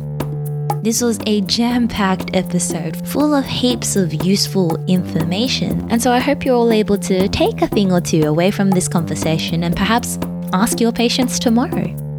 This 0.83 1.01
was 1.01 1.19
a 1.25 1.41
jam 1.41 1.87
packed 1.87 2.35
episode 2.35 3.07
full 3.07 3.33
of 3.33 3.45
heaps 3.45 3.95
of 3.95 4.23
useful 4.23 4.83
information, 4.85 5.89
and 5.89 5.99
so 5.99 6.11
I 6.11 6.19
hope 6.19 6.45
you're 6.45 6.55
all 6.55 6.71
able 6.71 6.99
to 6.99 7.27
take 7.29 7.63
a 7.63 7.67
thing 7.67 7.91
or 7.91 8.01
two 8.01 8.21
away 8.21 8.51
from 8.51 8.69
this 8.69 8.87
conversation 8.87 9.63
and 9.63 9.75
perhaps 9.75 10.19
ask 10.53 10.79
your 10.79 10.91
patients 10.91 11.39
tomorrow. 11.39 12.10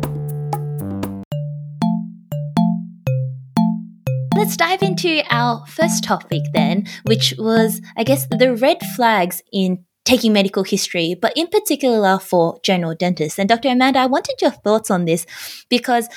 Let's 4.36 4.56
dive 4.56 4.82
into 4.82 5.22
our 5.30 5.64
first 5.66 6.04
topic 6.04 6.42
then, 6.54 6.86
which 7.04 7.34
was, 7.38 7.80
I 7.96 8.04
guess, 8.04 8.26
the 8.26 8.54
red 8.54 8.78
flags 8.96 9.42
in 9.52 9.84
taking 10.04 10.32
medical 10.32 10.64
history, 10.64 11.14
but 11.20 11.36
in 11.36 11.46
particular 11.48 12.18
for 12.18 12.58
general 12.62 12.94
dentists. 12.94 13.38
And 13.38 13.48
Dr. 13.48 13.68
Amanda, 13.68 14.00
I 14.00 14.06
wanted 14.06 14.36
your 14.40 14.50
thoughts 14.50 14.90
on 14.90 15.04
this 15.04 15.26
because 15.68 16.08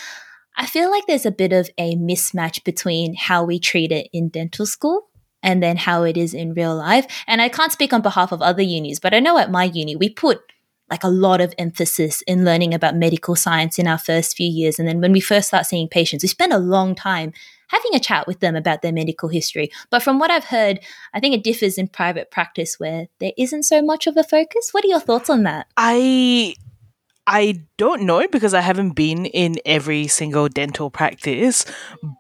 I 0.58 0.66
feel 0.66 0.90
like 0.90 1.06
there's 1.08 1.26
a 1.26 1.32
bit 1.32 1.54
of 1.54 1.70
a 1.78 1.96
mismatch 1.96 2.64
between 2.64 3.16
how 3.16 3.44
we 3.44 3.60
treat 3.60 3.92
it 3.92 4.08
in 4.14 4.30
dental 4.30 4.66
school 4.66 5.10
and 5.44 5.62
then 5.62 5.78
how 5.78 6.04
it 6.04 6.18
is 6.18 6.34
in 6.34 6.54
real 6.54 6.76
life. 6.76 7.06
And 7.28 7.42
I 7.42 7.50
can't 7.50 7.72
speak 7.72 7.94
on 7.94 8.02
behalf 8.02 8.32
of 8.32 8.42
other 8.42 8.64
unis, 8.64 9.00
but 9.00 9.14
I 9.14 9.20
know 9.20 9.38
at 9.38 9.52
my 9.52 9.66
uni, 9.66 9.96
we 9.96 10.10
put 10.10 10.40
like 10.90 11.04
a 11.04 11.10
lot 11.10 11.42
of 11.42 11.54
emphasis 11.58 12.22
in 12.28 12.46
learning 12.46 12.74
about 12.74 12.96
medical 12.96 13.36
science 13.36 13.78
in 13.78 13.88
our 13.88 13.98
first 13.98 14.38
few 14.38 14.48
years. 14.48 14.80
And 14.80 14.88
then 14.88 15.02
when 15.02 15.12
we 15.12 15.20
first 15.20 15.50
start 15.50 15.66
seeing 15.66 15.88
patients, 15.88 16.24
we 16.24 16.30
spend 16.30 16.54
a 16.54 16.60
long 16.60 16.96
time 16.96 17.34
having 17.70 17.96
a 17.96 18.00
chat 18.00 18.28
with 18.28 18.40
them 18.40 18.56
about 18.56 18.82
their 18.82 18.94
medical 18.94 19.30
history. 19.30 19.72
But 19.90 20.04
from 20.04 20.20
what 20.20 20.32
I've 20.32 20.46
heard, 20.46 20.80
I 21.14 21.20
think 21.20 21.36
it 21.36 21.44
differs 21.44 21.78
in 21.78 21.88
private 21.88 22.32
practice 22.32 22.80
where 22.80 23.08
there 23.20 23.32
isn't 23.38 23.64
so 23.64 23.82
much 23.82 24.08
of 24.08 24.18
a 24.18 24.24
focus. 24.24 24.70
What 24.72 24.84
are 24.84 24.90
your 24.90 25.00
thoughts 25.00 25.30
on 25.30 25.44
that? 25.44 25.68
I 25.78 26.56
I 27.28 27.64
don't 27.78 28.04
know 28.04 28.28
because 28.28 28.54
I 28.54 28.62
haven't 28.62 28.92
been 28.92 29.26
in 29.26 29.56
every 29.66 30.08
single 30.08 30.48
dental 30.48 30.92
practice, 30.92 31.66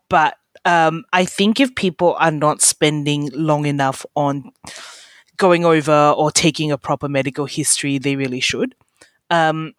but 0.09 0.35
um, 0.65 1.05
I 1.13 1.25
think 1.25 1.59
if 1.59 1.75
people 1.75 2.15
are 2.19 2.31
not 2.31 2.61
spending 2.61 3.29
long 3.33 3.65
enough 3.67 4.05
on 4.15 4.51
going 5.37 5.63
over 5.63 6.13
or 6.17 6.31
taking 6.31 6.71
a 6.71 6.77
proper 6.77 7.07
medical 7.07 7.45
history, 7.45 7.99
they 7.99 8.15
really 8.15 8.39
should. 8.39 8.73
Um, 9.29 9.73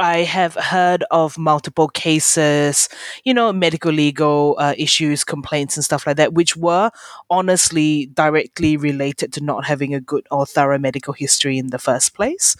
I 0.00 0.22
have 0.22 0.54
heard 0.54 1.04
of 1.10 1.36
multiple 1.36 1.88
cases, 1.88 2.88
you 3.24 3.34
know, 3.34 3.52
medical 3.52 3.92
legal 3.92 4.56
uh, 4.58 4.74
issues, 4.78 5.24
complaints, 5.24 5.76
and 5.76 5.84
stuff 5.84 6.06
like 6.06 6.16
that, 6.16 6.32
which 6.32 6.56
were 6.56 6.90
honestly 7.28 8.06
directly 8.06 8.76
related 8.76 9.32
to 9.34 9.44
not 9.44 9.66
having 9.66 9.94
a 9.94 10.00
good 10.00 10.26
or 10.30 10.46
thorough 10.46 10.78
medical 10.78 11.12
history 11.12 11.58
in 11.58 11.68
the 11.68 11.78
first 11.78 12.14
place. 12.14 12.56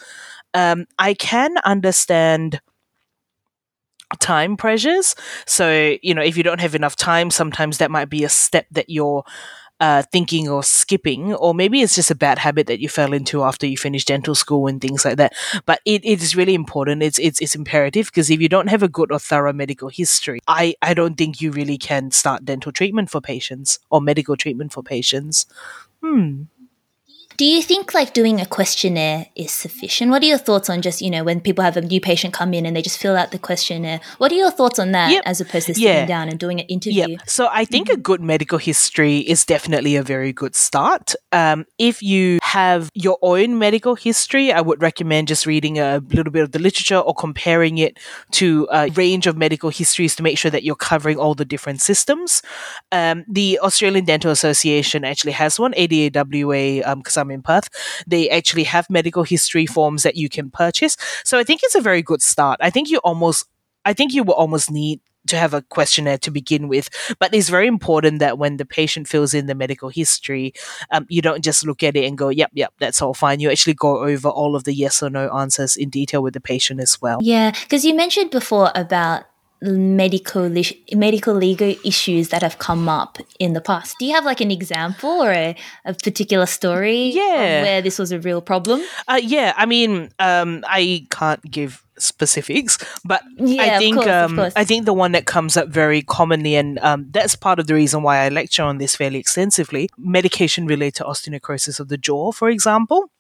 Um, 0.53 0.87
I 0.99 1.15
can 1.15 1.57
understand 1.65 2.61
time 4.19 4.57
pressures. 4.57 5.15
So, 5.47 5.97
you 6.03 6.15
know, 6.15 6.23
if 6.23 6.37
you 6.37 6.43
don't 6.43 6.61
have 6.61 6.75
enough 6.75 6.97
time, 6.97 7.31
sometimes 7.31 7.79
that 7.79 7.91
might 7.91 8.11
be 8.11 8.25
a 8.25 8.29
step 8.29 8.67
that 8.73 8.91
you're 8.91 9.25
uh, 9.81 10.03
thinking 10.13 10.49
or 10.49 10.63
skipping, 10.63 11.35
or 11.35 11.55
maybe 11.55 11.81
it's 11.81 11.95
just 11.95 12.11
a 12.11 12.15
bad 12.15 12.39
habit 12.39 12.67
that 12.67 12.81
you 12.81 12.89
fell 12.89 13.13
into 13.13 13.43
after 13.43 13.67
you 13.67 13.77
finished 13.77 14.09
dental 14.09 14.35
school 14.35 14.67
and 14.67 14.81
things 14.81 15.05
like 15.05 15.17
that. 15.17 15.33
But 15.67 15.81
it, 15.85 16.05
it 16.05 16.23
is 16.23 16.37
really 16.37 16.55
important. 16.55 17.03
It's 17.03 17.19
it's 17.19 17.41
it's 17.41 17.55
imperative 17.55 18.07
because 18.07 18.31
if 18.31 18.41
you 18.41 18.49
don't 18.49 18.69
have 18.69 18.83
a 18.83 18.89
good 18.89 19.11
or 19.11 19.19
thorough 19.19 19.53
medical 19.53 19.89
history, 19.89 20.41
I 20.47 20.75
I 20.83 20.95
don't 20.95 21.17
think 21.17 21.41
you 21.41 21.51
really 21.51 21.79
can 21.79 22.11
start 22.11 22.45
dental 22.45 22.73
treatment 22.73 23.11
for 23.11 23.21
patients 23.21 23.79
or 23.91 24.01
medical 24.01 24.37
treatment 24.37 24.73
for 24.73 24.83
patients. 24.83 25.47
Hmm. 26.03 26.45
Do 27.41 27.47
you 27.47 27.63
think 27.63 27.95
like 27.95 28.13
doing 28.13 28.39
a 28.39 28.45
questionnaire 28.45 29.29
is 29.35 29.51
sufficient? 29.51 30.11
What 30.11 30.23
are 30.23 30.27
your 30.27 30.37
thoughts 30.37 30.69
on 30.69 30.83
just, 30.83 31.01
you 31.01 31.09
know, 31.09 31.25
when 31.25 31.41
people 31.41 31.65
have 31.65 31.79
a 31.79 31.81
new 31.81 31.99
patient 31.99 32.35
come 32.35 32.53
in 32.53 32.67
and 32.67 32.77
they 32.77 32.83
just 32.83 32.99
fill 32.99 33.17
out 33.17 33.31
the 33.31 33.39
questionnaire? 33.39 33.99
What 34.19 34.31
are 34.31 34.35
your 34.35 34.51
thoughts 34.51 34.79
on 34.79 34.93
that 34.93 35.11
yep. 35.11 35.23
as 35.25 35.41
opposed 35.41 35.69
to 35.69 35.75
sitting 35.75 35.89
yeah. 35.89 36.05
down 36.05 36.29
and 36.29 36.39
doing 36.39 36.61
an 36.61 36.67
interview? 36.67 37.07
Yep. 37.09 37.21
So 37.25 37.49
I 37.51 37.65
think 37.65 37.89
mm-hmm. 37.89 37.99
a 37.99 38.03
good 38.03 38.21
medical 38.21 38.59
history 38.59 39.21
is 39.21 39.47
definitely 39.47 39.97
a 39.97 40.03
very 40.03 40.35
good 40.35 40.55
start. 40.55 41.15
Um, 41.33 41.65
if 41.79 42.03
you 42.03 42.41
have 42.43 42.91
your 42.93 43.17
own 43.23 43.59
medical 43.59 43.95
history, 43.95 44.53
I 44.53 44.61
would 44.61 44.83
recommend 44.83 45.29
just 45.29 45.47
reading 45.47 45.79
a 45.79 46.03
little 46.11 46.33
bit 46.33 46.43
of 46.43 46.53
the 46.53 46.59
literature 46.59 46.99
or 46.99 47.15
comparing 47.15 47.79
it 47.79 47.99
to 48.33 48.69
a 48.71 48.91
range 48.91 49.27
of 49.27 49.39
medical 49.39 49.71
histories 49.71 50.15
to 50.17 50.23
make 50.23 50.37
sure 50.37 50.51
that 50.51 50.63
you're 50.63 50.77
covering 50.77 51.17
all 51.17 51.35
the 51.35 51.47
different 51.47 51.81
systems. 51.81 52.43
Um, 52.93 53.25
the 53.27 53.59
Australian 53.61 54.05
Dental 54.05 54.31
Association 54.31 55.07
actually 55.07 55.33
has 55.33 55.59
one, 55.59 55.73
ADAWA, 55.73 56.97
because 56.99 57.17
um, 57.17 57.30
I'm 57.30 57.30
in 57.31 57.43
Perth. 57.43 57.69
They 58.07 58.31
actually 58.31 58.65
have 58.65 58.89
medical 58.91 59.23
history 59.23 59.67
forms 59.67 60.03
that 60.03 60.17
you 60.17 60.29
can 60.29 60.51
purchase. 60.51 60.97
So 61.25 61.39
I 61.39 61.45
think 61.45 61.61
it's 61.63 61.75
a 61.75 61.81
very 61.81 62.03
good 62.03 62.23
start. 62.23 62.59
I 62.63 62.71
think 62.71 62.91
you 62.91 62.99
almost, 62.99 63.47
I 63.85 63.93
think 63.93 64.13
you 64.13 64.23
will 64.23 64.35
almost 64.35 64.71
need 64.71 65.01
to 65.27 65.37
have 65.37 65.55
a 65.55 65.63
questionnaire 65.63 66.19
to 66.19 66.31
begin 66.31 66.69
with. 66.69 66.89
But 67.19 67.35
it's 67.35 67.49
very 67.49 67.67
important 67.67 68.21
that 68.21 68.39
when 68.39 68.57
the 68.57 68.65
patient 68.65 69.09
fills 69.09 69.35
in 69.35 69.47
the 69.47 69.55
medical 69.55 69.89
history, 69.89 70.55
um, 70.91 71.07
you 71.09 71.23
don't 71.23 71.45
just 71.45 71.67
look 71.67 71.83
at 71.83 71.97
it 71.97 72.05
and 72.05 72.17
go, 72.17 72.29
yep, 72.29 72.51
yep, 72.55 72.73
that's 72.79 73.03
all 73.03 73.15
fine. 73.15 73.41
You 73.41 73.51
actually 73.51 73.75
go 73.75 74.05
over 74.05 74.29
all 74.29 74.57
of 74.57 74.65
the 74.65 74.75
yes 74.75 75.03
or 75.03 75.11
no 75.11 75.29
answers 75.37 75.77
in 75.77 75.91
detail 75.91 76.23
with 76.23 76.35
the 76.35 76.41
patient 76.41 76.81
as 76.81 77.01
well. 77.01 77.19
Yeah, 77.23 77.51
because 77.51 77.85
you 77.85 77.95
mentioned 77.95 78.31
before 78.31 78.73
about 78.75 79.25
medical 79.63 80.49
medical 80.95 81.35
legal 81.35 81.75
issues 81.85 82.31
that 82.31 82.43
have 82.43 82.59
come 82.59 82.89
up 82.89 83.19
in 83.39 83.53
the 83.53 83.61
past. 83.61 83.97
Do 83.99 84.07
you 84.07 84.15
have 84.15 84.25
like 84.25 84.41
an 84.41 84.51
example 84.51 85.11
or 85.11 85.31
a, 85.31 85.57
a 85.85 85.95
particular 85.95 86.47
story 86.47 87.11
yeah. 87.11 87.63
where 87.63 87.83
this 87.83 87.99
was 87.99 88.13
a 88.13 88.19
real 88.19 88.41
problem? 88.41 88.83
Uh, 89.07 89.21
yeah, 89.23 89.53
I 89.57 89.67
mean, 89.67 90.11
um, 90.19 90.65
I 90.67 91.07
can't 91.11 91.43
give 91.51 91.85
specifics, 92.03 92.79
but 93.05 93.23
Yeah, 93.37 93.77
I 93.77 93.79
think 93.79 93.97
course, 93.97 94.09
um. 94.09 94.41
I 94.57 94.65
think 94.65 94.85
the 94.85 94.93
one 94.93 95.13
that 95.13 95.27
comes 95.27 95.57
up 95.57 95.69
very 95.69 96.03
commonly, 96.03 96.57
and 96.57 96.79
um, 96.81 97.07
that's 97.11 97.37
part 97.37 97.59
of 97.59 97.67
the 97.67 97.75
reason 97.75 98.03
why 98.03 98.19
I 98.19 98.29
lecture 98.29 98.63
on 98.63 98.79
this 98.79 98.97
fairly 98.97 99.19
extensively. 99.19 99.89
Medication 99.99 100.67
related 100.67 101.05
osteonecrosis 101.05 101.81
of 101.81 101.89
the 101.89 101.99
jaw, 101.99 102.33
for 102.33 102.49
example. 102.49 103.11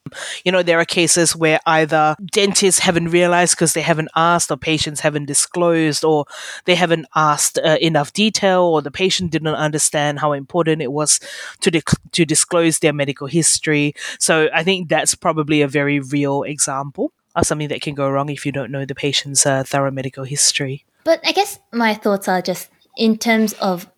You 0.44 0.50
know, 0.50 0.62
there 0.62 0.81
are 0.81 0.85
cases 0.85 1.37
where 1.37 1.61
either 1.67 2.17
dentists 2.32 2.81
haven't 2.81 3.11
realized 3.11 3.55
because 3.55 3.75
they 3.75 3.82
haven't 3.82 4.09
asked, 4.17 4.50
or 4.50 4.56
patients 4.56 5.00
haven't 5.00 5.27
disclosed, 5.27 6.05
or 6.05 6.25
they 6.65 6.75
haven't 6.75 7.06
asked 7.15 7.59
uh, 7.59 7.77
enough 7.81 8.12
detail, 8.12 8.62
or 8.62 8.82
the 8.82 8.91
patient 8.91 9.31
didn't 9.31 9.49
understand 9.49 10.19
how 10.19 10.32
important 10.32 10.82
it 10.82 10.93
was 10.93 11.21
to 11.61 11.71
dec 11.71 11.94
to 12.12 12.25
disclose 12.25 12.79
their 12.79 12.93
medical 12.93 13.27
history. 13.27 13.94
So 14.19 14.49
I 14.53 14.65
think 14.65 14.88
that's 14.88 15.15
probably 15.15 15.62
a 15.62 15.69
very 15.69 16.00
real 16.00 16.43
example 16.43 17.12
of 17.37 17.47
something 17.47 17.69
that 17.69 17.81
can 17.81 17.94
go 17.94 18.11
wrong 18.11 18.29
if 18.29 18.44
you 18.44 18.53
don't 18.53 18.71
know 18.71 18.85
the 18.85 18.94
patient's 18.94 19.47
uh, 19.47 19.62
thorough 19.65 19.91
medical 19.91 20.25
history. 20.25 20.85
But 21.05 21.21
I 21.25 21.32
guess 21.32 21.59
my 21.73 21.94
thoughts 21.94 22.29
are 22.29 22.43
just 22.43 22.71
in 22.97 23.17
terms 23.19 23.53
of 23.55 23.88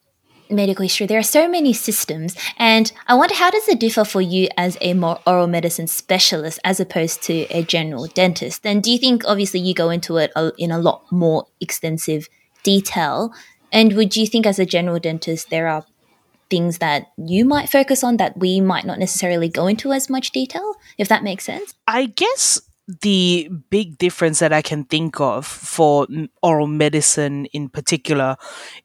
medical 0.50 0.82
history, 0.82 1.06
there 1.06 1.18
are 1.18 1.22
so 1.22 1.48
many 1.48 1.72
systems, 1.72 2.36
and 2.58 2.92
I 3.06 3.14
wonder 3.14 3.34
how 3.34 3.50
does 3.50 3.68
it 3.68 3.80
differ 3.80 4.04
for 4.04 4.20
you 4.20 4.48
as 4.56 4.76
a 4.80 4.94
more 4.94 5.18
oral 5.26 5.46
medicine 5.46 5.86
specialist 5.86 6.60
as 6.62 6.78
opposed 6.78 7.22
to 7.22 7.46
a 7.50 7.62
general 7.62 8.06
dentist? 8.06 8.66
And 8.66 8.82
do 8.82 8.92
you 8.92 8.98
think, 8.98 9.24
obviously, 9.26 9.60
you 9.60 9.74
go 9.74 9.90
into 9.90 10.18
it 10.18 10.30
in 10.58 10.70
a 10.70 10.78
lot 10.78 11.10
more 11.10 11.46
extensive 11.60 12.28
detail? 12.62 13.32
And 13.72 13.94
would 13.94 14.16
you 14.16 14.26
think, 14.26 14.46
as 14.46 14.58
a 14.58 14.66
general 14.66 14.98
dentist, 14.98 15.50
there 15.50 15.68
are 15.68 15.84
things 16.50 16.78
that 16.78 17.06
you 17.16 17.46
might 17.46 17.70
focus 17.70 18.04
on 18.04 18.18
that 18.18 18.36
we 18.36 18.60
might 18.60 18.84
not 18.84 18.98
necessarily 18.98 19.48
go 19.48 19.66
into 19.66 19.90
as 19.90 20.10
much 20.10 20.32
detail, 20.32 20.74
if 20.98 21.08
that 21.08 21.24
makes 21.24 21.44
sense? 21.44 21.74
I 21.86 22.06
guess 22.06 22.60
the 23.00 23.48
big 23.70 23.96
difference 23.96 24.40
that 24.40 24.52
I 24.52 24.60
can 24.60 24.84
think 24.84 25.20
of 25.20 25.46
for 25.46 26.06
oral 26.42 26.66
medicine 26.66 27.46
in 27.46 27.68
particular 27.68 28.36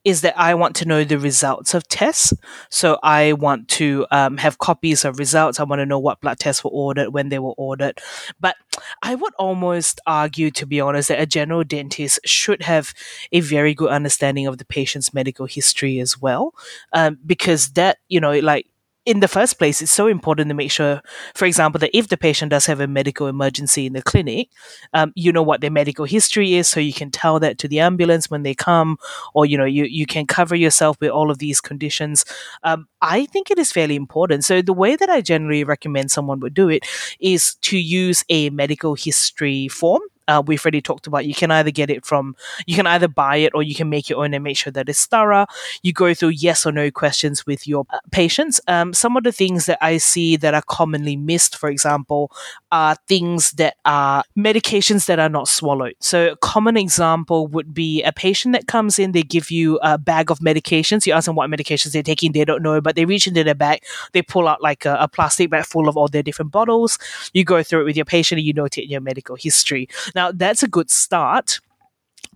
is 0.03 0.21
that 0.21 0.37
I 0.37 0.53
want 0.53 0.75
to 0.77 0.85
know 0.85 1.03
the 1.03 1.17
results 1.17 1.73
of 1.73 1.87
tests. 1.87 2.31
So 2.69 2.99
I 3.01 3.33
want 3.33 3.67
to 3.69 4.05
um, 4.11 4.37
have 4.37 4.59
copies 4.59 5.03
of 5.03 5.17
results. 5.17 5.59
I 5.59 5.63
want 5.63 5.79
to 5.79 5.85
know 5.85 5.97
what 5.97 6.21
blood 6.21 6.37
tests 6.39 6.63
were 6.63 6.69
ordered, 6.71 7.09
when 7.09 7.29
they 7.29 7.39
were 7.39 7.55
ordered. 7.57 7.99
But 8.39 8.55
I 9.01 9.15
would 9.15 9.33
almost 9.39 9.99
argue, 10.05 10.51
to 10.51 10.67
be 10.67 10.79
honest, 10.79 11.09
that 11.09 11.19
a 11.19 11.25
general 11.25 11.63
dentist 11.63 12.19
should 12.23 12.61
have 12.61 12.93
a 13.31 13.39
very 13.39 13.73
good 13.73 13.89
understanding 13.89 14.45
of 14.45 14.59
the 14.59 14.65
patient's 14.65 15.13
medical 15.13 15.47
history 15.47 15.99
as 15.99 16.21
well. 16.21 16.53
Um, 16.93 17.17
because 17.25 17.69
that, 17.69 17.97
you 18.09 18.19
know, 18.19 18.37
like, 18.39 18.67
in 19.07 19.21
the 19.21 19.27
first 19.29 19.57
place, 19.57 19.81
it's 19.81 19.91
so 19.91 20.07
important 20.07 20.49
to 20.49 20.53
make 20.53 20.69
sure, 20.69 21.01
for 21.33 21.45
example, 21.45 21.79
that 21.79 21.97
if 21.97 22.09
the 22.09 22.17
patient 22.17 22.49
does 22.49 22.65
have 22.65 22.81
a 22.81 22.87
medical 22.87 23.27
emergency 23.27 23.85
in 23.85 23.93
the 23.93 24.01
clinic, 24.01 24.49
um, 24.93 25.13
you 25.15 25.31
know 25.31 25.41
what 25.41 25.61
their 25.61 25.71
medical 25.71 26.03
history 26.03 26.55
is, 26.55 26.67
so 26.67 26.81
you 26.81 26.91
can 26.91 27.09
tell 27.09 27.39
that 27.39 27.57
to 27.59 27.69
the 27.69 27.79
ambulance 27.79 28.29
when 28.29 28.43
they 28.43 28.53
come, 28.53 28.97
or 29.33 29.45
you 29.45 29.57
know 29.57 29.63
you 29.63 29.85
you 29.85 30.05
can 30.05 30.27
cover 30.27 30.55
yourself 30.55 30.97
with 30.99 31.09
all 31.09 31.31
of 31.31 31.37
these 31.37 31.61
conditions. 31.61 32.25
Um, 32.63 32.89
I 33.01 33.25
think 33.27 33.49
it 33.49 33.57
is 33.57 33.71
fairly 33.71 33.95
important. 33.95 34.43
So 34.43 34.61
the 34.61 34.73
way 34.73 34.97
that 34.97 35.09
I 35.09 35.21
generally 35.21 35.63
recommend 35.63 36.11
someone 36.11 36.41
would 36.41 36.53
do 36.53 36.67
it 36.67 36.83
is 37.21 37.55
to 37.61 37.77
use 37.77 38.25
a 38.27 38.49
medical 38.49 38.95
history 38.95 39.69
form. 39.69 40.01
Uh, 40.27 40.43
we've 40.45 40.63
already 40.63 40.81
talked 40.81 41.07
about 41.07 41.25
you 41.25 41.33
can 41.33 41.51
either 41.51 41.71
get 41.71 41.89
it 41.89 42.05
from 42.05 42.35
you 42.65 42.75
can 42.75 42.87
either 42.87 43.07
buy 43.07 43.37
it 43.37 43.51
or 43.53 43.63
you 43.63 43.75
can 43.75 43.89
make 43.89 44.09
your 44.09 44.23
own 44.23 44.33
and 44.33 44.43
make 44.43 44.57
sure 44.57 44.71
that 44.71 44.89
it's 44.89 45.05
thorough. 45.05 45.45
You 45.83 45.93
go 45.93 46.13
through 46.13 46.29
yes 46.29 46.65
or 46.65 46.71
no 46.71 46.91
questions 46.91 47.45
with 47.45 47.67
your 47.67 47.85
uh, 47.89 47.99
patients. 48.11 48.59
Um, 48.67 48.93
some 48.93 49.17
of 49.17 49.23
the 49.23 49.31
things 49.31 49.65
that 49.65 49.77
i 49.81 49.97
see 49.97 50.35
that 50.37 50.53
are 50.53 50.61
commonly 50.61 51.15
missed 51.15 51.55
for 51.55 51.69
example 51.69 52.31
are 52.71 52.95
things 53.07 53.51
that 53.51 53.75
are 53.85 54.23
medications 54.37 55.05
that 55.05 55.19
are 55.19 55.29
not 55.29 55.47
swallowed. 55.47 55.95
So 55.99 56.31
a 56.31 56.35
common 56.37 56.77
example 56.77 57.47
would 57.47 57.73
be 57.73 58.03
a 58.03 58.11
patient 58.11 58.53
that 58.53 58.67
comes 58.67 58.99
in 58.99 59.11
they 59.11 59.23
give 59.23 59.51
you 59.51 59.79
a 59.81 59.97
bag 59.97 60.31
of 60.31 60.39
medications. 60.39 61.05
You 61.05 61.13
ask 61.13 61.25
them 61.25 61.35
what 61.35 61.49
medications 61.49 61.91
they're 61.91 62.03
taking 62.03 62.31
they 62.31 62.45
don't 62.45 62.63
know 62.63 62.81
but 62.81 62.95
they 62.95 63.05
reach 63.05 63.27
into 63.27 63.43
their 63.43 63.55
bag 63.55 63.83
they 64.13 64.21
pull 64.21 64.47
out 64.47 64.61
like 64.61 64.85
a, 64.85 64.95
a 64.99 65.07
plastic 65.07 65.49
bag 65.49 65.65
full 65.65 65.87
of 65.87 65.97
all 65.97 66.07
their 66.07 66.23
different 66.23 66.51
bottles. 66.51 66.99
You 67.33 67.43
go 67.43 67.63
through 67.63 67.81
it 67.81 67.85
with 67.85 67.95
your 67.95 68.05
patient 68.05 68.39
and 68.39 68.47
you 68.47 68.53
note 68.53 68.77
it 68.77 68.83
in 68.83 68.89
your 68.89 69.01
medical 69.01 69.35
history 69.35 69.87
now, 70.17 70.31
that's 70.31 70.63
a 70.63 70.67
good 70.67 70.89
start. 70.89 71.59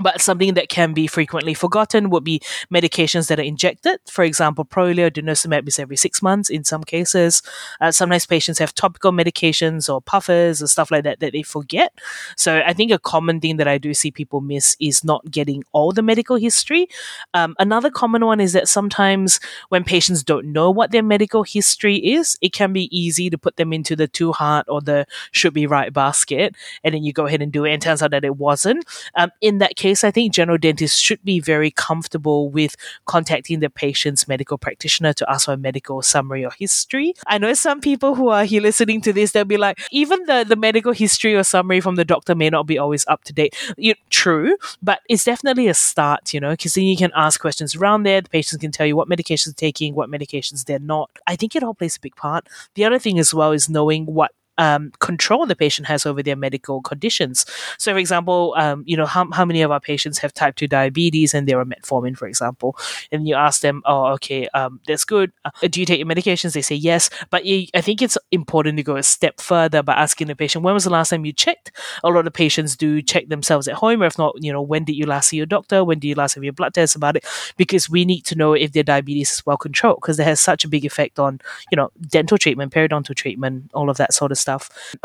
But 0.01 0.21
something 0.21 0.53
that 0.55 0.69
can 0.69 0.93
be 0.93 1.07
frequently 1.07 1.53
forgotten 1.53 2.09
would 2.09 2.23
be 2.23 2.41
medications 2.73 3.27
that 3.27 3.39
are 3.39 3.43
injected. 3.43 3.99
For 4.07 4.23
example, 4.23 4.65
Prolia, 4.65 5.11
denosumab 5.11 5.67
is 5.67 5.79
every 5.79 5.97
six 5.97 6.21
months 6.21 6.49
in 6.49 6.63
some 6.63 6.83
cases. 6.83 7.41
Uh, 7.79 7.91
sometimes 7.91 8.25
patients 8.25 8.59
have 8.59 8.73
topical 8.73 9.11
medications 9.11 9.93
or 9.93 10.01
puffers 10.01 10.61
or 10.61 10.67
stuff 10.67 10.91
like 10.91 11.03
that 11.03 11.19
that 11.19 11.33
they 11.33 11.43
forget. 11.43 11.93
So 12.37 12.61
I 12.65 12.73
think 12.73 12.91
a 12.91 12.99
common 12.99 13.39
thing 13.39 13.57
that 13.57 13.67
I 13.67 13.77
do 13.77 13.93
see 13.93 14.11
people 14.11 14.41
miss 14.41 14.75
is 14.79 15.03
not 15.03 15.29
getting 15.29 15.63
all 15.71 15.91
the 15.91 16.01
medical 16.01 16.37
history. 16.37 16.87
Um, 17.33 17.55
another 17.59 17.89
common 17.89 18.25
one 18.25 18.39
is 18.39 18.53
that 18.53 18.67
sometimes 18.67 19.39
when 19.69 19.83
patients 19.83 20.23
don't 20.23 20.51
know 20.51 20.71
what 20.71 20.91
their 20.91 21.03
medical 21.03 21.43
history 21.43 21.97
is, 21.97 22.37
it 22.41 22.53
can 22.53 22.71
be 22.71 22.95
easy 22.97 23.29
to 23.29 23.37
put 23.37 23.57
them 23.57 23.73
into 23.73 23.95
the 23.95 24.07
too 24.07 24.31
hard 24.31 24.65
or 24.67 24.81
the 24.81 25.05
should 25.31 25.53
be 25.53 25.67
right 25.67 25.91
basket, 25.91 26.55
and 26.83 26.93
then 26.93 27.03
you 27.03 27.11
go 27.11 27.25
ahead 27.25 27.41
and 27.41 27.51
do 27.51 27.65
it, 27.65 27.73
and 27.73 27.81
turns 27.81 28.01
out 28.01 28.11
that 28.11 28.23
it 28.23 28.37
wasn't. 28.37 28.85
Um, 29.15 29.31
in 29.41 29.57
that 29.57 29.75
case, 29.75 29.90
I 30.03 30.11
think 30.11 30.33
general 30.33 30.57
dentists 30.57 30.99
should 30.99 31.23
be 31.23 31.39
very 31.39 31.71
comfortable 31.71 32.49
with 32.49 32.75
contacting 33.05 33.59
the 33.59 33.69
patient's 33.69 34.27
medical 34.27 34.57
practitioner 34.57 35.13
to 35.13 35.29
ask 35.29 35.45
for 35.45 35.53
a 35.53 35.57
medical 35.57 36.01
summary 36.01 36.45
or 36.45 36.51
history. 36.57 37.13
I 37.27 37.37
know 37.37 37.53
some 37.53 37.81
people 37.81 38.15
who 38.15 38.29
are 38.29 38.45
here 38.45 38.61
listening 38.61 39.01
to 39.01 39.13
this, 39.13 39.31
they'll 39.31 39.45
be 39.45 39.57
like, 39.57 39.79
even 39.91 40.23
the, 40.25 40.45
the 40.47 40.55
medical 40.55 40.93
history 40.93 41.35
or 41.35 41.43
summary 41.43 41.81
from 41.81 41.95
the 41.95 42.05
doctor 42.05 42.35
may 42.35 42.49
not 42.49 42.65
be 42.67 42.77
always 42.77 43.05
up 43.07 43.23
to 43.25 43.33
date. 43.33 43.55
You, 43.77 43.95
true, 44.09 44.57
but 44.81 45.01
it's 45.09 45.23
definitely 45.23 45.67
a 45.67 45.73
start, 45.73 46.33
you 46.33 46.39
know, 46.39 46.51
because 46.51 46.73
then 46.73 46.85
you 46.85 46.97
can 46.97 47.11
ask 47.15 47.39
questions 47.39 47.75
around 47.75 48.03
there. 48.03 48.21
The 48.21 48.29
patients 48.29 48.59
can 48.59 48.71
tell 48.71 48.85
you 48.85 48.95
what 48.95 49.09
medications 49.09 49.45
they're 49.55 49.67
taking, 49.67 49.95
what 49.95 50.09
medications 50.09 50.65
they're 50.65 50.79
not. 50.79 51.09
I 51.27 51.35
think 51.35 51.55
it 51.55 51.63
all 51.63 51.73
plays 51.73 51.97
a 51.97 51.99
big 51.99 52.15
part. 52.15 52.47
The 52.75 52.85
other 52.85 52.99
thing 52.99 53.19
as 53.19 53.33
well 53.33 53.51
is 53.51 53.69
knowing 53.69 54.05
what 54.05 54.31
um, 54.61 54.91
control 54.99 55.47
the 55.47 55.55
patient 55.55 55.87
has 55.87 56.05
over 56.05 56.21
their 56.21 56.35
medical 56.35 56.81
conditions. 56.83 57.47
So, 57.79 57.91
for 57.93 57.97
example, 57.97 58.53
um, 58.57 58.83
you 58.85 58.95
know, 58.95 59.07
how, 59.07 59.29
how 59.31 59.43
many 59.43 59.63
of 59.63 59.71
our 59.71 59.79
patients 59.79 60.19
have 60.19 60.33
type 60.35 60.55
2 60.55 60.67
diabetes 60.67 61.33
and 61.33 61.47
they're 61.47 61.59
on 61.59 61.71
metformin, 61.71 62.15
for 62.15 62.27
example? 62.27 62.77
And 63.11 63.27
you 63.27 63.33
ask 63.33 63.61
them, 63.61 63.81
oh, 63.85 64.05
okay, 64.13 64.47
um, 64.49 64.79
that's 64.87 65.03
good. 65.03 65.31
Uh, 65.43 65.49
do 65.67 65.79
you 65.79 65.85
take 65.87 65.97
your 65.97 66.07
medications? 66.07 66.53
They 66.53 66.61
say 66.61 66.75
yes. 66.75 67.09
But 67.31 67.45
you, 67.45 67.65
I 67.73 67.81
think 67.81 68.03
it's 68.03 68.19
important 68.29 68.77
to 68.77 68.83
go 68.83 68.97
a 68.97 69.03
step 69.03 69.41
further 69.41 69.81
by 69.81 69.93
asking 69.93 70.27
the 70.27 70.35
patient, 70.35 70.63
when 70.63 70.75
was 70.75 70.83
the 70.83 70.91
last 70.91 71.09
time 71.09 71.25
you 71.25 71.33
checked? 71.33 71.71
A 72.03 72.09
lot 72.09 72.27
of 72.27 72.33
patients 72.33 72.77
do 72.77 73.01
check 73.01 73.29
themselves 73.29 73.67
at 73.67 73.75
home, 73.75 74.03
or 74.03 74.05
if 74.05 74.19
not, 74.19 74.35
you 74.41 74.53
know, 74.53 74.61
when 74.61 74.83
did 74.83 74.95
you 74.95 75.07
last 75.07 75.29
see 75.29 75.37
your 75.37 75.47
doctor? 75.47 75.83
When 75.83 75.97
did 75.97 76.07
you 76.07 76.15
last 76.15 76.35
have 76.35 76.43
your 76.43 76.53
blood 76.53 76.75
test 76.75 76.95
about 76.95 77.15
it? 77.15 77.25
Because 77.57 77.89
we 77.89 78.05
need 78.05 78.25
to 78.25 78.35
know 78.35 78.53
if 78.53 78.73
their 78.73 78.83
diabetes 78.83 79.31
is 79.31 79.45
well 79.45 79.57
controlled 79.57 80.01
because 80.01 80.19
it 80.19 80.25
has 80.25 80.39
such 80.39 80.63
a 80.63 80.67
big 80.67 80.85
effect 80.85 81.17
on, 81.17 81.39
you 81.71 81.75
know, 81.75 81.89
dental 82.07 82.37
treatment, 82.37 82.71
periodontal 82.71 83.15
treatment, 83.15 83.71
all 83.73 83.89
of 83.89 83.97
that 83.97 84.13
sort 84.13 84.31
of 84.31 84.37
stuff. 84.37 84.50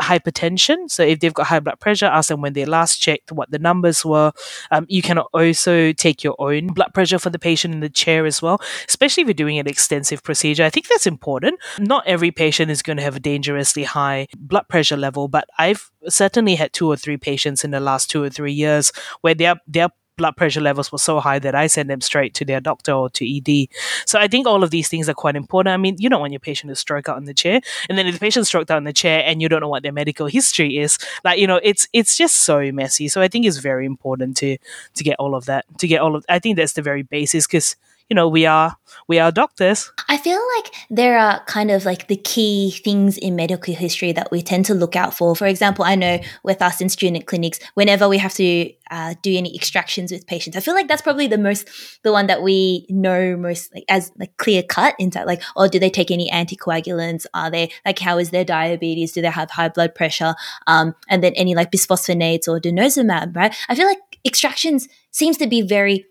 Hypertension. 0.01 0.89
So 0.89 1.03
if 1.03 1.19
they've 1.19 1.33
got 1.33 1.47
high 1.47 1.59
blood 1.59 1.79
pressure, 1.79 2.05
ask 2.05 2.29
them 2.29 2.41
when 2.41 2.53
they 2.53 2.65
last 2.65 2.97
checked, 2.97 3.31
what 3.31 3.51
the 3.51 3.59
numbers 3.59 4.05
were. 4.05 4.31
Um, 4.71 4.85
you 4.89 5.01
can 5.01 5.19
also 5.19 5.93
take 5.93 6.23
your 6.23 6.35
own 6.39 6.67
blood 6.67 6.93
pressure 6.93 7.19
for 7.19 7.29
the 7.29 7.39
patient 7.39 7.73
in 7.73 7.79
the 7.79 7.89
chair 7.89 8.25
as 8.25 8.41
well, 8.41 8.61
especially 8.87 9.21
if 9.21 9.27
you're 9.27 9.33
doing 9.33 9.59
an 9.59 9.67
extensive 9.67 10.23
procedure. 10.23 10.63
I 10.63 10.69
think 10.69 10.87
that's 10.87 11.07
important. 11.07 11.59
Not 11.79 12.05
every 12.07 12.31
patient 12.31 12.71
is 12.71 12.81
going 12.81 12.97
to 12.97 13.03
have 13.03 13.15
a 13.15 13.19
dangerously 13.19 13.83
high 13.83 14.27
blood 14.37 14.67
pressure 14.69 14.97
level, 14.97 15.27
but 15.27 15.47
I've 15.57 15.89
certainly 16.07 16.55
had 16.55 16.73
two 16.73 16.87
or 16.87 16.95
three 16.95 17.17
patients 17.17 17.63
in 17.63 17.71
the 17.71 17.79
last 17.79 18.09
two 18.09 18.23
or 18.23 18.29
three 18.29 18.53
years 18.53 18.91
where 19.21 19.35
their 19.35 19.55
their 19.67 19.89
blood 20.17 20.35
pressure 20.35 20.61
levels 20.61 20.91
were 20.91 20.97
so 20.97 21.19
high 21.19 21.39
that 21.39 21.55
I 21.55 21.67
send 21.67 21.89
them 21.89 22.01
straight 22.01 22.33
to 22.35 22.45
their 22.45 22.59
doctor 22.59 22.91
or 22.91 23.09
to 23.11 23.37
ED. 23.37 23.67
So 24.05 24.19
I 24.19 24.27
think 24.27 24.47
all 24.47 24.63
of 24.63 24.71
these 24.71 24.89
things 24.89 25.07
are 25.07 25.13
quite 25.13 25.35
important. 25.35 25.73
I 25.73 25.77
mean, 25.77 25.95
you 25.99 26.09
don't 26.09 26.19
want 26.19 26.33
your 26.33 26.39
patient 26.39 26.69
to 26.69 26.75
stroke 26.75 27.07
out 27.07 27.17
in 27.17 27.25
the 27.25 27.33
chair, 27.33 27.61
and 27.89 27.97
then 27.97 28.07
if 28.07 28.15
the 28.15 28.19
patient 28.19 28.47
stroked 28.47 28.71
out 28.71 28.77
in 28.77 28.83
the 28.83 28.93
chair 28.93 29.23
and 29.25 29.41
you 29.41 29.49
don't 29.49 29.61
know 29.61 29.69
what 29.69 29.83
their 29.83 29.91
medical 29.91 30.27
history 30.27 30.77
is, 30.77 30.97
like 31.23 31.39
you 31.39 31.47
know, 31.47 31.59
it's 31.63 31.87
it's 31.93 32.17
just 32.17 32.35
so 32.37 32.71
messy. 32.71 33.07
So 33.07 33.21
I 33.21 33.27
think 33.27 33.45
it's 33.45 33.57
very 33.57 33.85
important 33.85 34.37
to 34.37 34.57
to 34.95 35.03
get 35.03 35.15
all 35.19 35.35
of 35.35 35.45
that, 35.45 35.65
to 35.79 35.87
get 35.87 36.01
all 36.01 36.15
of. 36.15 36.25
I 36.27 36.39
think 36.39 36.57
that's 36.57 36.73
the 36.73 36.81
very 36.81 37.03
basis 37.03 37.47
because 37.47 37.75
you 38.09 38.15
know 38.15 38.27
we 38.27 38.45
are 38.45 38.75
we 39.07 39.19
are 39.19 39.31
doctors. 39.31 39.91
I 40.09 40.17
feel 40.17 40.41
like 40.55 40.73
there 40.89 41.17
are 41.17 41.43
kind 41.45 41.71
of 41.71 41.85
like 41.85 42.07
the 42.07 42.15
key 42.15 42.71
things 42.83 43.17
in 43.17 43.35
medical 43.35 43.73
history 43.73 44.13
that 44.13 44.31
we 44.31 44.41
tend 44.41 44.65
to 44.65 44.73
look 44.73 44.95
out 44.95 45.13
for. 45.13 45.35
For 45.35 45.45
example, 45.45 45.83
I 45.83 45.95
know 45.95 46.19
with 46.43 46.61
us 46.61 46.79
in 46.79 46.89
student 46.89 47.25
clinics, 47.25 47.59
whenever 47.73 48.07
we 48.07 48.17
have 48.17 48.33
to 48.35 48.71
uh, 48.89 49.15
do 49.21 49.35
any 49.35 49.53
extractions 49.53 50.11
with 50.11 50.25
patients, 50.25 50.55
I 50.55 50.61
feel 50.61 50.73
like 50.73 50.87
that's 50.87 51.01
probably 51.01 51.27
the 51.27 51.37
most 51.37 51.67
the 52.03 52.11
one 52.11 52.27
that 52.27 52.41
we 52.41 52.85
know 52.89 53.35
most 53.35 53.73
like 53.73 53.83
as 53.89 54.11
like 54.17 54.35
clear 54.37 54.63
cut 54.63 54.95
into 54.99 55.23
like, 55.25 55.41
oh, 55.55 55.67
do 55.67 55.79
they 55.79 55.89
take 55.89 56.11
any 56.11 56.29
anticoagulants? 56.31 57.25
Are 57.33 57.51
they 57.51 57.71
like 57.85 57.99
how 57.99 58.17
is 58.17 58.31
their 58.31 58.45
diabetes? 58.45 59.11
Do 59.11 59.21
they 59.21 59.29
have 59.29 59.51
high 59.51 59.69
blood 59.69 59.95
pressure? 59.95 60.35
Um, 60.65 60.95
and 61.09 61.23
then 61.23 61.33
any 61.33 61.55
like 61.55 61.71
bisphosphonates 61.71 62.47
or 62.47 62.59
denosumab, 62.59 63.35
right? 63.35 63.53
I 63.67 63.75
feel 63.75 63.87
like 63.87 63.99
extractions 64.25 64.87
seems 65.11 65.37
to 65.37 65.47
be 65.47 65.61
very 65.61 66.05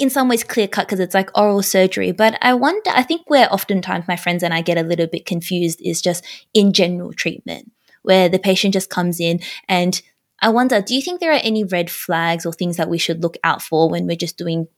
in 0.00 0.10
some 0.10 0.28
ways 0.28 0.42
clear 0.42 0.66
cut 0.66 0.86
because 0.86 0.98
it's 0.98 1.14
like 1.14 1.36
oral 1.36 1.62
surgery. 1.62 2.10
But 2.10 2.38
I 2.40 2.54
wonder, 2.54 2.90
I 2.90 3.02
think 3.02 3.28
where 3.28 3.52
oftentimes 3.52 4.08
my 4.08 4.16
friends 4.16 4.42
and 4.42 4.54
I 4.54 4.62
get 4.62 4.78
a 4.78 4.82
little 4.82 5.06
bit 5.06 5.26
confused 5.26 5.80
is 5.82 6.00
just 6.00 6.24
in 6.54 6.72
general 6.72 7.12
treatment, 7.12 7.70
where 8.02 8.28
the 8.28 8.38
patient 8.38 8.72
just 8.72 8.90
comes 8.90 9.20
in 9.20 9.40
and 9.68 10.00
I 10.42 10.48
wonder, 10.48 10.80
do 10.80 10.94
you 10.94 11.02
think 11.02 11.20
there 11.20 11.32
are 11.32 11.40
any 11.42 11.64
red 11.64 11.90
flags 11.90 12.46
or 12.46 12.52
things 12.54 12.78
that 12.78 12.88
we 12.88 12.96
should 12.96 13.22
look 13.22 13.36
out 13.44 13.60
for 13.60 13.90
when 13.90 14.06
we're 14.06 14.16
just 14.16 14.38
doing 14.38 14.68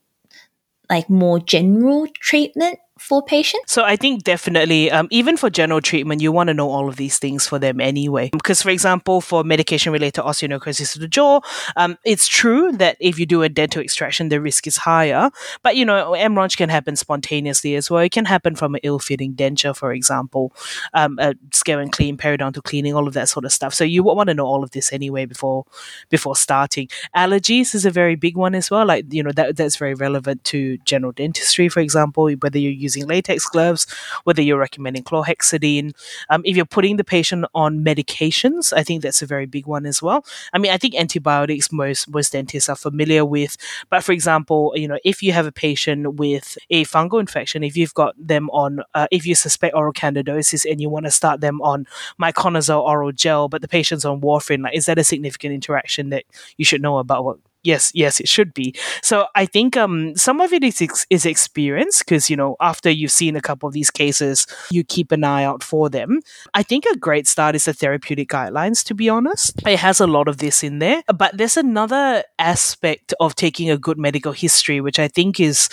like 0.91 1.09
more 1.09 1.39
general 1.39 2.09
treatment 2.19 2.81
for 3.03 3.23
patients? 3.23 3.73
So 3.73 3.85
I 3.85 3.97
think 3.97 4.23
definitely, 4.23 4.91
um, 4.91 5.09
even 5.11 5.37
for 5.37 5.51
general 5.51 5.81
treatment, 5.81 6.23
you 6.23 6.33
want 6.33 6.49
to 6.49 6.55
know 6.55 6.71
all 6.71 6.89
of 6.89 6.97
these 6.97 7.19
things 7.19 7.47
for 7.47 7.59
them 7.59 7.81
anyway. 7.81 8.31
Because, 8.33 8.63
for 8.63 8.71
example, 8.71 9.21
for 9.21 9.45
medication-related 9.45 10.23
osteonecrosis 10.23 10.95
of 10.95 11.01
the 11.01 11.09
jaw, 11.09 11.41
um, 11.77 11.99
it's 12.05 12.29
true 12.29 12.73
that 12.73 12.97
if 13.01 13.19
you 13.19 13.27
do 13.27 13.43
a 13.43 13.49
dental 13.49 13.83
extraction, 13.83 14.29
the 14.29 14.41
risk 14.41 14.67
is 14.67 14.77
higher. 14.77 15.31
But 15.63 15.77
you 15.77 15.85
know, 15.85 16.13
MRONJ 16.13 16.57
can 16.57 16.69
happen 16.69 16.97
spontaneously 16.97 17.75
as 17.75 17.91
well. 17.91 18.03
It 18.03 18.13
can 18.13 18.27
happen 18.27 18.55
from 18.55 18.75
an 18.75 18.81
ill-fitting 18.83 19.35
denture, 19.35 19.77
for 19.77 19.93
example, 19.93 20.53
um, 20.95 21.19
a 21.19 21.35
scale 21.53 21.81
and 21.81 21.91
clean, 21.91 22.17
periodontal 22.17 22.63
cleaning, 22.63 22.95
all 22.95 23.09
of 23.09 23.15
that 23.15 23.29
sort 23.29 23.45
of 23.45 23.53
stuff. 23.53 23.75
So 23.75 23.85
you 23.85 24.03
want 24.03 24.29
to 24.29 24.35
know 24.35 24.47
all 24.47 24.63
of 24.63 24.71
this 24.71 24.93
anyway 24.93 25.27
before 25.27 25.65
before 26.09 26.37
starting. 26.37 26.89
Allergies 27.17 27.75
is 27.75 27.85
a 27.85 27.91
very 27.91 28.15
big 28.15 28.37
one 28.37 28.55
as 28.55 28.71
well. 28.71 28.87
Like 28.87 29.13
you 29.13 29.23
know, 29.23 29.33
that 29.33 29.57
that's 29.57 29.77
very 29.77 29.95
relevant 29.95 30.45
to 30.45 30.79
general 30.79 31.13
dentistry, 31.13 31.69
for 31.69 31.81
example, 31.81 32.31
whether 32.41 32.59
you're 32.59 32.71
using 32.73 32.92
using 32.97 33.09
latex 33.09 33.47
gloves, 33.47 33.87
whether 34.25 34.43
you're 34.43 34.59
recommending 34.59 35.03
chlorhexidine. 35.03 35.95
Um, 36.31 36.43
if 36.45 36.57
you're 36.57 36.65
putting 36.65 36.97
the 36.97 37.05
patient 37.05 37.45
on 37.55 37.85
medications, 37.85 38.73
I 38.73 38.83
think 38.83 39.03
that's 39.03 39.23
a 39.23 39.27
very 39.27 39.47
big 39.47 39.67
one 39.67 39.87
as 39.87 40.03
well. 40.03 40.25
I 40.53 40.59
mean, 40.59 40.73
I 40.73 40.77
think 40.77 40.95
antibiotics 40.95 41.73
most 41.73 42.11
most 42.11 42.33
dentists 42.33 42.69
are 42.69 42.77
familiar 42.77 43.25
with, 43.25 43.57
but 43.91 44.05
for 44.05 44.13
example, 44.13 44.73
you 44.75 44.89
know, 44.89 44.99
if 45.05 45.23
you 45.23 45.33
have 45.33 45.47
a 45.47 45.53
patient 45.53 46.15
with 46.15 46.59
a 46.71 46.85
fungal 46.85 47.21
infection, 47.21 47.63
if 47.63 47.77
you've 47.77 47.95
got 47.95 48.15
them 48.19 48.51
on, 48.51 48.83
uh, 48.95 49.07
if 49.11 49.27
you 49.27 49.35
suspect 49.35 49.75
oral 49.75 49.93
candidosis 49.93 50.71
and 50.71 50.81
you 50.81 50.89
want 50.89 51.07
to 51.07 51.11
start 51.11 51.41
them 51.41 51.61
on 51.63 51.87
miconazole 52.21 52.83
oral 52.83 53.13
gel, 53.13 53.49
but 53.49 53.63
the 53.63 53.69
patient's 53.69 54.05
on 54.05 54.21
warfarin, 54.21 54.63
like, 54.63 54.75
is 54.75 54.87
that 54.87 54.99
a 54.99 55.05
significant 55.05 55.55
interaction 55.55 56.11
that 56.11 56.25
you 56.57 56.65
should 56.65 56.83
know 56.83 56.99
about? 56.99 57.25
What 57.25 57.39
yes, 57.63 57.93
yes, 57.95 58.21
it 58.21 58.29
should 58.29 58.55
be. 58.55 58.75
So 59.03 59.27
I 59.35 59.47
think 59.47 59.77
um, 59.77 60.17
some 60.17 60.41
of 60.41 60.53
it 60.53 60.65
is 60.65 60.81
ex- 60.81 61.07
is 61.11 61.27
experience 61.27 62.01
because 62.01 62.31
you 62.31 62.37
know 62.37 62.57
after 62.61 62.91
you've 62.91 63.11
seen 63.11 63.37
a 63.37 63.41
couple 63.41 63.67
of 63.67 63.73
these 63.73 63.91
cases, 63.91 64.47
you 64.71 64.85
keep 64.85 65.13
an 65.13 65.25
eye 65.25 65.45
out 65.45 65.63
for 65.63 65.89
them. 65.89 66.21
I 66.55 66.63
think 66.63 66.85
a 66.87 66.97
great 66.97 67.27
start 67.27 67.55
is 67.55 67.65
the 67.65 67.73
therapeutic 67.73 68.29
guidelines. 68.29 68.85
To 68.85 68.95
be 68.95 69.09
honest, 69.09 69.61
it 69.67 69.79
has 69.79 70.01
a 70.01 70.07
lot 70.07 70.29
of 70.29 70.39
this 70.39 70.63
in 70.63 70.79
there, 70.79 71.03
but 71.15 71.37
there's 71.37 71.57
another 71.57 72.25
aspect 72.39 73.15
of 73.21 73.35
taking 73.35 73.71
a 73.71 73.79
good 73.79 73.99
medical 73.99 74.33
history, 74.33 74.81
which 74.81 74.99
I 74.99 75.09
think 75.09 75.41
is 75.41 75.69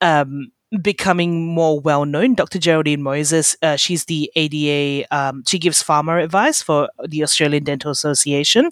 um, 0.00 0.50
becoming 0.80 1.46
more 1.46 1.80
well 1.80 2.04
known. 2.04 2.34
Dr. 2.34 2.58
Geraldine 2.58 3.02
Moses, 3.02 3.56
uh, 3.62 3.76
she's 3.76 4.06
the 4.06 4.30
ADA, 4.34 5.06
um, 5.14 5.42
she 5.46 5.58
gives 5.58 5.82
pharma 5.82 6.22
advice 6.22 6.62
for 6.62 6.88
the 7.06 7.22
Australian 7.22 7.64
Dental 7.64 7.90
Association. 7.90 8.70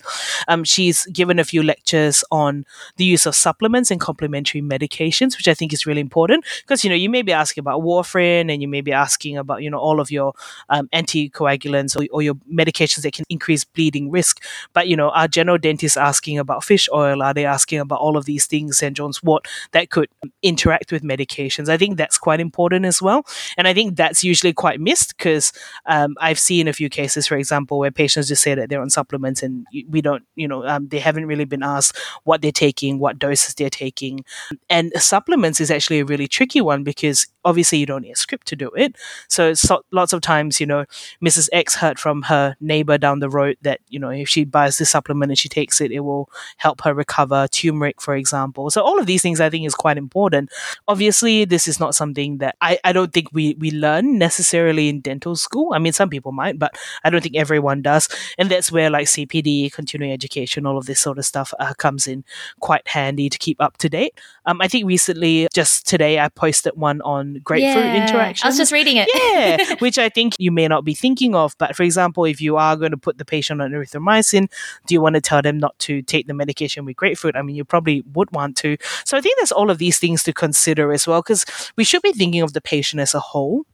Um, 0.49 0.65
she's 0.65 1.07
given 1.07 1.39
a 1.39 1.45
few 1.45 1.63
lectures 1.63 2.25
on 2.31 2.65
the 2.97 3.05
use 3.05 3.27
of 3.27 3.35
supplements 3.35 3.91
and 3.91 4.01
complementary 4.01 4.63
medications, 4.63 5.37
which 5.37 5.49
I 5.49 5.55
think 5.55 5.73
is 5.73 5.87
really 5.87 6.01
important 6.01 6.45
because, 6.63 6.85
you 6.85 6.91
know, 6.91 6.97
you 6.97 7.11
may 7.11 7.23
be 7.23 7.33
asking 7.33 7.63
about 7.63 7.81
warfarin 7.83 8.53
and 8.53 8.61
you 8.63 8.69
may 8.69 8.81
be 8.81 8.93
asking 8.93 9.37
about, 9.37 9.63
you 9.63 9.71
know, 9.71 9.79
all 9.79 10.01
of 10.01 10.11
your 10.11 10.35
um, 10.69 10.89
anticoagulants 10.93 11.97
or, 11.97 12.07
or 12.13 12.23
your 12.23 12.35
medications 12.53 13.03
that 13.03 13.13
can 13.13 13.25
increase 13.29 13.65
bleeding 13.65 14.11
risk. 14.11 14.43
But, 14.73 14.89
you 14.89 14.97
know, 14.97 15.11
our 15.11 15.29
general 15.29 15.59
dentists 15.59 15.97
asking 15.97 16.39
about 16.39 16.65
fish 16.65 16.89
oil? 16.93 17.23
Are 17.23 17.35
they 17.35 17.45
asking 17.45 17.81
about 17.81 18.01
all 18.01 18.17
of 18.17 18.25
these 18.25 18.47
things, 18.47 18.79
St. 18.79 18.97
John's 18.97 19.23
wort, 19.23 19.47
that 19.73 19.91
could 19.91 20.09
interact 20.43 20.93
with 20.93 21.03
medications? 21.03 21.69
I 21.69 21.77
think 21.77 21.92
think 21.93 21.99
that's 21.99 22.19
quite 22.19 22.41
important 22.41 22.85
as 22.85 23.03
well. 23.03 23.25
And 23.57 23.69
I 23.69 23.75
think 23.75 23.97
that's 23.97 24.25
usually 24.25 24.53
quite 24.53 24.81
missed 24.81 25.17
because 25.17 25.53
um, 25.87 26.15
I've 26.21 26.39
seen 26.39 26.69
a 26.69 26.73
few 26.73 26.89
cases, 26.89 27.27
for 27.27 27.37
example, 27.37 27.79
where 27.79 27.91
patients 27.91 28.29
just 28.29 28.43
say 28.43 28.55
that 28.55 28.69
they're 28.69 28.81
on 28.81 28.91
supplements 28.91 29.43
and 29.43 29.67
we 29.89 30.01
don't, 30.01 30.25
you 30.35 30.49
know, 30.49 30.67
um, 30.67 30.89
they 30.89 30.99
haven't 30.99 31.27
really 31.27 31.45
been 31.45 31.63
asked 31.63 31.99
what 32.25 32.41
they're 32.41 32.53
taking, 32.53 32.99
what 32.99 33.19
doses 33.19 33.55
they're 33.55 33.71
taking. 33.71 34.25
And 34.71 34.93
supplements 34.97 35.61
is 35.61 35.71
actually 35.71 36.01
a 36.01 36.05
really 36.05 36.29
tricky 36.29 36.61
one 36.61 36.83
because 36.83 37.27
obviously 37.45 37.79
you 37.79 37.87
don't 37.87 38.03
need 38.03 38.13
a 38.13 38.17
script 38.17 38.47
to 38.49 38.57
do 38.57 38.71
it. 38.71 38.97
So, 39.29 39.55
so 39.55 39.85
lots 39.91 40.13
of 40.13 40.21
times, 40.21 40.61
you 40.61 40.67
know, 40.67 40.85
Mrs. 41.25 41.49
X 41.53 41.75
heard 41.75 41.99
from 41.99 42.23
her 42.23 42.57
neighbor 42.61 42.99
down 42.99 43.21
the 43.21 43.29
road 43.29 43.57
that, 43.63 43.81
you 43.89 43.99
know, 43.99 44.11
if 44.11 44.29
she 44.29 44.45
buys 44.45 44.79
this 44.79 44.91
supplement 44.91 45.31
and 45.31 45.39
she 45.39 45.49
takes 45.49 45.81
it, 45.81 45.91
it 45.91 46.01
will 46.01 46.31
help 46.57 46.81
her 46.83 46.95
recover 46.95 47.47
turmeric, 47.49 48.01
for 48.01 48.15
example. 48.15 48.71
So 48.71 48.83
all 48.83 48.99
of 48.99 49.07
these 49.07 49.23
things 49.23 49.41
I 49.41 49.51
think 49.51 49.67
is 49.67 49.75
quite 49.75 49.99
important. 49.99 50.51
Obviously, 50.89 51.45
this 51.45 51.67
is 51.67 51.72
not 51.81 51.95
something 51.95 52.39
that 52.39 52.57
I, 52.61 52.79
I 52.85 52.93
don't 52.93 53.13
think 53.13 53.29
we, 53.33 53.55
we 53.59 53.71
learn 53.71 54.19
necessarily 54.19 54.89
in 54.89 55.01
dental 55.01 55.37
school. 55.37 55.73
I 55.75 55.79
mean, 55.79 55.93
some 55.93 56.11
people 56.11 56.33
might, 56.33 56.59
but 56.59 56.77
I 57.05 57.11
don't 57.11 57.23
think 57.23 57.37
everyone 57.37 57.83
does. 57.83 58.09
And 58.39 58.51
that's 58.51 58.73
where 58.73 58.91
like 58.91 59.07
CPD, 59.07 59.73
continuing 59.73 60.13
education, 60.13 60.67
all 60.67 60.79
of 60.79 60.87
this 60.87 61.01
sort 61.01 61.19
of 61.19 61.25
stuff 61.25 61.53
uh, 61.59 61.75
comes 61.75 62.07
in 62.07 62.25
quite 62.61 62.87
handy 62.89 63.29
to 63.29 63.39
keep 63.39 63.61
up 63.61 63.77
to 63.79 63.89
date. 63.89 64.19
Um, 64.47 64.61
I 64.61 64.69
think 64.69 64.87
recently, 64.87 65.49
just 65.53 65.87
today, 65.87 66.19
I 66.19 66.29
posted 66.29 66.75
one 66.77 67.01
on 67.03 67.41
grapefruit 67.45 67.85
yeah, 67.85 68.07
interaction. 68.09 68.47
I 68.47 68.49
was 68.49 68.57
just 68.57 68.73
reading 68.73 68.97
it. 68.97 69.09
yeah, 69.15 69.75
which 69.79 69.99
I 69.99 70.09
think 70.09 70.35
you 70.39 70.51
may 70.51 70.67
not 70.69 70.85
be 70.85 70.95
thinking 70.95 71.35
of. 71.35 71.57
But 71.59 71.77
for 71.77 71.83
example, 71.83 72.25
if 72.25 72.41
you 72.41 72.57
are 72.57 72.77
going 72.77 72.91
to 72.91 72.97
put 72.97 73.19
the 73.19 73.25
patient 73.25 73.63
on 73.63 73.71
erythromycin, 73.71 74.51
do 74.87 74.95
you 74.95 75.01
want 75.01 75.15
to 75.15 75.21
tell 75.21 75.43
them 75.43 75.59
not 75.59 75.79
to 75.81 76.03
take 76.03 76.27
the 76.27 76.35
medication 76.35 76.85
with 76.85 76.97
grapefruit? 76.97 77.37
I 77.37 77.43
mean, 77.43 77.57
you 77.57 77.65
probably 77.65 78.03
would 78.15 78.31
want 78.33 78.57
to. 78.59 78.77
So 79.05 79.17
I 79.17 79.21
think 79.21 79.37
there's 79.39 79.53
all 79.53 79.71
of 79.71 79.79
these 79.79 79.99
things 79.99 80.23
to 80.25 80.33
consider 80.33 80.93
as 80.93 81.07
well, 81.07 81.23
because 81.23 81.45
we 81.77 81.85
should 81.85 82.03
be 82.03 82.13
thinking 82.13 82.43
of 82.43 82.53
the 82.53 82.61
patient 82.61 83.01
as 83.01 83.15
a 83.15 83.21
whole 83.21 83.65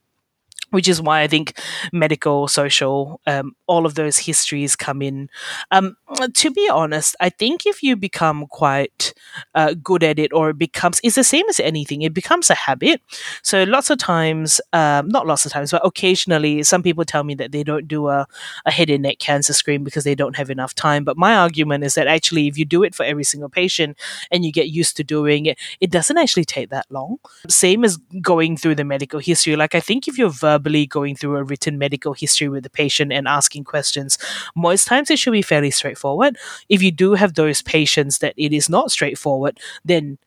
which 0.71 0.89
is 0.89 1.01
why 1.01 1.23
I 1.23 1.27
think 1.27 1.59
medical, 1.93 2.49
social, 2.49 3.21
um, 3.27 3.55
all 3.67 3.87
of 3.87 3.95
those 3.95 4.19
histories 4.19 4.77
come 4.77 5.03
in. 5.03 5.29
Um, 5.71 5.97
to 6.35 6.51
be 6.51 6.69
honest, 6.69 7.17
I 7.21 7.31
think 7.31 7.67
if 7.67 7.83
you 7.83 7.97
become 7.97 8.47
quite 8.47 9.15
uh, 9.55 9.75
good 9.83 10.03
at 10.03 10.19
it, 10.19 10.33
or 10.33 10.51
it 10.51 10.59
becomes, 10.59 11.01
it's 11.03 11.17
the 11.17 11.25
same 11.25 11.47
as 11.49 11.61
anything, 11.61 12.03
it 12.03 12.15
becomes 12.15 12.51
a 12.51 12.55
habit. 12.55 13.01
So 13.43 13.65
lots 13.65 13.91
of 13.91 13.99
times, 13.99 14.61
um, 14.73 15.09
not 15.09 15.27
lots 15.27 15.47
of 15.47 15.53
times, 15.53 15.71
but 15.71 15.85
occasionally, 15.85 16.63
some 16.63 16.83
people 16.83 17.05
tell 17.05 17.25
me 17.25 17.35
that 17.37 17.53
they 17.53 17.63
don't 17.63 17.89
do 17.89 18.09
a, 18.09 18.27
a 18.67 18.71
head 18.71 18.91
and 18.91 19.03
neck 19.03 19.19
cancer 19.19 19.53
screen 19.53 19.85
because 19.85 20.05
they 20.05 20.15
don't 20.15 20.37
have 20.37 20.51
enough 20.51 20.75
time. 20.75 21.05
But 21.05 21.17
my 21.17 21.35
argument 21.35 21.85
is 21.85 21.95
that 21.95 22.07
actually, 22.07 22.49
if 22.49 22.59
you 22.59 22.65
do 22.65 22.83
it 22.83 22.95
for 22.95 23.05
every 23.05 23.25
single 23.25 23.49
patient 23.49 23.99
and 24.31 24.45
you 24.45 24.53
get 24.53 24.69
used 24.69 24.97
to 24.97 25.05
doing 25.05 25.47
it, 25.47 25.59
it 25.81 25.91
doesn't 25.91 26.19
actually 26.19 26.45
take 26.45 26.71
that 26.71 26.87
long. 26.91 27.19
Same 27.49 27.85
as 27.85 27.97
going 28.21 28.57
through 28.57 28.75
the 28.75 28.85
medical 28.85 29.21
history. 29.21 29.57
Like, 29.57 29.75
I 29.75 29.81
think 29.81 30.09
if 30.09 30.19
you're 30.19 30.31
verbally 30.59 30.87
going 30.87 31.15
through 31.15 31.37
a 31.37 31.45
written 31.45 31.79
medical 31.79 32.13
history 32.13 32.49
with 32.49 32.65
the 32.65 32.71
patient 32.71 33.13
and 33.13 33.29
asking 33.29 33.65
questions, 33.65 34.19
most 34.55 34.87
times 34.87 35.11
it 35.11 35.19
should 35.19 35.33
be 35.33 35.43
fairly 35.43 35.71
straightforward. 35.71 36.37
If 36.69 36.83
you 36.83 36.91
do 36.91 37.15
have 37.15 37.35
those 37.35 37.63
patients 37.63 38.19
that 38.19 38.35
it 38.37 38.53
is 38.53 38.69
not 38.69 38.91
straightforward, 38.91 39.59
then 39.85 40.19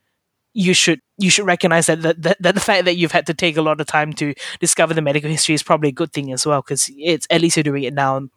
you 0.54 0.74
should 0.74 1.00
you 1.18 1.30
should 1.30 1.46
recognize 1.46 1.86
that, 1.86 2.02
that, 2.02 2.22
that, 2.22 2.42
that 2.42 2.56
the 2.56 2.62
fact 2.62 2.84
that 2.86 2.98
you've 2.98 3.14
had 3.14 3.26
to 3.26 3.34
take 3.34 3.56
a 3.56 3.62
lot 3.62 3.80
of 3.80 3.88
time 3.88 4.12
to 4.12 4.34
discover 4.60 4.94
the 4.94 5.02
medical 5.02 5.30
history 5.30 5.56
is 5.56 5.64
probably 5.64 5.90
a 5.90 5.94
good 5.94 6.12
thing 6.12 6.32
as 6.34 6.46
well 6.46 6.62
because 6.62 6.92
it's 6.98 7.26
at 7.30 7.40
least 7.40 7.56
you're 7.56 7.64
doing 7.64 7.84
it 7.84 7.94
now 7.94 8.28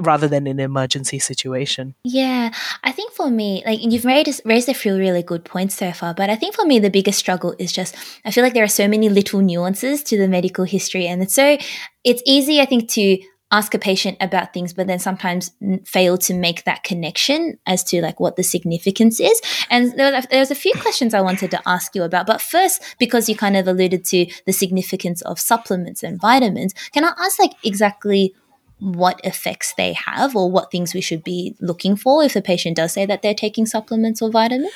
rather 0.00 0.28
than 0.28 0.46
an 0.46 0.60
emergency 0.60 1.18
situation. 1.18 1.94
Yeah, 2.04 2.52
I 2.84 2.92
think 2.92 3.12
for 3.12 3.30
me, 3.30 3.62
like 3.66 3.80
you've 3.82 4.04
raised 4.04 4.42
raised 4.44 4.68
a 4.68 4.74
few 4.74 4.96
really 4.96 5.22
good 5.22 5.44
points 5.44 5.74
so 5.74 5.92
far, 5.92 6.14
but 6.14 6.30
I 6.30 6.36
think 6.36 6.54
for 6.54 6.64
me 6.64 6.78
the 6.78 6.90
biggest 6.90 7.18
struggle 7.18 7.54
is 7.58 7.72
just 7.72 7.96
I 8.24 8.30
feel 8.30 8.44
like 8.44 8.54
there 8.54 8.64
are 8.64 8.68
so 8.68 8.88
many 8.88 9.08
little 9.08 9.40
nuances 9.40 10.02
to 10.04 10.18
the 10.18 10.28
medical 10.28 10.64
history, 10.64 11.06
and 11.06 11.22
it's 11.22 11.34
so 11.34 11.58
it's 12.04 12.22
easy 12.26 12.60
I 12.60 12.66
think 12.66 12.88
to 12.90 13.18
ask 13.52 13.74
a 13.74 13.78
patient 13.78 14.16
about 14.20 14.52
things 14.52 14.72
but 14.72 14.88
then 14.88 14.98
sometimes 14.98 15.52
fail 15.84 16.18
to 16.18 16.34
make 16.34 16.64
that 16.64 16.82
connection 16.82 17.56
as 17.64 17.84
to 17.84 18.02
like 18.02 18.18
what 18.18 18.34
the 18.34 18.42
significance 18.42 19.20
is 19.20 19.40
and 19.70 19.96
there, 19.96 20.20
there's 20.30 20.50
a 20.50 20.54
few 20.54 20.72
questions 20.80 21.14
i 21.14 21.20
wanted 21.20 21.48
to 21.48 21.60
ask 21.64 21.94
you 21.94 22.02
about 22.02 22.26
but 22.26 22.42
first 22.42 22.82
because 22.98 23.28
you 23.28 23.36
kind 23.36 23.56
of 23.56 23.68
alluded 23.68 24.04
to 24.04 24.26
the 24.46 24.52
significance 24.52 25.22
of 25.22 25.38
supplements 25.38 26.02
and 26.02 26.20
vitamins 26.20 26.74
can 26.90 27.04
i 27.04 27.12
ask 27.18 27.38
like 27.38 27.52
exactly 27.62 28.34
what 28.78 29.20
effects 29.24 29.72
they 29.74 29.94
have 29.94 30.36
or 30.36 30.50
what 30.50 30.70
things 30.70 30.92
we 30.92 31.00
should 31.00 31.24
be 31.24 31.56
looking 31.60 31.96
for 31.96 32.22
if 32.22 32.34
the 32.34 32.42
patient 32.42 32.76
does 32.76 32.92
say 32.92 33.06
that 33.06 33.22
they're 33.22 33.34
taking 33.34 33.64
supplements 33.64 34.20
or 34.20 34.30
vitamins? 34.30 34.70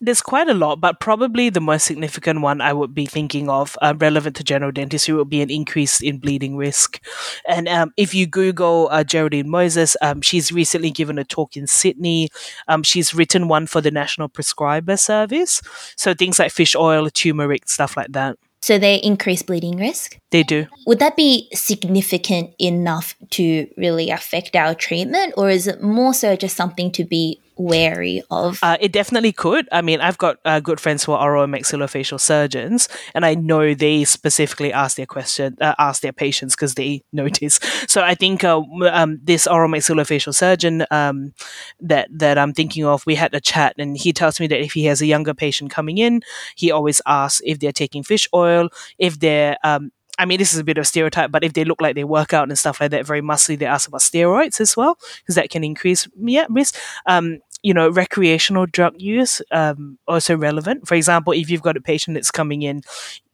There's 0.00 0.20
quite 0.20 0.48
a 0.48 0.54
lot, 0.54 0.80
but 0.80 1.00
probably 1.00 1.48
the 1.48 1.60
most 1.60 1.84
significant 1.84 2.42
one 2.42 2.60
I 2.60 2.72
would 2.72 2.94
be 2.94 3.06
thinking 3.06 3.48
of, 3.48 3.76
uh, 3.80 3.94
relevant 3.98 4.36
to 4.36 4.44
general 4.44 4.72
dentistry, 4.72 5.14
would 5.14 5.30
be 5.30 5.40
an 5.40 5.50
increase 5.50 6.00
in 6.00 6.18
bleeding 6.18 6.56
risk. 6.56 7.02
And 7.48 7.68
um, 7.68 7.92
if 7.96 8.14
you 8.14 8.26
Google 8.26 8.88
uh, 8.90 9.04
Geraldine 9.04 9.48
Moses, 9.48 9.96
um, 10.02 10.20
she's 10.20 10.52
recently 10.52 10.90
given 10.90 11.18
a 11.18 11.24
talk 11.24 11.56
in 11.56 11.66
Sydney. 11.66 12.28
Um, 12.68 12.82
she's 12.82 13.14
written 13.14 13.48
one 13.48 13.66
for 13.66 13.80
the 13.80 13.90
National 13.90 14.28
Prescriber 14.28 14.96
Service. 14.96 15.62
So 15.96 16.12
things 16.12 16.38
like 16.38 16.52
fish 16.52 16.76
oil, 16.76 17.08
turmeric, 17.08 17.68
stuff 17.68 17.96
like 17.96 18.12
that. 18.12 18.36
So 18.62 18.78
they 18.78 18.96
increase 18.96 19.42
bleeding 19.42 19.76
risk? 19.76 20.18
They 20.30 20.42
do. 20.42 20.66
Would 20.86 20.98
that 20.98 21.16
be 21.16 21.48
significant 21.52 22.54
enough 22.58 23.16
to 23.30 23.68
really 23.76 24.10
affect 24.10 24.54
our 24.54 24.74
treatment, 24.74 25.34
or 25.36 25.48
is 25.48 25.66
it 25.66 25.82
more 25.82 26.12
so 26.12 26.36
just 26.36 26.56
something 26.56 26.92
to 26.92 27.04
be 27.04 27.40
wary 27.60 28.22
of? 28.30 28.58
Uh, 28.62 28.76
it 28.80 28.92
definitely 28.92 29.32
could. 29.32 29.68
I 29.70 29.82
mean, 29.82 30.00
I've 30.00 30.18
got 30.18 30.38
uh, 30.44 30.60
good 30.60 30.80
friends 30.80 31.04
who 31.04 31.12
are 31.12 31.22
oral 31.22 31.44
and 31.44 31.54
maxillofacial 31.54 32.18
surgeons, 32.18 32.88
and 33.14 33.24
I 33.26 33.34
know 33.34 33.74
they 33.74 34.04
specifically 34.04 34.72
ask 34.72 34.96
their 34.96 35.06
question, 35.06 35.56
uh, 35.60 35.74
ask 35.78 36.02
their 36.02 36.12
patients 36.12 36.56
because 36.56 36.74
they 36.74 37.02
notice. 37.12 37.60
So 37.86 38.02
I 38.02 38.14
think 38.14 38.44
uh, 38.44 38.62
um, 38.90 39.20
this 39.22 39.46
oral 39.46 39.70
maxillofacial 39.70 40.34
surgeon 40.34 40.86
um, 40.90 41.32
that 41.80 42.08
that 42.10 42.38
I'm 42.38 42.52
thinking 42.52 42.84
of, 42.84 43.04
we 43.06 43.14
had 43.14 43.34
a 43.34 43.40
chat, 43.40 43.74
and 43.78 43.96
he 43.96 44.12
tells 44.12 44.40
me 44.40 44.46
that 44.48 44.60
if 44.60 44.72
he 44.72 44.84
has 44.84 45.00
a 45.00 45.06
younger 45.06 45.34
patient 45.34 45.70
coming 45.70 45.98
in, 45.98 46.22
he 46.56 46.70
always 46.70 47.02
asks 47.06 47.42
if 47.44 47.58
they're 47.58 47.72
taking 47.72 48.02
fish 48.02 48.26
oil, 48.34 48.68
if 48.98 49.20
they're 49.20 49.56
um, 49.62 49.92
I 50.20 50.26
mean, 50.26 50.38
this 50.38 50.52
is 50.52 50.58
a 50.58 50.64
bit 50.64 50.76
of 50.76 50.82
a 50.82 50.84
stereotype, 50.84 51.32
but 51.32 51.42
if 51.42 51.54
they 51.54 51.64
look 51.64 51.80
like 51.80 51.94
they 51.94 52.04
work 52.04 52.34
out 52.34 52.46
and 52.46 52.58
stuff 52.58 52.78
like 52.78 52.90
that, 52.90 53.06
very 53.06 53.22
muscly, 53.22 53.58
they 53.58 53.64
ask 53.64 53.88
about 53.88 54.02
steroids 54.02 54.60
as 54.60 54.76
well, 54.76 54.98
because 55.22 55.34
that 55.36 55.48
can 55.48 55.64
increase 55.64 56.06
yeah, 56.18 56.44
risk. 56.50 56.76
Um, 57.06 57.38
you 57.62 57.74
know, 57.74 57.90
recreational 57.90 58.66
drug 58.66 58.94
use 58.98 59.42
um, 59.50 59.98
also 60.08 60.36
relevant. 60.36 60.88
For 60.88 60.94
example, 60.94 61.32
if 61.32 61.50
you've 61.50 61.62
got 61.62 61.76
a 61.76 61.80
patient 61.80 62.14
that's 62.14 62.30
coming 62.30 62.62
in 62.62 62.82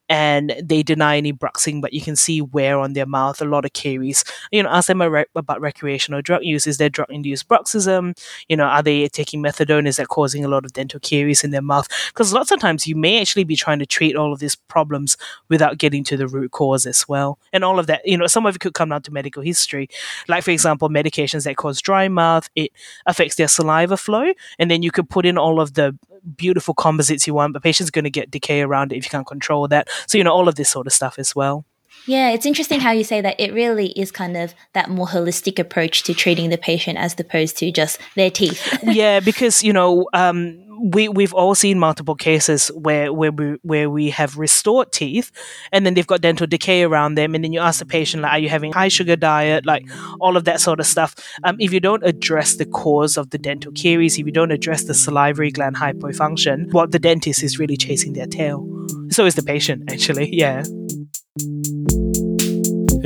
and 0.09 0.55
they 0.63 0.83
deny 0.83 1.17
any 1.17 1.33
bruxing, 1.33 1.81
but 1.81 1.93
you 1.93 2.01
can 2.01 2.17
see 2.17 2.41
wear 2.41 2.79
on 2.79 2.93
their 2.93 3.07
mouth, 3.07 3.41
a 3.41 3.45
lot 3.45 3.65
of 3.65 3.73
caries. 3.73 4.25
You 4.53 4.63
know, 4.63 4.69
ask 4.69 4.87
them 4.89 5.01
about 5.01 5.61
recreational 5.61 6.23
drug 6.23 6.45
use. 6.45 6.67
Is 6.67 6.79
there 6.79 6.89
drug 6.89 7.11
induced 7.11 7.49
bruxism? 7.49 8.17
You 8.49 8.57
know, 8.57 8.65
are 8.65 8.83
they 8.83 9.09
taking 9.09 9.43
methadone? 9.43 9.87
Is 9.87 9.97
that 9.97 10.09
causing 10.09 10.45
a 10.45 10.49
lot 10.49 10.65
of 10.65 10.73
dental 10.73 11.01
caries 11.01 11.43
in 11.43 11.51
their 11.51 11.63
mouth? 11.63 11.89
Because 12.09 12.33
lots 12.33 12.51
of 12.51 12.61
times 12.61 12.87
you 12.87 12.95
may 12.95 13.21
actually 13.21 13.45
be 13.45 13.57
trying 13.57 13.79
to 13.79 13.87
treat 13.87 14.17
all 14.17 14.33
of 14.33 14.39
these 14.39 14.55
problems 14.55 15.17
without 15.49 15.79
getting 15.79 16.05
to 16.05 16.17
the 16.17 16.29
root 16.29 16.53
cause 16.53 16.87
as 16.87 17.09
well. 17.09 17.39
And 17.53 17.65
all 17.65 17.79
of 17.79 17.87
that, 17.89 18.07
you 18.07 18.17
know, 18.17 18.27
some 18.27 18.47
of 18.47 18.55
it 18.55 18.61
could 18.61 18.75
come 18.75 18.91
down 18.91 19.03
to 19.03 19.13
medical 19.13 19.43
history. 19.43 19.89
Like, 20.29 20.45
for 20.45 20.51
example, 20.51 20.89
medications 20.89 21.45
that 21.45 21.57
cause 21.57 21.81
dry 21.81 22.09
mouth, 22.09 22.49
it 22.55 22.73
affects 23.07 23.37
their 23.37 23.49
saliva 23.49 23.97
flow. 23.97 24.33
And 24.59 24.71
then 24.71 24.83
you 24.83 24.91
could 24.91 25.11
put 25.11 25.27
in 25.27 25.37
all 25.37 25.61
of 25.61 25.75
the 25.75 25.97
beautiful 26.37 26.75
composites 26.75 27.27
you 27.27 27.35
want, 27.35 27.53
but 27.53 27.63
patient's 27.63 27.91
going 27.91 28.05
to 28.05 28.11
get 28.11 28.31
decay 28.31 28.63
around 28.63 28.93
it 28.93 28.97
if 28.97 29.05
you 29.05 29.11
can't 29.11 29.27
control 29.27 29.69
that. 29.69 29.89
So, 30.07 30.19
you 30.19 30.25
know, 30.25 30.33
all 30.33 30.49
of 30.49 30.57
this 30.57 30.71
sort 30.71 30.87
of 30.87 30.93
stuff 30.93 31.19
as 31.19 31.35
well. 31.35 31.65
Yeah, 32.07 32.31
it's 32.31 32.47
interesting 32.47 32.81
how 32.81 32.93
you 32.93 33.05
say 33.05 33.21
that. 33.21 33.39
It 33.39 33.53
really 33.53 33.89
is 33.89 34.13
kind 34.13 34.37
of 34.37 34.55
that 34.75 34.89
more 34.91 35.07
holistic 35.07 35.59
approach 35.59 36.05
to 36.05 36.15
treating 36.15 36.51
the 36.51 36.59
patient 36.59 36.99
as 36.99 37.19
opposed 37.19 37.57
to 37.59 37.73
just 37.73 38.01
their 38.15 38.31
teeth. 38.31 38.79
yeah, 38.83 39.21
because, 39.21 39.63
you 39.65 39.73
know, 39.73 40.07
um, 40.13 40.63
we 40.81 41.09
we've 41.09 41.33
all 41.33 41.55
seen 41.55 41.79
multiple 41.79 42.15
cases 42.15 42.69
where 42.69 43.13
where 43.13 43.33
we 43.33 43.57
where 43.63 43.89
we 43.89 44.11
have 44.11 44.37
restored 44.37 44.93
teeth 44.93 45.33
and 45.73 45.87
then 45.87 45.95
they've 45.95 46.07
got 46.07 46.21
dental 46.21 46.47
decay 46.47 46.83
around 46.83 47.15
them 47.15 47.35
and 47.35 47.43
then 47.43 47.53
you 47.53 47.61
ask 47.61 47.79
the 47.79 47.87
patient 47.87 48.23
like 48.23 48.33
are 48.33 48.39
you 48.39 48.49
having 48.49 48.73
high 48.73 48.89
sugar 48.89 49.17
diet? 49.17 49.65
Like 49.65 49.87
all 50.21 50.37
of 50.37 50.45
that 50.45 50.61
sort 50.61 50.81
of 50.81 50.87
stuff. 50.87 51.15
Um, 51.45 51.57
if 51.59 51.73
you 51.73 51.81
don't 51.81 52.05
address 52.05 52.57
the 52.57 52.67
cause 52.67 53.17
of 53.17 53.31
the 53.31 53.39
dental 53.39 53.73
caries 53.73 54.19
if 54.19 54.27
you 54.27 54.33
don't 54.33 54.51
address 54.51 54.85
the 54.85 54.95
salivary 54.95 55.51
gland 55.51 55.77
hypofunction 55.77 56.71
what 56.73 56.93
the 56.93 56.99
dentist 56.99 57.43
is 57.43 57.59
really 57.59 57.77
chasing 57.77 58.13
their 58.13 58.27
tail. 58.27 58.67
So 59.11 59.25
is 59.25 59.35
the 59.35 59.43
patient 59.43 59.91
actually. 59.91 60.31
Yeah 60.37 60.65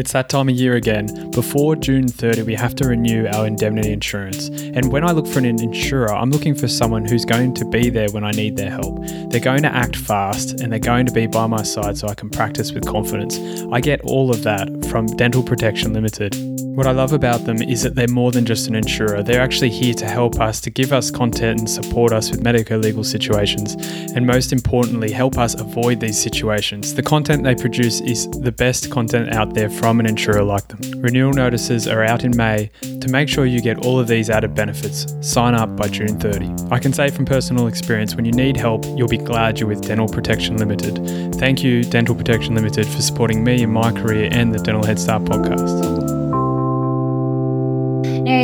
it's 0.01 0.13
that 0.13 0.31
time 0.31 0.49
of 0.49 0.57
year 0.57 0.77
again. 0.77 1.31
Before 1.31 1.77
June 1.77 2.09
30, 2.09 2.45
we 2.45 2.55
have 2.55 2.75
to 2.77 2.89
renew 2.89 3.27
our 3.27 3.47
indemnity 3.47 3.93
insurance. 3.93 4.49
And 4.49 4.91
when 4.91 5.05
I 5.05 5.13
look 5.13 5.27
for 5.27 5.41
an 5.41 5.45
insurer, 5.45 6.11
I'm 6.11 6.31
looking 6.31 6.55
for 6.55 6.69
someone 6.69 7.05
who's 7.05 7.27
going 7.27 7.53
to 7.55 7.67
be 7.67 7.91
there 7.91 8.09
when 8.09 8.25
I 8.25 8.31
need 8.31 8.57
their 8.57 8.71
help. 8.71 8.99
They're 9.31 9.41
going 9.41 9.63
to 9.63 9.69
act 9.69 9.97
fast 9.97 10.63
and 10.63 10.73
they're 10.73 10.79
going 10.79 11.05
to 11.05 11.13
be 11.13 11.27
by 11.27 11.47
my 11.47 11.63
side 11.63 11.99
so 11.99 12.09
I 12.09 12.15
can 12.15 12.31
practice 12.31 12.73
with 12.73 12.87
confidence. 12.87 13.39
I 13.71 13.81
get 13.81 14.01
all 14.01 14.31
of 14.31 14.43
that 14.45 14.69
from 14.87 15.07
Dental 15.07 15.43
Protection 15.43 15.93
Limited. 15.93 16.50
What 16.75 16.87
I 16.87 16.93
love 16.93 17.13
about 17.13 17.45
them 17.45 17.61
is 17.61 17.83
that 17.83 17.97
they're 17.97 18.09
more 18.09 18.31
than 18.31 18.47
just 18.47 18.69
an 18.69 18.77
insurer. 18.77 19.23
They're 19.23 19.43
actually 19.43 19.71
here 19.71 19.93
to 19.95 20.07
help 20.07 20.41
us, 20.41 20.61
to 20.61 20.71
give 20.71 20.93
us 20.93 21.11
content 21.11 21.59
and 21.59 21.69
support 21.69 22.13
us 22.13 22.31
with 22.31 22.43
medico 22.43 22.79
legal 22.79 23.03
situations, 23.03 23.75
and 24.15 24.25
most 24.25 24.53
importantly, 24.53 25.11
help 25.11 25.37
us 25.37 25.55
avoid 25.55 25.99
these 25.99 26.21
situations. 26.21 26.95
The 26.95 27.03
content 27.03 27.43
they 27.43 27.57
produce 27.57 28.01
is 28.01 28.29
the 28.31 28.53
best 28.53 28.91
content 28.91 29.35
out 29.35 29.53
there 29.53 29.69
from 29.69 30.01
an 30.01 30.07
insurer 30.07 30.45
like 30.45 30.69
them. 30.69 31.03
Renewal 31.03 31.33
notices 31.33 31.89
are 31.89 32.05
out 32.05 32.25
in 32.25 32.37
May. 32.37 32.71
To 32.83 33.09
make 33.09 33.29
sure 33.29 33.47
you 33.47 33.61
get 33.61 33.85
all 33.85 33.99
of 33.99 34.07
these 34.07 34.31
added 34.31 34.55
benefits, 34.55 35.07
sign 35.21 35.55
up 35.55 35.77
by 35.77 35.89
June 35.89 36.21
30. 36.21 36.71
I 36.71 36.79
can 36.79 36.93
say 36.93 37.11
from 37.11 37.25
personal 37.25 37.67
experience, 37.67 38.15
when 38.15 38.25
you 38.25 38.33
need 38.33 38.57
help, 38.57 38.85
you'll 38.97 39.09
be 39.09 39.19
glad 39.19 39.59
you're 39.59 39.69
with 39.69 39.83
Dental 39.83 40.09
Protection 40.09 40.57
Limited. 40.57 41.35
Thank 41.35 41.65
you, 41.65 41.83
Dental 41.83 42.15
Protection 42.15 42.55
Limited, 42.55 42.87
for 42.87 43.03
supporting 43.03 43.43
me 43.43 43.63
in 43.63 43.71
my 43.71 43.91
career 43.93 44.29
and 44.31 44.55
the 44.55 44.59
Dental 44.59 44.85
Head 44.85 44.99
Start 44.99 45.25
podcast. 45.25 46.00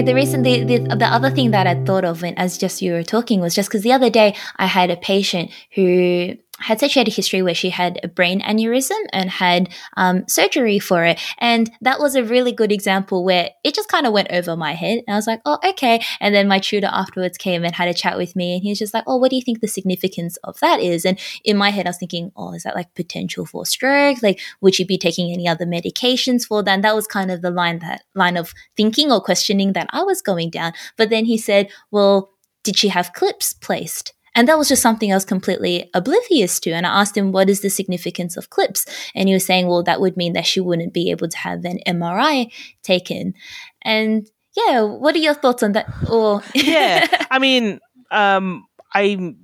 The 0.07 0.14
reason 0.14 0.43
the, 0.43 0.64
the, 0.64 0.78
the 0.97 1.07
other 1.07 1.31
thing 1.31 1.50
that 1.50 1.66
I 1.66 1.75
thought 1.85 2.05
of 2.05 2.23
when, 2.23 2.35
as 2.35 2.59
just 2.59 2.83
you 2.83 2.93
were 2.93 3.02
talking 3.02 3.40
was 3.40 3.55
just 3.55 3.69
because 3.69 3.83
the 3.83 3.93
other 3.93 4.11
day 4.11 4.37
I 4.57 4.66
had 4.66 4.90
a 4.90 4.97
patient 4.97 5.50
who 5.75 6.37
had 6.58 6.80
said 6.80 6.90
she 6.90 7.00
had 7.00 7.08
a 7.08 7.12
history 7.12 7.42
where 7.42 7.54
she 7.54 7.71
had 7.71 8.00
a 8.02 8.08
brain 8.08 8.40
aneurysm 8.40 8.99
and 9.12 9.30
had 9.30 9.69
um, 9.97 10.25
surgery 10.28 10.78
for 10.78 11.04
it. 11.04 11.21
And 11.38 11.71
that 11.82 12.00
was 12.00 12.14
a 12.14 12.25
really 12.25 12.52
good 12.52 12.73
example 12.73 13.25
where 13.25 13.50
it 13.62 13.75
just 13.75 13.88
kind 13.88 14.06
of 14.06 14.12
went 14.12 14.30
over 14.30 14.56
my 14.56 14.73
head. 14.73 15.02
And 15.06 15.14
I 15.14 15.16
was 15.16 15.26
like, 15.26 15.40
oh, 15.45 15.58
okay. 15.64 16.02
And 16.21 16.34
then 16.34 16.49
my 16.49 16.58
tutor 16.58 16.88
afterwards 16.90 17.36
came 17.36 17.64
and 17.64 17.75
had 17.75 17.88
a 17.88 17.95
chat 17.95 18.16
with 18.16 18.34
me. 18.34 18.54
And 18.54 18.62
he 18.62 18.71
was 18.71 18.78
just 18.78 18.95
like, 18.95 19.04
oh, 19.06 19.16
what 19.16 19.30
do 19.30 19.36
you 19.36 19.42
think 19.42 19.60
the 19.60 19.69
significance 19.69 20.36
of 20.45 20.58
that 20.60 20.80
is? 20.80 21.04
And 21.04 21.19
in 21.45 21.56
my 21.56 21.71
head, 21.71 21.86
I 21.86 21.90
was 21.90 21.99
thinking, 21.99 22.32
oh, 22.36 22.54
is 22.54 22.62
that 22.62 22.75
like 22.75 22.95
potential 22.95 23.45
for 23.45 23.66
stroke? 23.66 24.23
Like, 24.23 24.40
would 24.60 24.75
she 24.75 24.84
be 24.84 24.99
taking 24.99 25.32
any 25.32 25.47
other 25.47 25.66
medications 25.66 26.47
for 26.47 26.62
that? 26.62 26.71
And 26.71 26.84
that 26.84 26.95
was 26.95 27.06
kind 27.06 27.30
of 27.30 27.42
the 27.42 27.50
line 27.50 27.80
that 27.80 28.02
line 28.14 28.36
of 28.36 28.54
thinking 28.76 29.12
or 29.12 29.21
questioning 29.21 29.75
that 29.75 29.88
I 29.90 30.02
was 30.02 30.23
going 30.23 30.50
down. 30.50 30.73
But 30.97 31.10
then 31.10 31.26
he 31.26 31.36
said, 31.36 31.69
well, 31.90 32.30
did 32.64 32.76
she 32.76 32.88
have 32.88 33.12
clips 33.12 33.52
placed? 33.52 34.12
And 34.37 34.47
that 34.47 34.59
was 34.59 34.69
just 34.69 34.83
something 34.83 35.11
I 35.11 35.17
was 35.17 35.25
completely 35.25 35.91
oblivious 35.95 36.61
to. 36.61 36.71
And 36.71 36.87
I 36.87 37.01
asked 37.01 37.17
him, 37.17 37.33
what 37.33 37.51
is 37.51 37.63
the 37.63 37.71
significance 37.71 38.37
of 38.37 38.51
clips? 38.51 38.85
And 39.15 39.29
he 39.29 39.35
was 39.35 39.47
saying, 39.47 39.67
well, 39.67 39.83
that 39.83 40.01
would 40.01 40.17
mean 40.17 40.35
that 40.35 40.47
she 40.47 40.61
wouldn't 40.61 40.93
be 40.93 41.11
able 41.11 41.29
to 41.29 41.39
have 41.39 41.65
an 41.65 41.81
MRI 41.89 42.53
taken. 42.83 43.35
And 43.83 44.29
yeah, 44.55 44.83
what 44.83 45.15
are 45.15 45.19
your 45.19 45.35
thoughts 45.35 45.63
on 45.63 45.73
that? 45.73 45.87
Or 46.11 46.43
yeah, 46.55 47.07
I 47.31 47.39
mean, 47.39 47.81
um, 48.11 48.67
I 48.95 49.35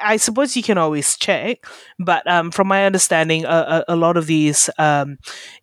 I 0.00 0.16
suppose 0.16 0.56
you 0.56 0.62
can 0.62 0.78
always 0.78 1.16
check, 1.16 1.66
but 1.98 2.26
um, 2.26 2.50
from 2.50 2.66
my 2.68 2.86
understanding, 2.86 3.44
a, 3.44 3.84
a, 3.88 3.94
a 3.94 3.96
lot 3.96 4.16
of 4.16 4.26
these 4.26 4.70
um, 4.78 5.18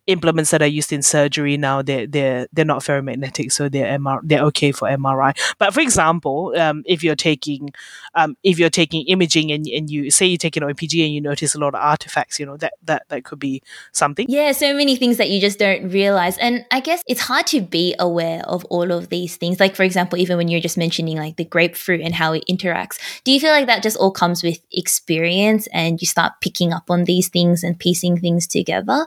implements 0.06 0.50
that 0.50 0.62
are 0.62 0.66
used 0.66 0.92
in 0.92 1.02
surgery 1.02 1.56
now 1.56 1.82
they're 1.82 2.06
they're 2.06 2.46
they're 2.52 2.64
not 2.64 2.82
ferromagnetic, 2.82 3.52
so 3.52 3.68
they're 3.68 3.98
MR, 3.98 4.20
they're 4.22 4.44
okay 4.44 4.72
for 4.72 4.88
MRI. 4.88 5.36
But 5.58 5.74
for 5.74 5.80
example, 5.80 6.54
um, 6.56 6.82
if 6.86 7.02
you're 7.02 7.16
taking 7.16 7.70
um, 8.18 8.36
if 8.42 8.58
you're 8.58 8.68
taking 8.68 9.06
imaging 9.06 9.52
and, 9.52 9.64
and 9.68 9.88
you 9.88 10.10
say 10.10 10.26
you 10.26 10.36
take 10.36 10.56
an 10.56 10.64
OPG 10.64 11.04
and 11.04 11.14
you 11.14 11.20
notice 11.20 11.54
a 11.54 11.58
lot 11.58 11.68
of 11.68 11.80
artifacts, 11.80 12.40
you 12.40 12.46
know 12.46 12.56
that 12.56 12.74
that 12.82 13.04
that 13.10 13.24
could 13.24 13.38
be 13.38 13.62
something. 13.92 14.26
Yeah, 14.28 14.50
so 14.50 14.74
many 14.74 14.96
things 14.96 15.18
that 15.18 15.30
you 15.30 15.40
just 15.40 15.60
don't 15.60 15.90
realize, 15.90 16.36
and 16.38 16.66
I 16.72 16.80
guess 16.80 17.02
it's 17.06 17.20
hard 17.20 17.46
to 17.48 17.60
be 17.60 17.94
aware 17.98 18.42
of 18.44 18.64
all 18.66 18.90
of 18.90 19.08
these 19.08 19.36
things. 19.36 19.60
Like 19.60 19.76
for 19.76 19.84
example, 19.84 20.18
even 20.18 20.36
when 20.36 20.48
you're 20.48 20.60
just 20.60 20.76
mentioning 20.76 21.16
like 21.16 21.36
the 21.36 21.44
grapefruit 21.44 22.00
and 22.00 22.12
how 22.12 22.32
it 22.32 22.44
interacts, 22.50 22.98
do 23.22 23.30
you 23.30 23.38
feel 23.38 23.52
like 23.52 23.66
that 23.66 23.84
just 23.84 23.96
all 23.96 24.10
comes 24.10 24.42
with 24.42 24.58
experience 24.72 25.68
and 25.72 26.00
you 26.02 26.06
start 26.06 26.32
picking 26.40 26.72
up 26.72 26.90
on 26.90 27.04
these 27.04 27.28
things 27.28 27.62
and 27.62 27.78
piecing 27.78 28.18
things 28.18 28.48
together? 28.48 29.06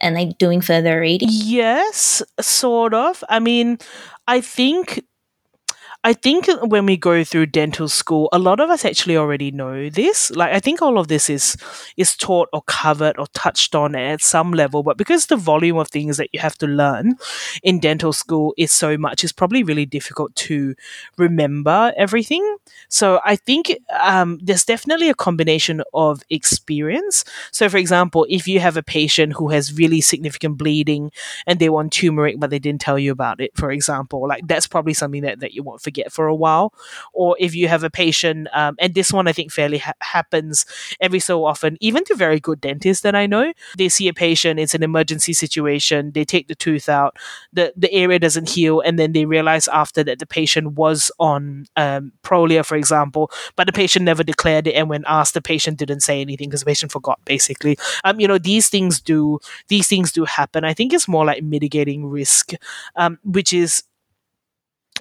and 0.00 0.14
like 0.14 0.38
doing 0.38 0.60
further 0.60 1.00
reading? 1.00 1.28
Yes, 1.32 2.22
sort 2.40 2.94
of. 2.94 3.24
I 3.28 3.40
mean, 3.40 3.78
I 4.28 4.40
think 4.40 5.02
I 6.04 6.12
think 6.12 6.46
when 6.62 6.86
we 6.86 6.96
go 6.96 7.24
through 7.24 7.46
dental 7.46 7.88
school, 7.88 8.28
a 8.32 8.38
lot 8.38 8.60
of 8.60 8.70
us 8.70 8.84
actually 8.84 9.16
already 9.16 9.50
know 9.50 9.90
this. 9.90 10.30
Like 10.30 10.52
I 10.52 10.60
think 10.60 10.80
all 10.80 10.96
of 10.96 11.08
this 11.08 11.28
is 11.28 11.56
is 11.96 12.16
taught 12.16 12.48
or 12.52 12.62
covered 12.62 13.18
or 13.18 13.26
touched 13.34 13.74
on 13.74 13.96
at 13.96 14.22
some 14.22 14.52
level, 14.52 14.84
but 14.84 14.96
because 14.96 15.26
the 15.26 15.36
volume 15.36 15.76
of 15.76 15.88
things 15.88 16.16
that 16.16 16.28
you 16.32 16.38
have 16.38 16.56
to 16.58 16.68
learn 16.68 17.16
in 17.64 17.80
dental 17.80 18.12
school 18.12 18.54
is 18.56 18.70
so 18.70 18.96
much, 18.96 19.24
it's 19.24 19.32
probably 19.32 19.64
really 19.64 19.84
difficult 19.86 20.34
to 20.36 20.76
remember 21.16 21.92
everything. 21.96 22.56
So 22.88 23.20
I 23.24 23.34
think 23.34 23.76
um, 24.00 24.38
there's 24.40 24.64
definitely 24.64 25.08
a 25.08 25.14
combination 25.14 25.82
of 25.94 26.22
experience. 26.30 27.24
So 27.50 27.68
for 27.68 27.76
example, 27.76 28.24
if 28.30 28.46
you 28.46 28.60
have 28.60 28.76
a 28.76 28.84
patient 28.84 29.32
who 29.32 29.48
has 29.48 29.76
really 29.76 30.00
significant 30.00 30.58
bleeding 30.58 31.10
and 31.44 31.58
they 31.58 31.68
want 31.68 31.92
turmeric 31.92 32.38
but 32.38 32.50
they 32.50 32.60
didn't 32.60 32.80
tell 32.80 33.00
you 33.00 33.10
about 33.10 33.40
it, 33.40 33.50
for 33.56 33.72
example, 33.72 34.28
like 34.28 34.46
that's 34.46 34.68
probably 34.68 34.94
something 34.94 35.22
that, 35.22 35.40
that 35.40 35.54
you 35.54 35.64
won't 35.64 35.82
forget 35.88 36.12
for 36.12 36.26
a 36.26 36.34
while. 36.44 36.66
Or 37.12 37.36
if 37.46 37.54
you 37.54 37.68
have 37.68 37.84
a 37.84 37.90
patient, 38.04 38.48
um, 38.52 38.76
and 38.78 38.94
this 38.94 39.10
one 39.12 39.26
I 39.30 39.32
think 39.32 39.52
fairly 39.52 39.78
ha- 39.78 40.00
happens 40.14 40.66
every 41.00 41.20
so 41.20 41.44
often, 41.50 41.76
even 41.80 42.04
to 42.04 42.14
very 42.14 42.40
good 42.48 42.60
dentists 42.60 43.02
that 43.02 43.14
I 43.14 43.26
know, 43.26 43.52
they 43.80 43.88
see 43.88 44.08
a 44.08 44.12
patient, 44.26 44.60
it's 44.60 44.74
an 44.74 44.82
emergency 44.82 45.32
situation, 45.32 46.12
they 46.12 46.24
take 46.24 46.48
the 46.48 46.54
tooth 46.54 46.88
out, 46.88 47.16
the, 47.52 47.72
the 47.84 47.92
area 47.92 48.18
doesn't 48.18 48.50
heal, 48.50 48.80
and 48.86 48.98
then 48.98 49.12
they 49.12 49.24
realize 49.24 49.66
after 49.68 50.04
that 50.04 50.18
the 50.18 50.26
patient 50.26 50.66
was 50.72 51.10
on 51.18 51.64
um, 51.76 52.12
Prolia, 52.22 52.64
for 52.64 52.76
example, 52.76 53.30
but 53.56 53.66
the 53.66 53.72
patient 53.72 54.04
never 54.04 54.24
declared 54.24 54.66
it, 54.66 54.74
and 54.74 54.88
when 54.90 55.04
asked, 55.06 55.34
the 55.34 55.42
patient 55.42 55.78
didn't 55.78 56.00
say 56.00 56.20
anything 56.20 56.48
because 56.48 56.60
the 56.60 56.66
patient 56.72 56.92
forgot, 56.92 57.18
basically. 57.24 57.78
Um, 58.04 58.20
you 58.20 58.28
know, 58.28 58.38
these 58.38 58.68
things 58.68 59.00
do 59.00 59.38
these 59.68 59.88
things 59.88 60.12
do 60.12 60.24
happen. 60.24 60.64
I 60.64 60.74
think 60.74 60.92
it's 60.92 61.08
more 61.08 61.24
like 61.24 61.42
mitigating 61.42 62.06
risk, 62.06 62.52
um, 62.96 63.18
which 63.24 63.52
is 63.52 63.82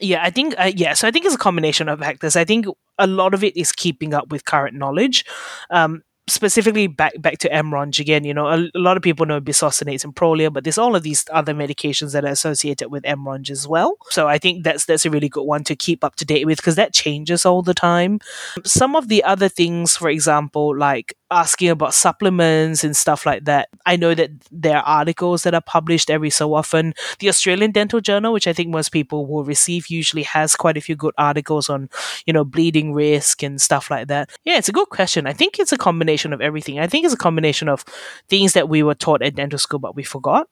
yeah, 0.01 0.23
I 0.23 0.29
think 0.29 0.55
uh, 0.57 0.71
yeah. 0.75 0.93
So 0.93 1.07
I 1.07 1.11
think 1.11 1.25
it's 1.25 1.35
a 1.35 1.39
combination 1.39 1.89
of 1.89 1.99
factors. 1.99 2.35
I 2.35 2.45
think 2.45 2.65
a 2.97 3.07
lot 3.07 3.33
of 3.33 3.43
it 3.43 3.55
is 3.55 3.71
keeping 3.71 4.13
up 4.13 4.29
with 4.29 4.45
current 4.45 4.75
knowledge. 4.75 5.25
Um, 5.69 6.03
specifically 6.27 6.87
back 6.87 7.13
back 7.21 7.37
to 7.39 7.49
MRONJ 7.49 7.99
again, 7.99 8.23
you 8.23 8.33
know, 8.33 8.47
a, 8.47 8.69
a, 8.75 8.79
lot 8.79 8.97
of 8.97 9.03
people 9.03 9.25
know 9.25 9.39
bisphosphonates 9.39 10.03
and 10.03 10.15
Prolia, 10.15 10.51
but 10.51 10.63
there's 10.63 10.77
all 10.77 10.95
of 10.95 11.03
these 11.03 11.25
other 11.31 11.53
medications 11.53 12.11
that 12.11 12.25
are 12.25 12.31
associated 12.31 12.89
with 12.89 13.03
MRONJ 13.03 13.49
as 13.49 13.67
well. 13.67 13.97
So 14.09 14.27
I 14.27 14.37
think 14.37 14.63
that's 14.63 14.85
that's 14.85 15.05
a 15.05 15.09
really 15.09 15.29
good 15.29 15.45
one 15.45 15.63
to 15.65 15.75
keep 15.75 16.03
up 16.03 16.15
to 16.17 16.25
date 16.25 16.45
with 16.45 16.57
because 16.57 16.75
that 16.75 16.93
changes 16.93 17.45
all 17.45 17.61
the 17.61 17.73
time. 17.73 18.19
Some 18.65 18.95
of 18.95 19.07
the 19.07 19.23
other 19.23 19.49
things, 19.49 19.95
for 19.95 20.09
example, 20.09 20.77
like 20.77 21.15
asking 21.29 21.69
about 21.69 21.93
supplements 21.93 22.83
and 22.83 22.95
stuff 22.95 23.25
like 23.25 23.45
that. 23.45 23.69
I 23.85 23.95
know 23.95 24.13
that 24.13 24.31
there 24.51 24.77
are 24.77 24.83
articles 24.83 25.43
that 25.43 25.53
are 25.53 25.61
published 25.61 26.09
every 26.09 26.29
so 26.29 26.53
often. 26.53 26.93
The 27.19 27.29
Australian 27.29 27.71
Dental 27.71 27.99
Journal, 27.99 28.33
which 28.33 28.47
I 28.47 28.53
think 28.53 28.69
most 28.69 28.89
people 28.89 29.25
will 29.25 29.43
receive, 29.43 29.87
usually 29.87 30.23
has 30.23 30.55
quite 30.55 30.77
a 30.77 30.81
few 30.81 30.95
good 30.95 31.13
articles 31.17 31.69
on, 31.69 31.89
you 32.25 32.33
know, 32.33 32.45
bleeding 32.45 32.93
risk 32.93 33.43
and 33.43 33.61
stuff 33.61 33.91
like 33.91 34.07
that. 34.07 34.29
Yeah, 34.45 34.57
it's 34.57 34.69
a 34.69 34.73
good 34.73 34.89
question. 34.89 35.27
I 35.27 35.33
think 35.33 35.59
it's 35.59 35.73
a 35.73 35.77
combination 35.77 36.33
of 36.33 36.41
everything. 36.41 36.79
I 36.79 36.87
think 36.87 37.05
it's 37.05 37.13
a 37.13 37.17
combination 37.17 37.67
of 37.69 37.83
things 38.29 38.53
that 38.53 38.69
we 38.69 38.83
were 38.83 38.95
taught 38.95 39.21
at 39.21 39.35
dental 39.35 39.59
school 39.59 39.79
but 39.79 39.95
we 39.95 40.03
forgot. 40.03 40.47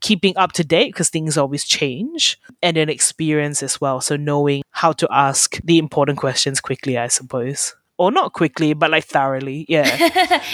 Keeping 0.00 0.36
up 0.36 0.52
to 0.52 0.64
date 0.64 0.92
because 0.92 1.08
things 1.08 1.38
always 1.38 1.64
change, 1.64 2.38
and 2.62 2.76
then 2.76 2.90
experience 2.90 3.62
as 3.62 3.80
well. 3.80 4.02
So, 4.02 4.16
knowing 4.16 4.62
how 4.72 4.92
to 4.92 5.08
ask 5.10 5.58
the 5.64 5.78
important 5.78 6.18
questions 6.18 6.60
quickly, 6.60 6.98
I 6.98 7.08
suppose 7.08 7.74
or 7.98 8.10
not 8.10 8.32
quickly, 8.32 8.72
but 8.72 8.90
like 8.90 9.04
thoroughly. 9.04 9.66
Yeah, 9.68 9.84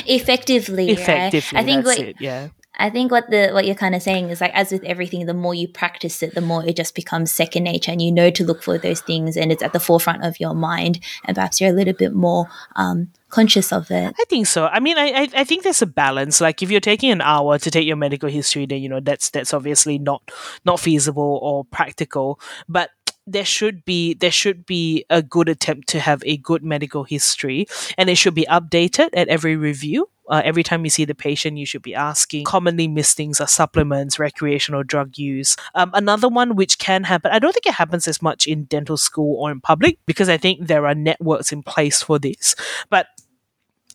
effectively. 0.06 0.90
Effectively, 0.94 1.56
right? 1.56 1.62
I 1.62 1.64
think 1.64 1.84
what, 1.84 1.98
it, 1.98 2.16
Yeah. 2.18 2.48
I 2.76 2.90
think 2.90 3.12
what 3.12 3.30
the 3.30 3.50
what 3.52 3.66
you're 3.66 3.76
kind 3.76 3.94
of 3.94 4.02
saying 4.02 4.30
is 4.30 4.40
like 4.40 4.52
as 4.52 4.72
with 4.72 4.82
everything, 4.82 5.26
the 5.26 5.34
more 5.34 5.54
you 5.54 5.68
practice 5.68 6.22
it, 6.22 6.34
the 6.34 6.40
more 6.40 6.64
it 6.66 6.74
just 6.74 6.94
becomes 6.94 7.30
second 7.30 7.64
nature, 7.64 7.92
and 7.92 8.02
you 8.02 8.10
know 8.10 8.30
to 8.30 8.44
look 8.44 8.62
for 8.62 8.78
those 8.78 9.00
things, 9.00 9.36
and 9.36 9.52
it's 9.52 9.62
at 9.62 9.72
the 9.72 9.78
forefront 9.78 10.24
of 10.24 10.40
your 10.40 10.54
mind, 10.54 10.98
and 11.24 11.36
perhaps 11.36 11.60
you're 11.60 11.70
a 11.70 11.72
little 11.72 11.92
bit 11.92 12.14
more 12.14 12.48
um, 12.74 13.12
conscious 13.28 13.72
of 13.72 13.90
it. 13.92 14.14
I 14.18 14.24
think 14.28 14.48
so. 14.48 14.66
I 14.66 14.80
mean, 14.80 14.98
I, 14.98 15.28
I 15.34 15.44
think 15.44 15.62
there's 15.62 15.82
a 15.82 15.86
balance. 15.86 16.40
Like 16.40 16.62
if 16.62 16.70
you're 16.70 16.80
taking 16.80 17.12
an 17.12 17.20
hour 17.20 17.58
to 17.58 17.70
take 17.70 17.86
your 17.86 17.96
medical 17.96 18.28
history, 18.28 18.66
then 18.66 18.82
you 18.82 18.88
know 18.88 19.00
that's 19.00 19.30
that's 19.30 19.54
obviously 19.54 19.98
not 19.98 20.28
not 20.64 20.80
feasible 20.80 21.38
or 21.42 21.64
practical. 21.66 22.40
But 22.68 22.90
there 23.26 23.44
should 23.44 23.84
be 23.84 24.14
there 24.14 24.30
should 24.30 24.66
be 24.66 25.04
a 25.10 25.22
good 25.22 25.48
attempt 25.48 25.88
to 25.88 26.00
have 26.00 26.22
a 26.26 26.36
good 26.38 26.62
medical 26.62 27.04
history 27.04 27.66
and 27.96 28.10
it 28.10 28.16
should 28.16 28.34
be 28.34 28.46
updated 28.50 29.08
at 29.14 29.28
every 29.28 29.56
review 29.56 30.08
uh, 30.28 30.40
every 30.44 30.62
time 30.62 30.84
you 30.84 30.90
see 30.90 31.04
the 31.04 31.14
patient, 31.14 31.58
you 31.58 31.66
should 31.66 31.82
be 31.82 31.94
asking. 31.94 32.44
Commonly 32.44 32.88
missed 32.88 33.16
things 33.16 33.40
are 33.40 33.46
supplements, 33.46 34.18
recreational 34.18 34.82
drug 34.82 35.18
use. 35.18 35.56
Um, 35.74 35.90
another 35.94 36.28
one 36.28 36.56
which 36.56 36.78
can 36.78 37.04
happen, 37.04 37.30
I 37.30 37.38
don't 37.38 37.52
think 37.52 37.66
it 37.66 37.74
happens 37.74 38.08
as 38.08 38.22
much 38.22 38.46
in 38.46 38.64
dental 38.64 38.96
school 38.96 39.36
or 39.40 39.50
in 39.50 39.60
public 39.60 39.98
because 40.06 40.28
I 40.28 40.36
think 40.36 40.66
there 40.66 40.86
are 40.86 40.94
networks 40.94 41.52
in 41.52 41.62
place 41.62 42.02
for 42.02 42.18
this. 42.18 42.54
But 42.88 43.08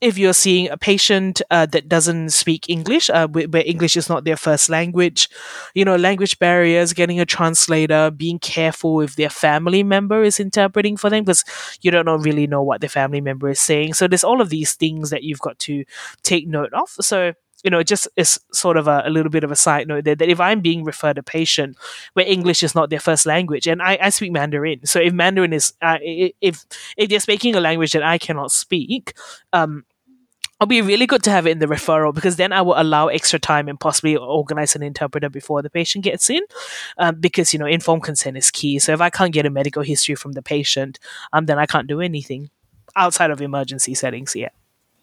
if 0.01 0.17
you're 0.17 0.33
seeing 0.33 0.69
a 0.69 0.77
patient 0.77 1.41
uh, 1.49 1.65
that 1.67 1.89
doesn't 1.89 2.29
speak 2.29 2.69
English, 2.69 3.09
uh, 3.09 3.27
where 3.27 3.63
English 3.65 3.97
is 3.97 4.07
not 4.07 4.23
their 4.23 4.37
first 4.37 4.69
language, 4.69 5.29
you 5.73 5.83
know, 5.83 5.95
language 5.95 6.39
barriers, 6.39 6.93
getting 6.93 7.19
a 7.19 7.25
translator, 7.25 8.09
being 8.09 8.39
careful 8.39 9.01
if 9.01 9.15
their 9.15 9.29
family 9.29 9.83
member 9.83 10.23
is 10.23 10.39
interpreting 10.39 10.95
for 10.95 11.09
them 11.09 11.23
because 11.23 11.43
you 11.81 11.91
don't 11.91 12.05
know, 12.05 12.17
really 12.17 12.47
know 12.47 12.63
what 12.63 12.81
the 12.81 12.87
family 12.87 13.21
member 13.21 13.49
is 13.49 13.59
saying. 13.59 13.93
So 13.93 14.07
there's 14.07 14.23
all 14.23 14.41
of 14.41 14.49
these 14.49 14.73
things 14.73 15.09
that 15.09 15.23
you've 15.23 15.39
got 15.39 15.59
to 15.59 15.83
take 16.23 16.47
note 16.47 16.73
of. 16.73 16.89
So 17.01 17.33
you 17.63 17.69
know, 17.69 17.83
just 17.83 18.07
is 18.15 18.39
sort 18.53 18.77
of 18.77 18.87
a, 18.87 19.03
a, 19.05 19.09
little 19.09 19.29
bit 19.29 19.43
of 19.43 19.51
a 19.51 19.55
side 19.55 19.87
note 19.87 20.05
there 20.05 20.15
that 20.15 20.29
if 20.29 20.39
I'm 20.39 20.61
being 20.61 20.83
referred 20.83 21.17
a 21.17 21.23
patient 21.23 21.77
where 22.13 22.25
English 22.25 22.63
is 22.63 22.75
not 22.75 22.89
their 22.89 22.99
first 22.99 23.25
language, 23.25 23.67
and 23.67 23.81
I, 23.81 23.97
I 24.01 24.09
speak 24.09 24.31
Mandarin, 24.31 24.85
so 24.85 24.99
if 24.99 25.13
Mandarin 25.13 25.53
is 25.53 25.73
uh, 25.81 25.97
if 26.01 26.65
if 26.97 27.09
they're 27.09 27.19
speaking 27.19 27.55
a 27.55 27.59
language 27.59 27.91
that 27.91 28.03
I 28.03 28.17
cannot 28.17 28.51
speak, 28.51 29.13
um, 29.51 29.85
it'll 30.59 30.67
be 30.67 30.81
really 30.81 31.07
good 31.07 31.23
to 31.23 31.31
have 31.31 31.47
it 31.47 31.51
in 31.51 31.59
the 31.59 31.67
referral 31.67 32.13
because 32.13 32.35
then 32.35 32.51
I 32.51 32.61
will 32.61 32.79
allow 32.79 33.07
extra 33.07 33.39
time 33.39 33.69
and 33.69 33.79
possibly 33.79 34.17
organize 34.17 34.75
an 34.75 34.83
interpreter 34.83 35.29
before 35.29 35.61
the 35.61 35.69
patient 35.69 36.03
gets 36.03 36.29
in. 36.29 36.41
Um, 36.97 37.15
because, 37.19 37.53
you 37.53 37.59
know, 37.59 37.65
informed 37.65 38.03
consent 38.03 38.35
is 38.35 38.51
key. 38.51 38.77
So 38.79 38.91
if 38.91 38.99
I 38.99 39.09
can't 39.09 39.31
get 39.31 39.45
a 39.45 39.49
medical 39.49 39.83
history 39.83 40.15
from 40.15 40.33
the 40.33 40.41
patient, 40.41 40.99
um, 41.31 41.45
then 41.45 41.57
I 41.57 41.65
can't 41.65 41.87
do 41.87 42.01
anything 42.01 42.49
outside 42.95 43.31
of 43.31 43.41
emergency 43.41 43.93
settings. 43.93 44.35
Yeah. 44.35 44.49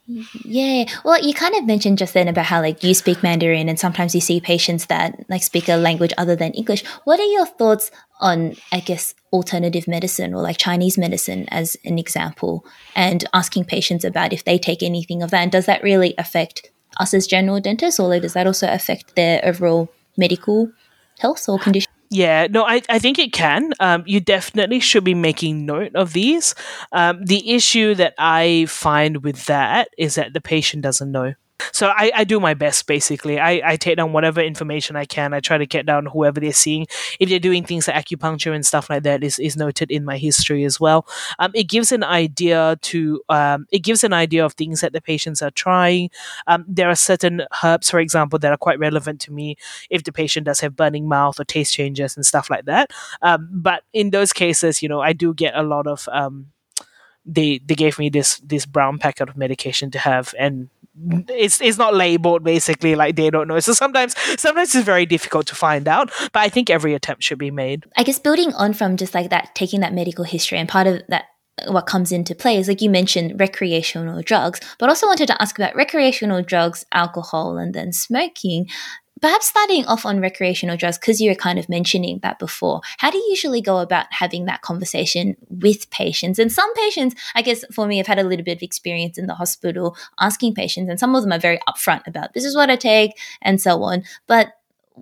Yeah. 0.08 0.84
Well, 1.04 1.20
you 1.20 1.34
kind 1.34 1.54
of 1.56 1.64
mentioned 1.64 1.98
just 1.98 2.14
then 2.14 2.28
about 2.28 2.46
how 2.46 2.60
like 2.60 2.84
you 2.84 2.94
speak 2.94 3.22
Mandarin 3.22 3.68
and 3.68 3.78
sometimes 3.78 4.14
you 4.14 4.20
see 4.20 4.40
patients 4.40 4.86
that 4.86 5.28
like 5.28 5.42
speak 5.42 5.68
a 5.68 5.76
language 5.76 6.12
other 6.16 6.36
than 6.36 6.52
English. 6.52 6.84
What 7.04 7.18
are 7.18 7.26
your 7.26 7.46
thoughts 7.46 7.90
on, 8.20 8.54
I 8.70 8.80
guess, 8.80 9.14
alternative 9.32 9.88
medicine 9.88 10.32
or 10.32 10.42
like 10.42 10.58
Chinese 10.58 10.96
medicine 10.96 11.48
as 11.48 11.76
an 11.84 11.98
example 11.98 12.64
and 12.94 13.24
asking 13.34 13.64
patients 13.64 14.04
about 14.04 14.32
if 14.32 14.44
they 14.44 14.58
take 14.58 14.82
anything 14.82 15.22
of 15.22 15.30
that? 15.32 15.42
And 15.42 15.52
does 15.52 15.66
that 15.66 15.82
really 15.82 16.14
affect 16.18 16.70
us 16.98 17.12
as 17.12 17.26
general 17.26 17.60
dentists 17.60 17.98
or 17.98 18.18
does 18.20 18.34
that 18.34 18.46
also 18.46 18.72
affect 18.72 19.16
their 19.16 19.44
overall 19.44 19.90
medical 20.16 20.70
health 21.18 21.48
or 21.48 21.58
condition? 21.58 21.90
Yeah, 22.08 22.46
no, 22.48 22.64
I, 22.64 22.82
I 22.88 22.98
think 22.98 23.18
it 23.18 23.32
can. 23.32 23.72
Um, 23.80 24.04
you 24.06 24.20
definitely 24.20 24.78
should 24.80 25.02
be 25.02 25.14
making 25.14 25.66
note 25.66 25.94
of 25.96 26.12
these. 26.12 26.54
Um, 26.92 27.24
the 27.24 27.50
issue 27.52 27.94
that 27.96 28.14
I 28.18 28.66
find 28.68 29.24
with 29.24 29.46
that 29.46 29.88
is 29.98 30.14
that 30.14 30.32
the 30.32 30.40
patient 30.40 30.82
doesn't 30.82 31.10
know. 31.10 31.34
So 31.72 31.88
I, 31.88 32.10
I 32.14 32.24
do 32.24 32.40
my 32.40 32.54
best 32.54 32.86
basically. 32.86 33.38
I, 33.38 33.60
I 33.64 33.76
take 33.76 33.96
down 33.96 34.12
whatever 34.12 34.40
information 34.40 34.96
I 34.96 35.04
can. 35.04 35.32
I 35.32 35.40
try 35.40 35.58
to 35.58 35.66
get 35.66 35.86
down 35.86 36.06
whoever 36.06 36.40
they're 36.40 36.52
seeing. 36.52 36.86
If 37.20 37.28
they're 37.28 37.38
doing 37.38 37.64
things 37.64 37.88
like 37.88 38.04
acupuncture 38.04 38.54
and 38.54 38.64
stuff 38.64 38.90
like 38.90 39.02
that 39.04 39.24
is, 39.24 39.38
is 39.38 39.56
noted 39.56 39.90
in 39.90 40.04
my 40.04 40.18
history 40.18 40.64
as 40.64 40.80
well. 40.80 41.06
Um, 41.38 41.52
it 41.54 41.64
gives 41.64 41.92
an 41.92 42.04
idea 42.04 42.78
to 42.82 43.22
um, 43.28 43.66
it 43.70 43.80
gives 43.80 44.04
an 44.04 44.12
idea 44.12 44.44
of 44.44 44.54
things 44.54 44.80
that 44.80 44.92
the 44.92 45.00
patients 45.00 45.42
are 45.42 45.50
trying. 45.50 46.10
Um, 46.46 46.64
there 46.68 46.88
are 46.88 46.94
certain 46.94 47.42
herbs, 47.62 47.90
for 47.90 48.00
example, 48.00 48.38
that 48.38 48.52
are 48.52 48.58
quite 48.58 48.78
relevant 48.78 49.20
to 49.22 49.32
me 49.32 49.56
if 49.90 50.04
the 50.04 50.12
patient 50.12 50.46
does 50.46 50.60
have 50.60 50.76
burning 50.76 51.08
mouth 51.08 51.40
or 51.40 51.44
taste 51.44 51.74
changes 51.74 52.16
and 52.16 52.24
stuff 52.26 52.50
like 52.50 52.64
that. 52.66 52.90
Um, 53.22 53.48
but 53.52 53.82
in 53.92 54.10
those 54.10 54.32
cases, 54.32 54.82
you 54.82 54.88
know, 54.88 55.00
I 55.00 55.12
do 55.12 55.34
get 55.34 55.54
a 55.56 55.62
lot 55.62 55.86
of 55.86 56.08
um, 56.12 56.46
they 57.26 57.58
they 57.66 57.74
gave 57.74 57.98
me 57.98 58.08
this 58.08 58.38
this 58.38 58.66
brown 58.66 58.98
packet 58.98 59.28
of 59.28 59.36
medication 59.36 59.90
to 59.90 59.98
have 59.98 60.32
and 60.38 60.68
it's 61.28 61.60
it's 61.60 61.78
not 61.78 61.94
labeled 61.94 62.42
basically 62.42 62.94
like 62.94 63.16
they 63.16 63.30
don't 63.30 63.48
know. 63.48 63.60
So 63.60 63.72
sometimes 63.72 64.14
sometimes 64.40 64.74
it's 64.74 64.84
very 64.84 65.06
difficult 65.06 65.46
to 65.48 65.54
find 65.54 65.88
out 65.88 66.10
but 66.32 66.40
i 66.40 66.48
think 66.48 66.70
every 66.70 66.94
attempt 66.94 67.22
should 67.22 67.38
be 67.38 67.50
made. 67.50 67.84
I 67.96 68.02
guess 68.02 68.18
building 68.18 68.52
on 68.54 68.72
from 68.72 68.96
just 68.96 69.14
like 69.14 69.30
that 69.30 69.54
taking 69.54 69.80
that 69.80 69.94
medical 69.94 70.24
history 70.24 70.58
and 70.58 70.68
part 70.68 70.86
of 70.86 71.02
that 71.08 71.24
what 71.68 71.86
comes 71.86 72.12
into 72.12 72.34
play 72.34 72.58
is 72.58 72.68
like 72.68 72.82
you 72.82 72.90
mentioned 72.90 73.40
recreational 73.40 74.22
drugs 74.22 74.60
but 74.78 74.90
also 74.90 75.06
wanted 75.06 75.26
to 75.26 75.40
ask 75.40 75.58
about 75.58 75.74
recreational 75.74 76.42
drugs 76.42 76.84
alcohol 76.92 77.56
and 77.56 77.74
then 77.74 77.92
smoking 77.92 78.66
perhaps 79.20 79.46
starting 79.46 79.84
off 79.86 80.04
on 80.04 80.20
recreational 80.20 80.76
drugs 80.76 80.98
because 80.98 81.20
you 81.20 81.30
were 81.30 81.36
kind 81.36 81.58
of 81.58 81.68
mentioning 81.68 82.20
that 82.22 82.38
before. 82.38 82.80
How 82.98 83.10
do 83.10 83.18
you 83.18 83.26
usually 83.30 83.60
go 83.60 83.78
about 83.78 84.06
having 84.10 84.44
that 84.46 84.62
conversation 84.62 85.36
with 85.48 85.88
patients? 85.90 86.38
And 86.38 86.52
some 86.52 86.72
patients 86.74 87.14
i 87.34 87.42
guess 87.42 87.64
for 87.72 87.86
me 87.86 88.00
i've 88.00 88.06
had 88.06 88.18
a 88.18 88.24
little 88.24 88.44
bit 88.44 88.56
of 88.58 88.62
experience 88.62 89.18
in 89.18 89.26
the 89.26 89.34
hospital 89.34 89.96
asking 90.18 90.54
patients 90.54 90.88
and 90.88 90.98
some 90.98 91.14
of 91.14 91.22
them 91.22 91.32
are 91.32 91.38
very 91.38 91.58
upfront 91.68 92.06
about 92.06 92.32
this 92.34 92.44
is 92.44 92.56
what 92.56 92.70
i 92.70 92.76
take 92.76 93.12
and 93.42 93.60
so 93.60 93.82
on. 93.82 94.02
But 94.26 94.52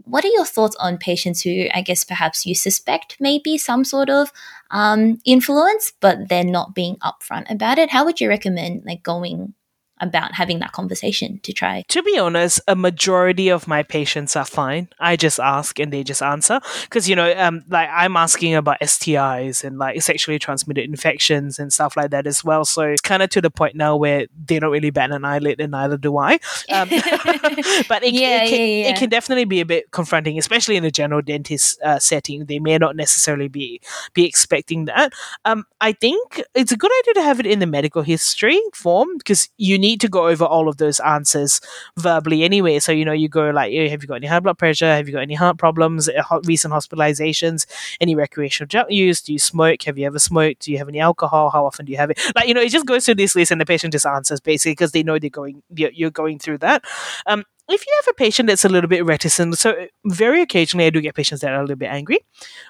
what 0.05 0.25
are 0.25 0.29
your 0.29 0.45
thoughts 0.45 0.77
on 0.81 0.99
patients 0.99 1.43
who 1.43 1.67
i 1.73 1.81
guess 1.81 2.05
perhaps 2.05 2.45
you 2.45 2.55
suspect 2.55 3.17
may 3.21 3.39
be 3.39 3.57
some 3.57 3.85
sort 3.85 4.11
of 4.11 4.33
um, 4.71 5.19
influence 5.25 5.93
but 6.01 6.29
they're 6.29 6.45
not 6.45 6.75
being 6.75 6.97
upfront 6.97 7.51
about 7.51 7.79
it? 7.79 7.91
How 7.91 8.05
would 8.05 8.21
you 8.21 8.29
recommend 8.29 8.85
like 8.85 9.03
going 9.03 9.55
about 10.01 10.35
having 10.35 10.59
that 10.59 10.73
conversation 10.73 11.41
to 11.43 11.53
try. 11.53 11.85
To 11.89 12.03
be 12.03 12.19
honest, 12.19 12.61
a 12.67 12.75
majority 12.75 13.49
of 13.49 13.69
my 13.69 13.83
patients 13.83 14.37
are 14.37 14.45
fine. 14.45 14.89
I 14.99 15.17
just 15.17 15.39
ask 15.39 15.79
and 15.79 15.93
they 15.93 16.03
just 16.03 16.23
answer 16.23 16.61
because 16.83 17.09
you 17.09 17.17
know, 17.17 17.33
um, 17.37 17.65
like 17.69 17.89
I'm 17.93 18.17
asking 18.17 18.55
about 18.55 18.81
STIs 18.81 19.65
and 19.65 19.79
like 19.79 20.01
sexually 20.03 20.39
transmitted 20.39 20.85
infections 20.85 21.59
and 21.59 21.73
stuff 21.73 21.97
like 21.97 22.11
that 22.11 22.27
as 22.27 22.45
well. 22.45 22.65
So 22.65 22.83
it's 22.83 23.01
kind 23.01 23.23
of 23.23 23.31
to 23.31 23.41
the 23.41 23.51
point 23.51 23.77
now 23.77 23.97
where 23.97 24.27
they 24.47 24.59
don't 24.59 24.73
really 24.73 24.91
bat 24.91 25.11
an 25.11 25.25
eyelid, 25.25 25.61
and 25.61 25.73
neither 25.73 25.97
do 25.97 26.17
I. 26.19 26.35
Um, 26.73 26.89
but 27.89 28.03
it, 28.03 28.15
yeah, 28.15 28.45
it, 28.45 28.49
can, 28.49 28.61
yeah, 28.61 28.67
yeah. 28.67 28.89
it 28.89 28.97
can 28.97 29.09
definitely 29.09 29.45
be 29.45 29.61
a 29.61 29.67
bit 29.67 29.91
confronting, 29.91 30.39
especially 30.39 30.77
in 30.77 30.85
a 30.85 30.91
general 30.91 31.23
dentist 31.23 31.81
uh, 31.83 31.99
setting. 31.99 32.47
They 32.47 32.59
may 32.59 32.79
not 32.79 32.97
necessarily 32.97 33.49
be 33.49 33.81
be 34.13 34.27
expecting 34.27 34.87
that. 34.87 35.13
Um, 35.45 35.65
I 35.81 35.93
think 35.93 36.43
it's 36.55 36.73
a 36.73 36.77
good 36.77 36.91
idea 37.01 37.15
to 37.15 37.23
have 37.23 37.41
it 37.41 37.47
in 37.47 37.59
the 37.59 37.67
medical 37.67 38.03
history 38.03 38.61
form 38.73 39.19
because 39.19 39.49
you 39.57 39.79
need 39.79 39.94
to 40.01 40.09
go 40.09 40.29
over 40.29 40.45
all 40.45 40.69
of 40.69 40.77
those 40.77 41.01
answers 41.01 41.61
verbally 41.97 42.45
anyway. 42.45 42.79
So, 42.79 42.93
you 42.93 43.05
know, 43.05 43.13
you 43.13 43.29
go 43.29 43.51
like, 43.51 43.73
have 43.73 44.03
you 44.03 44.09
got 44.09 44.17
any 44.17 44.27
high 44.27 44.41
blood 44.41 44.59
pressure? 44.59 44.87
Have 44.87 45.09
you 45.09 45.15
got 45.15 45.23
any 45.23 45.35
heart 45.35 45.59
problems? 45.59 46.09
Uh, 46.09 46.41
recent 46.45 46.73
hospitalizations? 46.73 47.67
Any 48.01 48.15
recreational 48.15 48.69
drug 48.69 48.87
use? 48.91 49.23
Do 49.23 49.33
you 49.33 49.39
smoke? 49.39 49.83
Have 49.83 49.99
you 49.99 50.07
ever 50.07 50.19
smoked? 50.19 50.63
Do 50.63 50.73
you 50.73 50.79
have 50.79 50.89
any 50.89 51.01
alcohol? 51.01 51.51
How 51.51 51.67
often 51.67 51.87
do 51.87 51.93
you 51.93 51.99
have 51.99 52.11
it? 52.11 52.19
Like, 52.35 52.49
you 52.49 52.55
know, 52.55 52.61
it 52.61 52.71
just 52.71 52.87
goes 52.87 53.05
through 53.05 53.17
this 53.17 53.35
list 53.35 53.51
and 53.51 53.61
the 53.61 53.67
patient 53.67 53.93
just 53.93 54.07
answers 54.07 54.41
basically 54.41 54.73
because 54.73 54.93
they 54.93 55.03
know 55.03 55.19
they're 55.19 55.31
going, 55.31 55.63
you're, 55.75 56.11
going 56.11 56.39
through 56.39 56.59
that. 56.59 56.85
Um, 57.27 57.45
if 57.69 57.87
you 57.87 57.93
have 57.97 58.13
a 58.13 58.15
patient 58.15 58.49
that's 58.49 58.65
a 58.65 58.69
little 58.69 58.89
bit 58.89 59.05
reticent, 59.05 59.59
so 59.59 59.87
very 60.05 60.43
occasionally 60.43 60.87
I 60.87 60.91
do 60.91 61.01
get 61.01 61.15
patients 61.15 61.41
that 61.41 61.53
are 61.53 61.61
a 61.61 61.63
little 61.63 61.77
bit 61.77 61.91
angry 61.91 62.19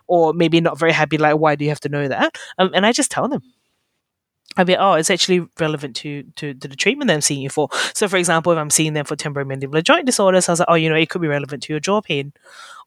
or 0.06 0.32
maybe 0.32 0.60
not 0.60 0.78
very 0.78 0.92
happy, 0.92 1.18
like, 1.18 1.36
why 1.36 1.56
do 1.56 1.64
you 1.64 1.70
have 1.70 1.80
to 1.80 1.88
know 1.88 2.06
that? 2.08 2.38
Um, 2.58 2.70
and 2.74 2.86
I 2.86 2.92
just 2.92 3.10
tell 3.10 3.28
them. 3.28 3.42
I'll 4.56 4.64
be, 4.64 4.76
oh, 4.76 4.92
it's 4.92 5.10
actually 5.10 5.46
relevant 5.58 5.96
to, 5.96 6.22
to, 6.36 6.54
to 6.54 6.68
the 6.68 6.76
treatment 6.76 7.08
that 7.08 7.14
I'm 7.14 7.20
seeing 7.20 7.42
you 7.42 7.50
for. 7.50 7.68
So, 7.92 8.06
for 8.08 8.16
example, 8.16 8.52
if 8.52 8.58
I'm 8.58 8.70
seeing 8.70 8.92
them 8.92 9.04
for 9.04 9.16
temporomandibular 9.16 9.82
joint 9.82 10.06
disorders, 10.06 10.48
I 10.48 10.52
was 10.52 10.60
like, 10.60 10.68
oh, 10.70 10.74
you 10.74 10.88
know, 10.88 10.96
it 10.96 11.10
could 11.10 11.22
be 11.22 11.28
relevant 11.28 11.64
to 11.64 11.72
your 11.72 11.80
jaw 11.80 12.00
pain. 12.00 12.32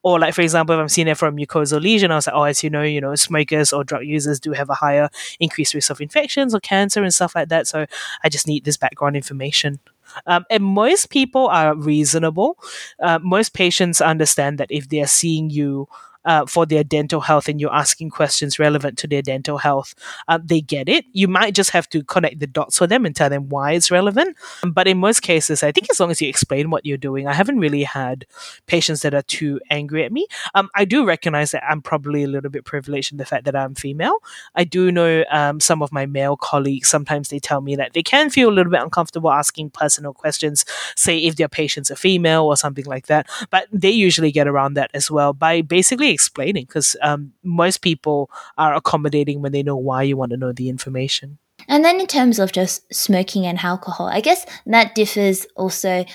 Or, 0.03 0.19
like, 0.19 0.33
for 0.33 0.41
example, 0.41 0.75
if 0.75 0.79
I'm 0.79 0.89
seeing 0.89 1.07
it 1.07 1.17
for 1.17 1.27
a 1.27 1.31
mucosal 1.31 1.81
lesion, 1.81 2.11
I 2.11 2.15
was 2.15 2.27
like, 2.27 2.35
oh, 2.35 2.43
as 2.43 2.63
you 2.63 2.69
know, 2.69 2.83
you 2.83 3.01
know, 3.01 3.15
smokers 3.15 3.73
or 3.73 3.83
drug 3.83 4.05
users 4.05 4.39
do 4.39 4.53
have 4.53 4.69
a 4.69 4.75
higher 4.75 5.09
increased 5.39 5.73
risk 5.73 5.89
of 5.89 5.99
infections 5.99 6.55
or 6.55 6.59
cancer 6.59 7.03
and 7.03 7.13
stuff 7.13 7.35
like 7.35 7.49
that. 7.49 7.67
So, 7.67 7.85
I 8.23 8.29
just 8.29 8.47
need 8.47 8.63
this 8.63 8.77
background 8.77 9.15
information. 9.15 9.79
Um, 10.25 10.45
and 10.49 10.63
most 10.63 11.09
people 11.09 11.47
are 11.47 11.75
reasonable. 11.75 12.57
Uh, 13.01 13.19
most 13.21 13.53
patients 13.53 13.99
understand 13.99 14.57
that 14.57 14.71
if 14.71 14.87
they 14.87 15.01
are 15.01 15.07
seeing 15.07 15.49
you 15.49 15.89
uh, 16.27 16.45
for 16.45 16.65
their 16.65 16.83
dental 16.83 17.21
health 17.21 17.47
and 17.47 17.59
you're 17.59 17.73
asking 17.73 18.09
questions 18.09 18.59
relevant 18.59 18.97
to 18.99 19.07
their 19.07 19.21
dental 19.21 19.57
health, 19.57 19.95
uh, 20.27 20.37
they 20.43 20.61
get 20.61 20.89
it. 20.89 21.05
You 21.13 21.27
might 21.27 21.55
just 21.55 21.71
have 21.71 21.89
to 21.89 22.03
connect 22.03 22.39
the 22.39 22.47
dots 22.47 22.77
for 22.77 22.85
them 22.85 23.05
and 23.05 23.15
tell 23.15 23.29
them 23.29 23.49
why 23.49 23.71
it's 23.71 23.89
relevant. 23.89 24.37
But 24.61 24.87
in 24.87 24.97
most 24.97 25.21
cases, 25.21 25.63
I 25.63 25.71
think 25.71 25.87
as 25.89 25.99
long 25.99 26.11
as 26.11 26.21
you 26.21 26.27
explain 26.27 26.69
what 26.69 26.85
you're 26.85 26.97
doing, 26.97 27.27
I 27.27 27.33
haven't 27.33 27.59
really 27.59 27.83
had 27.83 28.25
patients 28.67 29.01
that 29.01 29.13
are 29.13 29.21
too 29.23 29.61
angry 29.71 30.03
at 30.03 30.11
me. 30.11 30.27
Um, 30.53 30.69
I 30.75 30.83
do 30.83 31.05
recognize 31.05 31.51
that 31.51 31.63
I'm 31.67 31.81
probably 31.81 32.23
a 32.23 32.27
little 32.27 32.51
bit 32.51 32.65
privileged 32.65 33.13
in 33.13 33.17
the 33.17 33.25
fact 33.25 33.45
that 33.45 33.55
I'm 33.55 33.73
female. 33.73 34.17
I 34.53 34.65
do 34.65 34.91
know 34.91 35.23
um, 35.31 35.61
some 35.61 35.81
of 35.81 35.93
my 35.93 36.05
male 36.05 36.35
colleagues, 36.35 36.89
sometimes 36.89 37.29
they 37.29 37.39
tell 37.39 37.61
me 37.61 37.77
that 37.77 37.93
they 37.93 38.03
can 38.03 38.29
feel 38.29 38.49
a 38.49 38.51
little 38.51 38.71
bit 38.71 38.83
uncomfortable 38.83 39.31
asking 39.31 39.69
personal 39.69 40.13
questions, 40.13 40.65
say 40.95 41.19
if 41.19 41.37
their 41.37 41.47
patients 41.47 41.89
are 41.89 41.95
female 41.95 42.43
or 42.43 42.57
something 42.57 42.85
like 42.85 43.07
that. 43.07 43.27
But 43.49 43.67
they 43.71 43.91
usually 43.91 44.33
get 44.33 44.47
around 44.47 44.73
that 44.73 44.91
as 44.93 45.09
well 45.09 45.31
by 45.31 45.61
basically 45.61 46.16
explaining 46.17 46.65
because 46.65 46.95
um, 47.01 47.31
most 47.43 47.81
people 47.81 48.29
are 48.57 48.73
accommodating 48.73 49.41
when 49.41 49.51
they 49.51 49.63
know 49.63 49.77
why 49.77 50.01
you 50.01 50.17
want 50.17 50.31
to 50.31 50.37
know 50.37 50.51
the 50.51 50.69
information. 50.69 51.37
And 51.67 51.83
then 51.85 51.99
in 51.99 52.07
terms 52.07 52.39
of 52.39 52.51
just 52.51 52.91
smoking 52.93 53.45
and 53.45 53.59
alcohol, 53.63 54.07
I 54.07 54.21
guess 54.21 54.45
that 54.65 54.95
differs 54.95 55.45
also. 55.55 56.05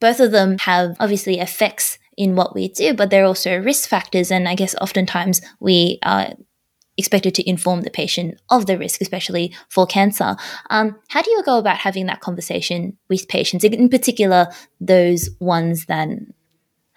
Both 0.00 0.18
of 0.18 0.32
them 0.32 0.58
have 0.58 0.96
obviously 0.98 1.38
effects 1.38 1.96
in 2.16 2.34
what 2.34 2.56
we 2.56 2.66
do, 2.66 2.92
but 2.92 3.10
they're 3.10 3.30
also 3.32 3.56
risk 3.56 3.88
factors. 3.88 4.32
And 4.32 4.48
I 4.48 4.56
guess 4.56 4.74
oftentimes 4.80 5.40
we 5.60 6.00
are 6.02 6.34
expected 6.98 7.34
to 7.36 7.48
inform 7.48 7.82
the 7.82 7.90
patient 8.02 8.40
of 8.50 8.66
the 8.66 8.76
risk, 8.76 9.00
especially 9.00 9.54
for 9.68 9.86
cancer. 9.86 10.36
Um, 10.70 10.96
how 11.08 11.22
do 11.22 11.30
you 11.30 11.42
go 11.44 11.58
about 11.58 11.78
having 11.78 12.06
that 12.06 12.20
conversation 12.20 12.98
with 13.08 13.28
patients, 13.28 13.64
in 13.64 13.88
particular 13.88 14.48
those 14.80 15.30
ones 15.40 15.86
that 15.86 16.08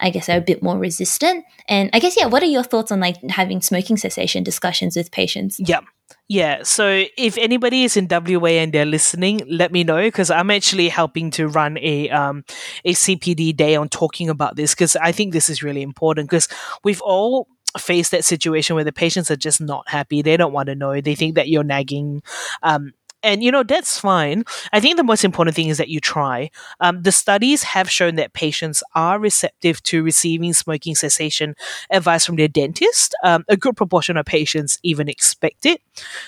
I 0.06 0.10
guess 0.10 0.28
are 0.28 0.38
a 0.38 0.40
bit 0.40 0.62
more 0.62 0.78
resistant. 0.78 1.44
And 1.68 1.90
I 1.92 1.98
guess 1.98 2.16
yeah, 2.16 2.26
what 2.26 2.42
are 2.42 2.46
your 2.46 2.62
thoughts 2.62 2.92
on 2.92 3.00
like 3.00 3.16
having 3.28 3.60
smoking 3.60 3.96
cessation 3.96 4.44
discussions 4.44 4.96
with 4.96 5.10
patients? 5.10 5.58
Yeah. 5.58 5.80
Yeah, 6.28 6.64
so 6.64 7.04
if 7.16 7.38
anybody 7.38 7.84
is 7.84 7.96
in 7.96 8.08
WA 8.10 8.48
and 8.48 8.72
they're 8.72 8.84
listening, 8.84 9.42
let 9.48 9.70
me 9.70 9.84
know 9.84 10.02
because 10.02 10.28
I'm 10.28 10.50
actually 10.50 10.88
helping 10.88 11.30
to 11.32 11.46
run 11.46 11.78
a 11.78 12.10
um, 12.10 12.44
a 12.84 12.94
CPD 12.94 13.56
day 13.56 13.76
on 13.76 13.88
talking 13.88 14.28
about 14.28 14.56
this 14.56 14.74
because 14.74 14.96
I 14.96 15.12
think 15.12 15.32
this 15.32 15.48
is 15.48 15.62
really 15.62 15.82
important 15.82 16.28
because 16.28 16.48
we've 16.82 17.00
all 17.02 17.46
faced 17.78 18.10
that 18.10 18.24
situation 18.24 18.74
where 18.74 18.84
the 18.84 18.92
patients 18.92 19.30
are 19.30 19.36
just 19.36 19.60
not 19.60 19.88
happy. 19.88 20.20
They 20.22 20.36
don't 20.36 20.52
want 20.52 20.66
to 20.66 20.74
know. 20.74 21.00
They 21.00 21.14
think 21.14 21.36
that 21.36 21.48
you're 21.48 21.64
nagging. 21.64 22.22
Um, 22.62 22.92
and 23.26 23.42
you 23.42 23.50
know 23.50 23.62
that's 23.62 23.98
fine. 23.98 24.44
I 24.72 24.80
think 24.80 24.96
the 24.96 25.04
most 25.12 25.24
important 25.24 25.56
thing 25.56 25.68
is 25.68 25.78
that 25.78 25.88
you 25.88 26.00
try. 26.00 26.50
Um, 26.80 27.02
the 27.02 27.12
studies 27.12 27.62
have 27.74 27.90
shown 27.90 28.14
that 28.16 28.32
patients 28.32 28.82
are 28.94 29.18
receptive 29.18 29.82
to 29.90 30.02
receiving 30.02 30.52
smoking 30.54 30.94
cessation 30.94 31.54
advice 31.90 32.24
from 32.26 32.36
their 32.36 32.48
dentist. 32.48 33.14
Um, 33.24 33.44
a 33.48 33.56
good 33.56 33.76
proportion 33.76 34.16
of 34.16 34.26
patients 34.26 34.78
even 34.82 35.08
expect 35.08 35.66
it. 35.66 35.80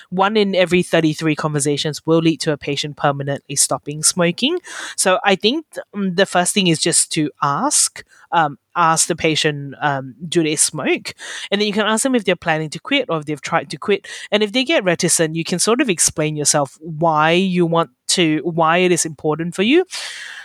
One 0.09 0.37
in 0.37 0.55
every 0.55 0.83
thirty-three 0.83 1.35
conversations 1.35 2.05
will 2.05 2.19
lead 2.19 2.39
to 2.41 2.51
a 2.51 2.57
patient 2.57 2.97
permanently 2.97 3.55
stopping 3.55 4.03
smoking. 4.03 4.59
So 4.95 5.19
I 5.23 5.35
think 5.35 5.65
th- 5.73 6.15
the 6.15 6.25
first 6.25 6.53
thing 6.53 6.67
is 6.67 6.79
just 6.79 7.11
to 7.13 7.31
ask. 7.41 8.03
Um, 8.31 8.57
ask 8.75 9.07
the 9.07 9.15
patient, 9.15 9.75
um, 9.81 10.15
do 10.27 10.43
they 10.43 10.55
smoke? 10.55 11.13
And 11.51 11.59
then 11.59 11.67
you 11.67 11.73
can 11.73 11.85
ask 11.85 12.03
them 12.03 12.15
if 12.15 12.25
they're 12.25 12.35
planning 12.35 12.69
to 12.69 12.79
quit 12.79 13.07
or 13.09 13.19
if 13.19 13.25
they've 13.25 13.41
tried 13.41 13.69
to 13.71 13.77
quit. 13.77 14.07
And 14.31 14.43
if 14.43 14.51
they 14.51 14.63
get 14.63 14.83
reticent, 14.83 15.35
you 15.35 15.43
can 15.43 15.59
sort 15.59 15.81
of 15.81 15.89
explain 15.89 16.35
yourself 16.35 16.77
why 16.79 17.31
you 17.31 17.65
want 17.65 17.89
to, 18.09 18.41
why 18.43 18.77
it 18.77 18.91
is 18.91 19.05
important 19.05 19.55
for 19.55 19.63
you. 19.63 19.85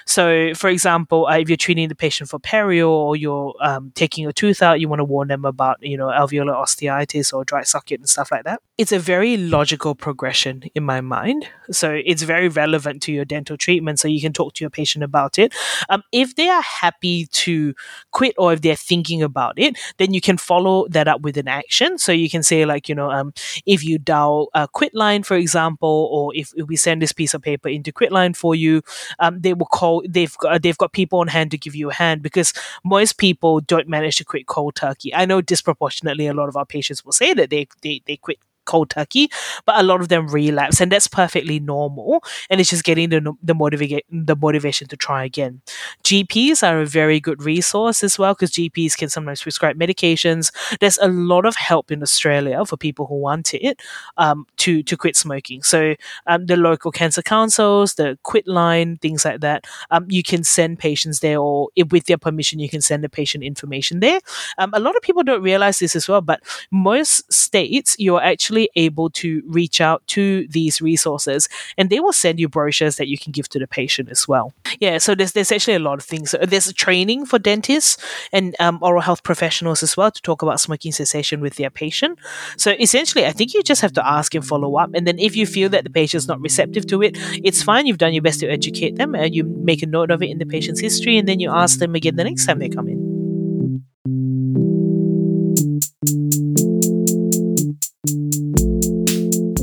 So, 0.07 0.53
for 0.55 0.69
example, 0.69 1.27
uh, 1.27 1.39
if 1.39 1.49
you're 1.49 1.57
treating 1.57 1.89
the 1.89 1.95
patient 1.95 2.31
for 2.31 2.39
perio 2.39 2.89
or 2.89 3.17
you're 3.17 3.55
um, 3.61 3.93
taking 3.95 4.27
a 4.27 4.33
tooth 4.33 4.63
out, 4.63 4.81
you 4.81 4.89
want 4.89 5.01
to 5.01 5.05
warn 5.05 5.29
them 5.29 5.45
about, 5.45 5.79
you 5.81 5.97
know, 5.97 6.09
alveolar 6.09 6.55
osteitis 6.55 7.33
or 7.33 7.45
dry 7.45 7.63
socket 7.63 8.01
and 8.01 8.09
stuff 8.09 8.31
like 8.31 8.45
that. 8.45 8.61
It's 8.77 8.93
a 8.93 8.99
very 8.99 9.37
logical 9.37 9.95
progression 9.95 10.65
in 10.75 10.83
my 10.83 11.01
mind. 11.01 11.49
So, 11.71 12.01
it's 12.05 12.23
very 12.23 12.49
relevant 12.49 13.03
to 13.03 13.13
your 13.13 13.25
dental 13.25 13.57
treatment. 13.57 13.99
So, 13.99 14.09
you 14.09 14.21
can 14.21 14.33
talk 14.33 14.55
to 14.55 14.65
your 14.65 14.71
patient 14.71 15.05
about 15.05 15.39
it. 15.39 15.55
Um, 15.89 16.03
if 16.13 16.35
they 16.35 16.49
are 16.49 16.63
happy 16.63 17.27
to 17.27 17.75
quit 18.11 18.35
or 18.37 18.53
if 18.53 18.61
they're 18.63 18.77
thinking 18.77 19.23
about 19.23 19.59
it, 19.59 19.79
then 19.99 20.13
you 20.13 20.21
can 20.21 20.37
follow 20.37 20.87
that 20.89 21.09
up 21.09 21.23
with 21.23 21.37
an 21.37 21.49
action. 21.49 21.99
So, 21.99 22.13
you 22.13 22.29
can 22.29 22.43
say, 22.43 22.65
like, 22.65 22.89
you 22.89 22.95
know, 22.95 23.11
um, 23.11 23.33
if 23.65 23.85
you 23.85 23.99
dial 23.99 24.49
a 24.55 24.69
quit 24.69 24.95
line, 24.95 25.23
for 25.23 25.37
example, 25.37 26.09
or 26.13 26.35
if, 26.35 26.53
we 26.67 26.77
send 26.77 27.01
this 27.01 27.13
piece 27.13 27.35
of 27.35 27.43
paper 27.43 27.69
into 27.69 27.93
quitline 27.93 28.35
for 28.37 28.55
you, 28.55 28.83
um, 29.19 29.41
they 29.41 29.55
will 29.55 29.67
call 29.67 29.94
they've 30.09 30.37
got 30.39 30.63
they've 30.63 30.79
got 30.79 30.93
people 30.93 31.21
on 31.21 31.29
hand 31.29 31.51
to 31.51 31.59
give 31.59 31.75
you 31.75 31.91
a 31.91 31.95
hand 31.95 32.23
because 32.23 32.53
most 32.85 33.19
people 33.19 33.61
don't 33.61 33.89
manage 33.89 34.17
to 34.17 34.25
quit 34.25 34.47
cold 34.47 34.75
turkey. 34.75 35.15
I 35.15 35.25
know 35.27 35.41
disproportionately 35.41 36.27
a 36.27 36.35
lot 36.35 36.49
of 36.49 36.57
our 36.57 36.67
patients 36.67 37.05
will 37.05 37.13
say 37.13 37.35
that 37.35 37.51
they 37.51 37.69
they, 37.83 38.03
they 38.07 38.17
quit 38.17 38.39
cold 38.65 38.91
turkey, 38.91 39.31
but 39.65 39.79
a 39.79 39.83
lot 39.83 40.01
of 40.01 40.09
them 40.09 40.29
relapse, 40.29 40.81
and 40.81 40.91
that's 40.91 41.07
perfectly 41.07 41.61
normal. 41.61 42.23
And 42.51 42.61
it's 42.61 42.71
just 42.71 42.85
getting 42.85 43.11
the 43.11 43.33
the 43.43 43.55
motivation 43.55 44.01
the 44.11 44.37
motivation 44.37 44.89
to 44.89 44.97
try 44.97 45.25
again. 45.25 45.63
GPs 46.05 46.67
are 46.67 46.81
a 46.81 46.87
very 46.87 47.21
good 47.21 47.43
resource 47.43 48.03
as 48.05 48.19
well 48.19 48.35
because 48.35 48.53
GPs 48.53 48.97
can 48.97 49.09
sometimes 49.09 49.43
prescribe 49.43 49.77
medications. 49.77 50.53
There's 50.81 50.99
a 50.99 51.09
lot 51.09 51.47
of 51.47 51.57
help 51.57 51.91
in 51.91 52.03
Australia 52.03 52.65
for 52.65 52.77
people 52.77 53.07
who 53.07 53.17
want 53.17 53.55
it 53.55 53.81
um, 54.17 54.47
to 54.59 54.83
to 54.83 54.97
quit 54.97 55.17
smoking. 55.17 55.63
So 55.63 55.95
um, 56.27 56.47
the 56.47 56.57
local 56.57 56.91
cancer 56.91 57.23
councils, 57.23 57.95
the 57.95 58.19
quit 58.23 58.47
line, 58.47 58.97
things 58.99 59.25
like 59.25 59.41
that. 59.41 59.67
Um, 59.91 60.07
you 60.09 60.23
can 60.23 60.45
send 60.45 60.79
patients 60.79 61.21
there, 61.21 61.39
or 61.39 61.69
if, 61.77 61.93
with 61.93 62.07
their 62.07 62.19
permission, 62.19 62.59
you 62.59 62.69
can 62.69 62.81
send 62.81 63.05
the 63.05 63.09
patient 63.09 63.45
information 63.45 64.01
there. 64.01 64.21
Um, 64.59 64.71
a 64.75 64.81
lot 64.81 64.97
of 64.97 65.03
people 65.03 65.23
don't 65.23 65.43
realize 65.43 65.79
this 65.79 65.97
as 65.97 66.09
well, 66.09 66.21
but 66.21 66.43
most 66.71 67.31
states 67.33 67.97
you're 67.99 68.23
actually 68.23 68.54
actually 68.55 68.71
able 68.77 69.11
to 69.11 69.43
reach 69.47 69.81
out 69.81 70.07
to 70.07 70.47
these 70.49 70.81
resources 70.81 71.49
and 71.77 71.91
they 71.91 72.01
will 72.01 72.13
send 72.13 72.39
you 72.39 72.49
brochures 72.49 72.97
that 72.97 73.09
you 73.09 73.19
can 73.19 73.33
give 73.33 73.49
to 73.49 73.59
the 73.59 73.67
patient 73.67 74.09
as 74.11 74.29
well. 74.29 74.53
Yeah, 74.81 74.99
so 74.99 75.15
there's, 75.15 75.33
there's 75.33 75.53
actually 75.53 75.75
a 75.75 75.81
lot 75.81 75.99
of 75.99 76.05
things. 76.05 76.35
There's 76.43 76.69
a 76.69 76.73
training 76.73 77.27
for 77.27 77.39
dentists 77.39 77.97
and 78.33 78.55
um, 78.61 78.79
oral 78.81 79.01
health 79.01 79.23
professionals 79.23 79.83
as 79.83 79.97
well 79.97 80.11
to 80.11 80.23
talk 80.23 80.43
about 80.43 80.61
smoking 80.61 80.93
cessation 80.93 81.41
with 81.41 81.57
their 81.57 81.71
patient. 81.71 82.19
So 82.57 82.73
essentially, 82.79 83.27
I 83.27 83.33
think 83.33 83.55
you 83.55 83.63
just 83.63 83.83
have 83.83 83.93
to 83.95 84.07
ask 84.07 84.35
and 84.35 84.45
follow 84.45 84.77
up. 84.77 84.91
And 84.95 85.07
then 85.07 85.19
if 85.19 85.37
you 85.37 85.47
feel 85.47 85.69
that 85.71 85.85
the 85.85 85.91
patient's 85.91 86.29
not 86.29 86.41
receptive 86.41 86.87
to 86.87 87.03
it, 87.03 87.17
it's 87.43 87.63
fine. 87.63 87.87
You've 87.87 87.99
done 87.99 88.15
your 88.15 88.23
best 88.23 88.41
to 88.41 88.49
educate 88.49 88.97
them 88.97 89.15
and 89.15 89.35
you 89.35 89.45
make 89.45 89.83
a 89.83 89.87
note 89.87 90.11
of 90.11 90.23
it 90.23 90.31
in 90.31 90.39
the 90.39 90.47
patient's 90.47 90.81
history 90.81 91.19
and 91.19 91.27
then 91.27 91.41
you 91.41 91.51
ask 91.51 91.79
them 91.79 91.95
again 91.95 92.17
the 92.17 92.25
next 92.25 92.47
time 92.47 92.59
they 92.59 92.69
come 92.69 92.89
in. 92.89 93.04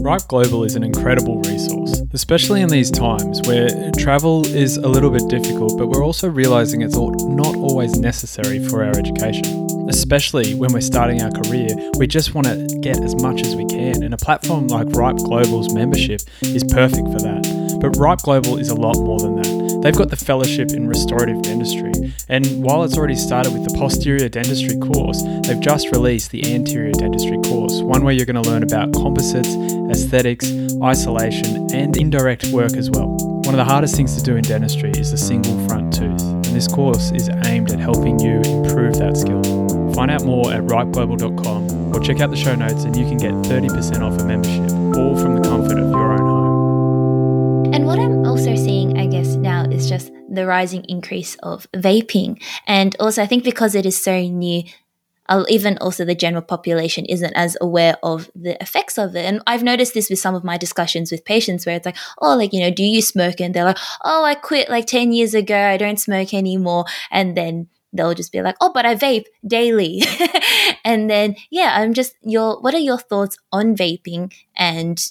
Ripe 0.02 0.28
Global 0.28 0.64
is 0.64 0.76
an 0.76 0.84
incredible 0.84 1.40
resource, 1.42 2.02
especially 2.12 2.62
in 2.62 2.70
these 2.70 2.90
times 2.90 3.40
where 3.48 3.92
travel 3.92 4.44
is 4.48 4.78
a 4.78 4.88
little 4.88 5.12
bit 5.12 5.28
difficult, 5.28 5.78
but 5.78 5.90
we're 5.90 6.04
also 6.04 6.28
realizing 6.28 6.82
it's 6.82 6.98
not 6.98 7.56
always 7.56 8.00
necessary 8.00 8.68
for 8.68 8.84
our 8.84 8.98
education. 8.98 9.68
Especially 9.88 10.56
when 10.56 10.74
we're 10.74 10.82
starting 10.82 11.22
our 11.22 11.30
career, 11.30 11.70
we 12.00 12.08
just 12.08 12.34
want 12.34 12.48
to 12.48 12.80
get 12.82 13.00
as 13.04 13.16
much 13.22 13.42
as 13.42 13.56
we 13.56 13.66
can, 13.66 14.02
and 14.02 14.12
a 14.12 14.18
platform 14.18 14.68
like 14.68 14.88
Ripe 14.90 15.18
Global's 15.18 15.72
membership 15.72 16.22
is 16.42 16.64
perfect 16.64 17.08
for 17.12 17.20
that. 17.20 17.78
But 17.80 17.96
Ripe 17.98 18.22
Global 18.24 18.58
is 18.58 18.70
a 18.70 18.76
lot 18.76 18.98
more 18.98 19.20
than 19.20 19.36
that. 19.36 19.82
They've 19.84 19.96
got 19.96 20.10
the 20.10 20.16
fellowship 20.16 20.72
in 20.72 20.88
restorative 20.88 21.42
dentistry, 21.44 21.92
and 22.30 22.64
while 22.64 22.84
it's 22.84 22.98
already 22.98 23.16
started 23.16 23.54
with 23.54 23.68
the 23.68 23.78
posterior 23.78 24.30
dentistry 24.30 24.78
course, 24.78 25.22
they've 25.44 25.60
just 25.60 25.92
released 25.92 26.32
the 26.32 26.54
anterior 26.54 26.92
dentistry 26.92 27.38
course, 27.38 27.51
one 27.82 28.04
where 28.04 28.14
you're 28.14 28.26
going 28.26 28.42
to 28.42 28.50
learn 28.50 28.64
about 28.64 28.92
composites, 28.94 29.56
aesthetics, 29.90 30.52
isolation, 30.84 31.74
and 31.74 31.96
indirect 31.96 32.48
work 32.50 32.74
as 32.74 32.90
well. 32.90 33.08
One 33.46 33.54
of 33.54 33.58
the 33.58 33.66
hardest 33.66 33.96
things 33.96 34.16
to 34.18 34.24
do 34.24 34.36
in 34.36 34.44
dentistry 34.44 34.92
is 34.92 35.12
the 35.12 35.18
single 35.18 35.68
front 35.68 35.94
tooth, 35.94 36.22
and 36.22 36.46
this 36.46 36.68
course 36.68 37.12
is 37.12 37.30
aimed 37.46 37.72
at 37.72 37.80
helping 37.80 38.20
you 38.20 38.42
improve 38.42 38.98
that 39.00 39.18
skill. 39.18 39.42
Find 39.94 40.12
out 40.12 40.24
more 40.24 40.52
at 40.52 40.62
ripeglobal.com 40.64 41.96
or 41.96 42.00
check 42.00 42.22
out 42.22 42.30
the 42.30 42.38
show 42.38 42.56
notes 42.56 42.84
and 42.84 42.96
you 42.96 43.06
can 43.06 43.18
get 43.18 43.32
30% 43.32 44.02
off 44.02 44.20
a 44.20 44.26
membership, 44.26 44.72
all 44.98 45.18
from 45.18 45.36
the 45.36 45.48
comfort 45.48 45.78
of 45.78 45.90
your 45.90 46.14
own 46.14 46.20
home. 46.20 47.74
And 47.74 47.86
what 47.86 48.00
I'm 48.00 48.26
also 48.26 48.56
seeing, 48.56 48.98
I 48.98 49.08
guess, 49.08 49.36
now 49.36 49.64
is 49.64 49.88
just 49.88 50.12
the 50.30 50.46
rising 50.46 50.84
increase 50.90 51.36
of 51.44 51.68
vaping. 51.74 52.42
And 52.68 52.96
also, 53.00 53.22
I 53.22 53.28
think 53.28 53.44
because 53.44 53.76
it 53.76 53.86
is 53.86 54.02
so 54.02 54.22
new, 54.22 54.64
even 55.50 55.78
also 55.80 56.04
the 56.04 56.16
general 56.16 56.42
population 56.42 57.06
isn't 57.06 57.34
as 57.34 57.58
aware 57.62 57.96
of 58.04 58.30
the 58.36 58.62
effects 58.62 58.98
of 58.98 59.16
it. 59.16 59.26
And 59.26 59.42
I've 59.48 59.64
noticed 59.64 59.94
this 59.94 60.10
with 60.10 60.20
some 60.20 60.36
of 60.36 60.44
my 60.44 60.58
discussions 60.58 61.12
with 61.12 61.26
patients 61.26 61.66
where 61.66 61.76
it's 61.76 61.86
like, 61.86 61.98
oh, 62.20 62.36
like, 62.36 62.54
you 62.54 62.60
know, 62.60 62.72
do 62.72 62.84
you 62.84 63.02
smoke? 63.02 63.40
And 63.40 63.54
they're 63.54 63.64
like, 63.64 63.78
oh, 64.04 64.24
I 64.24 64.36
quit 64.36 64.70
like 64.70 64.88
10 64.88 65.12
years 65.12 65.34
ago. 65.34 65.58
I 65.58 65.78
don't 65.78 66.00
smoke 66.00 66.34
anymore. 66.34 66.86
And 67.12 67.38
then 67.38 67.68
they'll 67.94 68.14
just 68.14 68.32
be 68.32 68.42
like, 68.42 68.56
oh, 68.62 68.72
but 68.74 68.86
I 68.86 68.96
vape 68.96 69.26
daily. 69.46 70.04
and 70.86 71.10
then, 71.10 71.36
yeah, 71.50 71.74
I'm 71.78 71.94
just, 71.94 72.16
your, 72.22 72.60
what 72.62 72.74
are 72.74 72.80
your 72.80 72.98
thoughts 72.98 73.38
on 73.52 73.76
vaping 73.76 74.34
and 74.56 75.02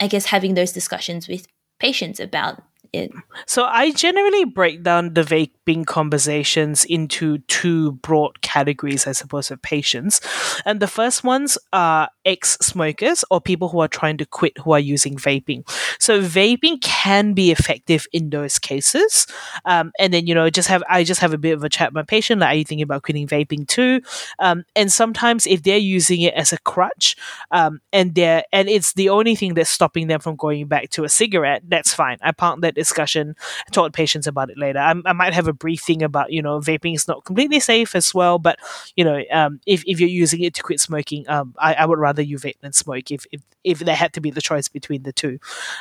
I 0.00 0.08
guess 0.08 0.26
having 0.26 0.54
those 0.54 0.72
discussions 0.72 1.28
with 1.28 1.46
patients 1.78 2.20
about 2.20 2.62
it. 2.92 3.12
So 3.46 3.64
I 3.64 3.90
generally 3.92 4.44
break 4.44 4.82
down 4.82 5.14
the 5.14 5.22
vaping 5.22 5.86
conversations 5.86 6.84
into 6.84 7.38
two 7.48 7.92
broad 7.92 8.42
categories, 8.42 9.06
I 9.06 9.12
suppose, 9.12 9.50
of 9.50 9.62
patients. 9.62 10.20
And 10.64 10.80
the 10.80 10.86
first 10.86 11.24
ones 11.24 11.56
are 11.72 12.10
ex 12.24 12.58
smokers 12.60 13.24
or 13.30 13.40
people 13.40 13.68
who 13.68 13.80
are 13.80 13.88
trying 13.88 14.18
to 14.18 14.26
quit 14.26 14.58
who 14.58 14.72
are 14.72 14.80
using 14.80 15.16
vaping. 15.16 15.68
So 15.98 16.22
vaping 16.22 16.80
can 16.82 17.32
be 17.32 17.50
effective 17.50 18.06
in 18.12 18.30
those 18.30 18.58
cases. 18.58 19.26
Um, 19.64 19.92
and 19.98 20.12
then, 20.12 20.26
you 20.26 20.34
know, 20.34 20.50
just 20.50 20.68
have 20.68 20.82
I 20.88 21.04
just 21.04 21.20
have 21.20 21.32
a 21.32 21.38
bit 21.38 21.52
of 21.52 21.64
a 21.64 21.68
chat 21.68 21.90
with 21.90 21.94
my 21.94 22.02
patient, 22.02 22.40
like, 22.40 22.54
are 22.54 22.58
you 22.58 22.64
thinking 22.64 22.82
about 22.82 23.02
quitting 23.02 23.26
vaping 23.26 23.66
too? 23.66 24.02
Um, 24.38 24.64
and 24.76 24.92
sometimes 24.92 25.46
if 25.46 25.62
they're 25.62 25.78
using 25.78 26.20
it 26.20 26.34
as 26.34 26.52
a 26.52 26.58
crutch, 26.58 27.16
um, 27.50 27.80
and 27.92 28.14
they're 28.14 28.44
and 28.52 28.68
it's 28.68 28.92
the 28.92 29.08
only 29.08 29.34
thing 29.34 29.54
that's 29.54 29.70
stopping 29.70 30.08
them 30.08 30.20
from 30.20 30.36
going 30.36 30.66
back 30.66 30.90
to 30.90 31.04
a 31.04 31.08
cigarette, 31.08 31.62
that's 31.66 31.94
fine. 31.94 32.18
I 32.20 32.32
park 32.32 32.60
that 32.60 32.81
discussion, 32.82 33.36
talk 33.70 33.86
to 33.86 33.96
patients 33.96 34.26
about 34.26 34.50
it 34.50 34.58
later. 34.58 34.78
I, 34.78 34.94
I, 35.06 35.12
might 35.12 35.34
have 35.34 35.48
a 35.48 35.52
briefing 35.52 36.02
about, 36.02 36.32
you 36.32 36.42
know, 36.42 36.58
vaping 36.58 36.94
is 36.94 37.06
not 37.06 37.24
completely 37.24 37.60
safe 37.60 37.94
as 37.94 38.12
well, 38.12 38.38
but, 38.38 38.58
you 38.96 39.04
know, 39.04 39.22
um, 39.30 39.60
if, 39.66 39.84
if 39.86 40.00
you're 40.00 40.08
using 40.08 40.42
it 40.42 40.54
to 40.54 40.62
quit 40.62 40.80
smoking, 40.80 41.28
um, 41.28 41.54
I, 41.58 41.74
I 41.74 41.86
would 41.86 41.98
rather 41.98 42.22
you 42.22 42.38
vape 42.38 42.58
than 42.60 42.72
smoke 42.72 43.10
if, 43.10 43.24
if, 43.30 43.40
if 43.64 43.78
there 43.78 43.94
had 43.94 44.12
to 44.14 44.20
be 44.20 44.30
the 44.30 44.40
choice 44.40 44.68
between 44.68 45.04
the 45.04 45.12
two. 45.12 45.38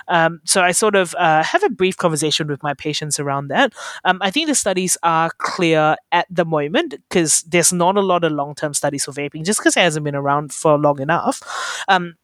Um, 0.07 0.41
so 0.43 0.61
I 0.61 0.71
sort 0.71 0.95
of 0.95 1.15
uh, 1.15 1.43
have 1.43 1.63
a 1.63 1.69
brief 1.69 1.97
conversation 1.97 2.47
with 2.47 2.61
my 2.61 2.73
patients 2.73 3.19
around 3.19 3.47
that. 3.47 3.73
Um, 4.03 4.19
I 4.21 4.31
think 4.31 4.47
the 4.47 4.55
studies 4.55 4.97
are 5.03 5.31
clear 5.37 5.95
at 6.11 6.27
the 6.29 6.45
moment 6.45 6.95
because 7.09 7.41
there's 7.43 7.73
not 7.73 7.97
a 7.97 8.01
lot 8.01 8.23
of 8.23 8.31
long 8.31 8.55
term 8.55 8.73
studies 8.73 9.05
for 9.05 9.11
vaping 9.11 9.43
just 9.43 9.59
because 9.59 9.75
it 9.77 9.81
hasn't 9.81 10.03
been 10.03 10.15
around 10.15 10.53
for 10.53 10.77
long 10.77 10.99
enough. 10.99 11.41
Um, 11.87 12.15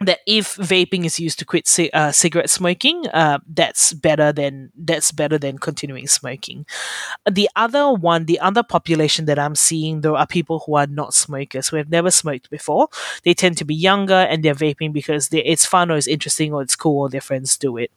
that 0.00 0.20
if 0.26 0.54
vaping 0.56 1.04
is 1.04 1.18
used 1.18 1.40
to 1.40 1.44
quit 1.44 1.66
c- 1.66 1.90
uh, 1.90 2.12
cigarette 2.12 2.50
smoking, 2.50 3.06
uh, 3.08 3.38
that's 3.48 3.92
better 3.92 4.32
than 4.32 4.70
that's 4.76 5.10
better 5.10 5.38
than 5.38 5.58
continuing 5.58 6.06
smoking. 6.06 6.64
The 7.30 7.48
other 7.56 7.92
one, 7.92 8.26
the 8.26 8.38
other 8.40 8.62
population 8.62 9.24
that 9.26 9.38
I'm 9.38 9.56
seeing 9.56 10.02
though 10.02 10.16
are 10.16 10.26
people 10.26 10.60
who 10.60 10.76
are 10.76 10.86
not 10.86 11.14
smokers 11.14 11.68
who 11.68 11.76
have 11.76 11.90
never 11.90 12.10
smoked 12.12 12.48
before. 12.50 12.88
They 13.24 13.34
tend 13.34 13.58
to 13.58 13.64
be 13.64 13.74
younger 13.74 14.14
and 14.14 14.44
they're 14.44 14.54
vaping 14.54 14.92
because 14.92 15.30
they, 15.30 15.42
it's 15.44 15.66
fun 15.66 15.90
or 15.90 15.96
it's 15.96 16.06
interesting 16.06 16.54
or 16.54 16.62
it's 16.62 16.76
cool 16.76 17.00
or 17.00 17.08
their 17.08 17.20
friends 17.20 17.56
do 17.56 17.76
it. 17.76 17.90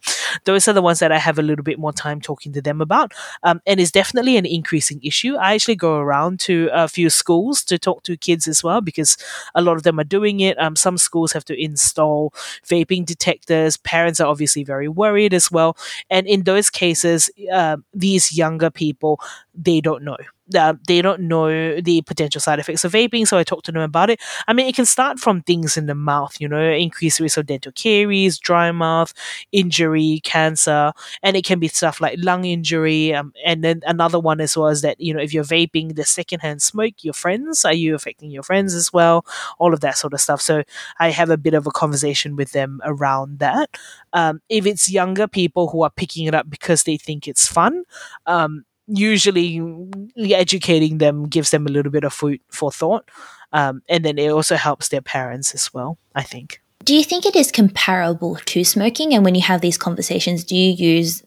Those 0.44 0.66
are 0.66 0.72
the 0.72 0.82
ones 0.82 0.98
that 0.98 1.12
I 1.12 1.18
have 1.18 1.38
a 1.38 1.42
little 1.42 1.62
bit 1.64 1.78
more 1.78 1.92
time 1.92 2.20
talking 2.20 2.52
to 2.54 2.62
them 2.62 2.80
about, 2.80 3.12
um, 3.44 3.60
and 3.66 3.78
it's 3.78 3.90
definitely 3.92 4.36
an 4.36 4.46
increasing 4.46 5.00
issue. 5.04 5.36
I 5.36 5.54
actually 5.54 5.76
go 5.76 5.98
around 5.98 6.40
to 6.40 6.68
a 6.72 6.88
few 6.88 7.10
schools 7.10 7.62
to 7.64 7.78
talk 7.78 8.02
to 8.04 8.16
kids 8.16 8.48
as 8.48 8.64
well 8.64 8.80
because 8.80 9.16
a 9.54 9.62
lot 9.62 9.76
of 9.76 9.82
them 9.84 10.00
are 10.00 10.04
doing 10.04 10.40
it. 10.40 10.58
Um, 10.60 10.74
some 10.76 10.98
schools 10.98 11.32
have 11.32 11.44
to 11.46 11.62
install 11.62 11.91
install 11.92 12.32
vaping 12.66 13.04
detectors. 13.04 13.76
Parents 13.76 14.20
are 14.20 14.28
obviously 14.28 14.64
very 14.64 14.88
worried 14.88 15.34
as 15.34 15.50
well. 15.50 15.76
And 16.10 16.26
in 16.26 16.44
those 16.44 16.70
cases, 16.70 17.30
uh, 17.52 17.76
these 17.92 18.36
younger 18.36 18.70
people, 18.70 19.20
they 19.54 19.80
don't 19.80 20.02
know 20.02 20.16
uh, 20.54 20.74
they 20.86 21.02
don't 21.02 21.22
know 21.22 21.80
the 21.80 22.02
potential 22.02 22.40
side 22.40 22.58
effects 22.58 22.84
of 22.84 22.92
vaping, 22.92 23.26
so 23.26 23.38
I 23.38 23.44
talked 23.44 23.66
to 23.66 23.72
them 23.72 23.82
about 23.82 24.10
it. 24.10 24.20
I 24.48 24.52
mean, 24.52 24.66
it 24.66 24.74
can 24.74 24.86
start 24.86 25.18
from 25.18 25.42
things 25.42 25.76
in 25.76 25.86
the 25.86 25.94
mouth, 25.94 26.36
you 26.40 26.48
know, 26.48 26.62
increased 26.72 27.20
risk 27.20 27.36
of 27.36 27.46
dental 27.46 27.72
caries, 27.72 28.38
dry 28.38 28.70
mouth, 28.72 29.12
injury, 29.52 30.20
cancer, 30.24 30.92
and 31.22 31.36
it 31.36 31.44
can 31.44 31.58
be 31.58 31.68
stuff 31.68 32.00
like 32.00 32.18
lung 32.18 32.44
injury. 32.44 33.14
Um, 33.14 33.32
and 33.44 33.62
then 33.64 33.82
another 33.86 34.18
one 34.20 34.40
as 34.40 34.56
well 34.56 34.68
is 34.68 34.82
that, 34.82 35.00
you 35.00 35.14
know, 35.14 35.20
if 35.20 35.32
you're 35.32 35.44
vaping 35.44 35.96
the 35.96 36.04
secondhand 36.04 36.62
smoke, 36.62 36.94
your 37.02 37.14
friends, 37.14 37.64
are 37.64 37.72
you 37.72 37.94
affecting 37.94 38.30
your 38.30 38.42
friends 38.42 38.74
as 38.74 38.92
well? 38.92 39.24
All 39.58 39.72
of 39.72 39.80
that 39.80 39.96
sort 39.96 40.14
of 40.14 40.20
stuff. 40.20 40.40
So 40.40 40.62
I 40.98 41.10
have 41.10 41.30
a 41.30 41.36
bit 41.36 41.54
of 41.54 41.66
a 41.66 41.70
conversation 41.70 42.36
with 42.36 42.52
them 42.52 42.80
around 42.84 43.38
that. 43.40 43.76
Um, 44.12 44.40
if 44.48 44.66
it's 44.66 44.90
younger 44.90 45.26
people 45.28 45.68
who 45.68 45.82
are 45.82 45.90
picking 45.90 46.26
it 46.26 46.34
up 46.34 46.48
because 46.50 46.84
they 46.84 46.96
think 46.96 47.26
it's 47.26 47.46
fun, 47.46 47.84
um, 48.26 48.64
usually 48.86 49.60
educating 50.16 50.98
them 50.98 51.28
gives 51.28 51.50
them 51.50 51.66
a 51.66 51.70
little 51.70 51.92
bit 51.92 52.04
of 52.04 52.12
food 52.12 52.40
for 52.48 52.70
thought. 52.70 53.08
Um, 53.52 53.82
and 53.88 54.04
then 54.04 54.18
it 54.18 54.28
also 54.28 54.56
helps 54.56 54.88
their 54.88 55.02
parents 55.02 55.54
as 55.54 55.72
well, 55.74 55.98
I 56.14 56.22
think. 56.22 56.60
Do 56.84 56.94
you 56.94 57.04
think 57.04 57.26
it 57.26 57.36
is 57.36 57.52
comparable 57.52 58.36
to 58.46 58.64
smoking? 58.64 59.14
And 59.14 59.24
when 59.24 59.34
you 59.34 59.42
have 59.42 59.60
these 59.60 59.78
conversations, 59.78 60.42
do 60.42 60.56
you 60.56 60.72
use 60.72 61.22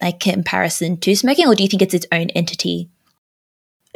like 0.00 0.20
comparison 0.20 0.96
to 0.98 1.14
smoking 1.16 1.46
or 1.46 1.54
do 1.54 1.62
you 1.62 1.68
think 1.68 1.82
it's 1.82 1.94
its 1.94 2.06
own 2.12 2.30
entity? 2.30 2.90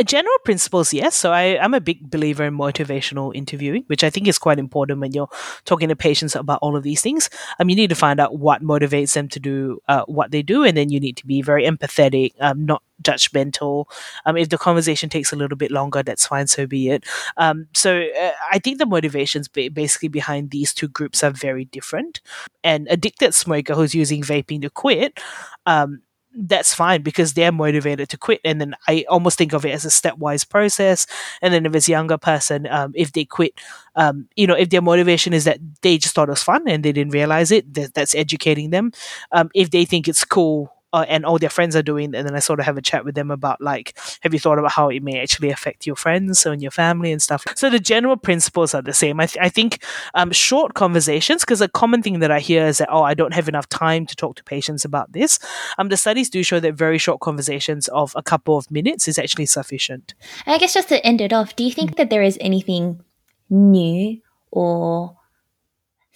General 0.05 0.39
principles, 0.45 0.93
yes. 0.93 1.17
So 1.17 1.33
I, 1.33 1.59
I'm 1.59 1.75
a 1.75 1.81
big 1.81 2.11
believer 2.11 2.45
in 2.45 2.57
motivational 2.57 3.35
interviewing, 3.35 3.85
which 3.87 4.05
I 4.05 4.11
think 4.11 4.29
is 4.29 4.39
quite 4.39 4.59
important 4.59 5.01
when 5.01 5.13
you're 5.13 5.29
talking 5.65 5.89
to 5.89 5.97
patients 5.97 6.37
about 6.37 6.61
all 6.63 6.77
of 6.77 6.83
these 6.83 7.03
things. 7.03 7.31
Um, 7.59 7.69
you 7.69 7.77
need 7.77 7.91
to 7.91 7.97
find 7.97 8.21
out 8.21 8.39
what 8.39 8.63
motivates 8.63 9.15
them 9.15 9.29
to 9.29 9.41
do 9.41 9.81
uh, 9.89 10.05
what 10.07 10.31
they 10.31 10.43
do, 10.43 10.65
and 10.65 10.77
then 10.77 10.91
you 10.91 11.01
need 11.01 11.17
to 11.19 11.27
be 11.27 11.43
very 11.43 11.65
empathetic, 11.65 12.33
um, 12.41 12.65
not 12.65 12.83
judgmental. 13.03 13.87
Um, 14.27 14.37
if 14.37 14.49
the 14.49 14.59
conversation 14.59 15.09
takes 15.09 15.33
a 15.33 15.37
little 15.37 15.57
bit 15.57 15.71
longer, 15.71 16.03
that's 16.03 16.27
fine, 16.27 16.47
so 16.47 16.67
be 16.67 16.91
it. 16.91 17.05
Um, 17.37 17.69
so 17.75 18.01
uh, 18.01 18.33
I 18.51 18.59
think 18.59 18.79
the 18.79 18.87
motivations 18.87 19.49
ba- 19.49 19.71
basically 19.73 20.09
behind 20.09 20.51
these 20.51 20.75
two 20.75 20.89
groups 20.89 21.23
are 21.23 21.31
very 21.31 21.65
different. 21.67 22.21
An 22.65 22.87
addicted 22.91 23.35
smoker 23.35 23.75
who's 23.75 23.95
using 23.95 24.23
vaping 24.23 24.63
to 24.63 24.71
quit, 24.71 25.19
um, 25.67 26.03
that's 26.35 26.75
fine 26.75 27.03
because 27.03 27.35
they're 27.35 27.53
motivated 27.53 28.09
to 28.11 28.17
quit. 28.17 28.41
And 28.45 28.61
then 28.61 28.75
I 28.87 29.05
almost 29.09 29.39
think 29.39 29.53
of 29.53 29.65
it 29.65 29.71
as 29.71 29.85
a 29.85 29.89
stepwise 29.89 30.49
process. 30.49 31.07
And 31.43 31.53
then 31.53 31.67
if 31.67 31.75
it's 31.75 31.89
a 31.89 31.93
younger 31.93 32.19
person, 32.19 32.67
um, 32.69 32.93
if 32.95 33.13
they 33.13 33.25
quit, 33.25 33.55
um, 33.97 34.29
you 34.37 34.47
know, 34.47 34.55
if 34.55 34.71
their 34.71 34.83
motivation 34.83 35.33
is 35.33 35.45
that 35.45 35.59
they 35.83 35.99
just 35.99 36.15
thought 36.15 36.29
it 36.29 36.33
was 36.33 36.43
fun 36.43 36.69
and 36.69 36.85
they 36.85 36.93
didn't 36.93 37.13
realize 37.13 37.51
it, 37.51 37.73
that, 37.75 37.95
that's 37.95 38.15
educating 38.15 38.71
them. 38.71 38.93
Um, 39.33 39.51
if 39.55 39.71
they 39.71 39.85
think 39.85 40.09
it's 40.09 40.25
cool 40.25 40.73
uh, 40.93 41.05
and 41.09 41.25
all 41.25 41.39
their 41.39 41.51
friends 41.51 41.77
are 41.77 41.83
doing, 41.83 42.15
and 42.15 42.27
then 42.27 42.35
I 42.35 42.39
sort 42.39 42.61
of 42.61 42.67
have 42.67 42.77
a 42.77 42.83
chat 42.83 43.05
with 43.05 43.15
them 43.15 43.31
about 43.31 43.61
like, 43.61 43.99
have 44.23 44.33
you 44.33 44.41
thought 44.41 44.59
about 44.59 44.73
how 44.73 44.89
it 44.89 45.03
may 45.03 45.21
actually 45.21 45.51
affect 45.51 45.87
your 45.87 45.97
friends 45.97 46.47
and 46.47 46.63
your 46.63 46.71
family 46.71 47.13
and 47.13 47.21
stuff. 47.21 47.45
So 47.57 47.71
the 47.71 47.79
general 47.79 48.17
principles 48.17 48.75
are 48.75 48.83
the 48.83 48.93
same. 48.93 49.21
I, 49.21 49.27
th- 49.27 49.45
I 49.45 49.49
think 49.49 49.85
um, 50.15 50.33
short 50.33 50.75
conversations, 50.75 51.43
because 51.43 51.61
a 51.61 51.69
common 51.69 52.03
thing 52.03 52.21
that 52.21 52.31
I 52.31 52.41
hear 52.41 52.67
is 52.67 52.79
that 52.79 52.89
oh, 52.91 53.03
I 53.03 53.15
don't 53.15 53.35
have 53.35 53.49
enough 53.49 53.69
time 53.69 54.07
to 54.07 54.17
talk 54.17 54.37
to 54.37 54.45
patients 54.45 54.85
about 54.85 55.13
this. 55.13 55.39
Um, 55.79 55.89
the 55.89 55.97
studies 55.97 56.31
do 56.31 56.43
show 56.43 56.61
that 56.61 56.75
very 56.75 56.99
short 56.99 57.21
conversations 57.21 57.89
of 57.89 58.13
a 58.17 58.23
couple 58.23 58.57
of 58.57 58.71
minutes 58.71 59.09
is 59.09 59.19
actually 59.19 59.47
sufficient. 59.47 60.15
And 60.47 60.55
I 60.55 60.59
guess 60.59 60.75
just 60.75 60.89
to 60.89 61.05
end 61.05 61.21
it 61.21 61.33
off, 61.33 61.57
do 61.57 61.65
you 61.65 61.73
think 61.73 61.97
that 61.97 62.11
there 62.11 62.23
is 62.23 62.39
anything 62.41 63.03
new 63.51 64.21
or 64.51 65.17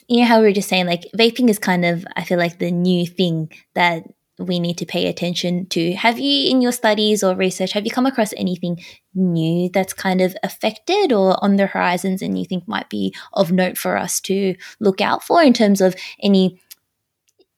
you 0.08 0.20
know 0.20 0.26
how 0.26 0.40
we 0.40 0.46
were 0.46 0.52
just 0.52 0.68
saying 0.68 0.86
like 0.86 1.06
vaping 1.16 1.48
is 1.48 1.58
kind 1.58 1.84
of 1.84 2.04
i 2.16 2.24
feel 2.24 2.38
like 2.38 2.58
the 2.58 2.70
new 2.70 3.06
thing 3.06 3.50
that 3.74 4.04
we 4.42 4.60
need 4.60 4.78
to 4.78 4.86
pay 4.86 5.06
attention 5.06 5.66
to. 5.66 5.92
Have 5.92 6.18
you, 6.18 6.50
in 6.50 6.60
your 6.60 6.72
studies 6.72 7.22
or 7.22 7.34
research, 7.34 7.72
have 7.72 7.84
you 7.84 7.90
come 7.90 8.06
across 8.06 8.32
anything 8.36 8.82
new 9.14 9.70
that's 9.72 9.92
kind 9.92 10.20
of 10.20 10.36
affected 10.42 11.12
or 11.12 11.42
on 11.42 11.56
the 11.56 11.66
horizons 11.66 12.22
and 12.22 12.38
you 12.38 12.44
think 12.44 12.66
might 12.66 12.88
be 12.88 13.14
of 13.32 13.52
note 13.52 13.76
for 13.78 13.96
us 13.96 14.20
to 14.22 14.54
look 14.80 15.00
out 15.00 15.22
for 15.22 15.42
in 15.42 15.52
terms 15.52 15.80
of 15.80 15.94
any 16.22 16.60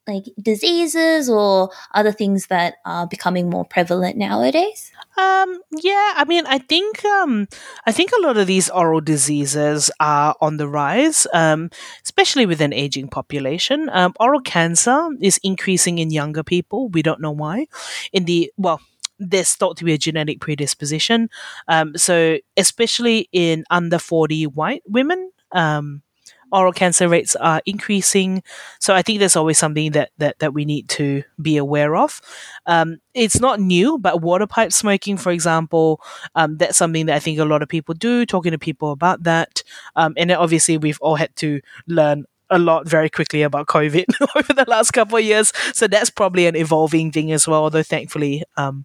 like 0.07 0.25
diseases 0.41 1.31
or 1.31 1.71
other 1.95 2.13
things 2.13 2.47
that 2.49 2.75
are 2.85 3.07
becoming 3.07 3.49
more 3.49 3.65
prevalent 3.65 4.17
nowadays? 4.17 4.93
Um, 5.17 5.61
yeah, 5.81 6.15
I 6.17 6.25
mean, 6.27 6.45
I 6.47 6.59
think 6.59 7.05
um, 7.05 7.47
I 7.87 7.93
think 7.93 8.11
a 8.13 8.21
lot 8.21 8.37
of 8.37 8.47
these 8.47 8.69
oral 8.69 9.01
diseases 9.01 9.91
are 10.01 10.35
on 10.41 10.57
the 10.57 10.69
rise, 10.69 11.27
um, 11.33 11.71
especially 12.05 12.47
with 12.47 12.61
an 12.61 12.73
aging 12.73 13.09
population. 13.09 13.89
Um, 13.93 14.13
oral 14.19 14.41
cancer 14.41 15.09
is 15.21 15.39
increasing 15.43 15.99
in 15.99 16.11
younger 16.11 16.43
people. 16.43 16.89
We 16.89 17.03
don't 17.03 17.21
know 17.21 17.31
why. 17.31 17.67
In 18.13 18.25
the 18.25 18.53
well, 18.57 18.81
there's 19.19 19.55
thought 19.55 19.77
to 19.79 19.85
be 19.85 19.95
a 19.95 19.99
genetic 19.99 20.41
predisposition. 20.41 21.29
Um, 21.69 21.97
so 21.97 22.39
especially 22.57 23.29
in 23.33 23.65
under 23.71 23.99
forty 23.99 24.47
white 24.47 24.83
women. 24.87 25.31
Um, 25.53 26.03
oral 26.53 26.73
cancer 26.73 27.09
rates 27.09 27.37
are 27.37 27.61
increasing. 27.67 28.43
So 28.81 28.95
I 28.95 29.03
think 29.03 29.19
there's 29.19 29.37
always 29.37 29.59
something 29.59 29.93
that 29.93 30.11
that, 30.19 30.39
that 30.39 30.55
we 30.55 30.65
need 30.65 30.89
to 30.91 31.23
be 31.41 31.57
aware 31.57 31.97
of. 31.97 32.21
Um, 32.67 32.99
it's 33.15 33.41
not 33.41 33.61
new, 33.61 33.99
but 33.99 34.23
water 34.23 34.47
pipe 34.47 34.73
smoking, 34.73 35.17
for 35.17 35.33
example, 35.33 36.01
um, 36.35 36.57
that's 36.57 36.79
something 36.79 37.07
that 37.07 37.17
I 37.17 37.21
think 37.21 37.39
a 37.39 37.45
lot 37.45 37.63
of 37.63 37.69
people 37.69 37.95
do. 37.95 38.27
Talking 38.27 38.53
to 38.53 38.59
people 38.59 38.93
about 38.93 39.23
that, 39.25 39.63
um, 39.97 40.15
and 40.17 40.31
obviously 40.33 40.79
we've 40.79 40.99
all 41.01 41.17
had 41.17 41.35
to 41.37 41.61
learn 41.87 42.25
a 42.51 42.59
lot 42.59 42.87
very 42.87 43.09
quickly 43.09 43.43
about 43.43 43.67
COVID 43.67 44.05
over 44.37 44.53
the 44.53 44.65
last 44.69 44.93
couple 44.93 45.19
of 45.19 45.25
years. 45.25 45.53
So 45.73 45.87
that's 45.87 46.11
probably 46.11 46.47
an 46.47 46.57
evolving 46.57 47.11
thing 47.11 47.33
as 47.33 47.49
well. 47.49 47.65
Although 47.65 47.83
thankfully, 47.83 48.45
um, 48.57 48.85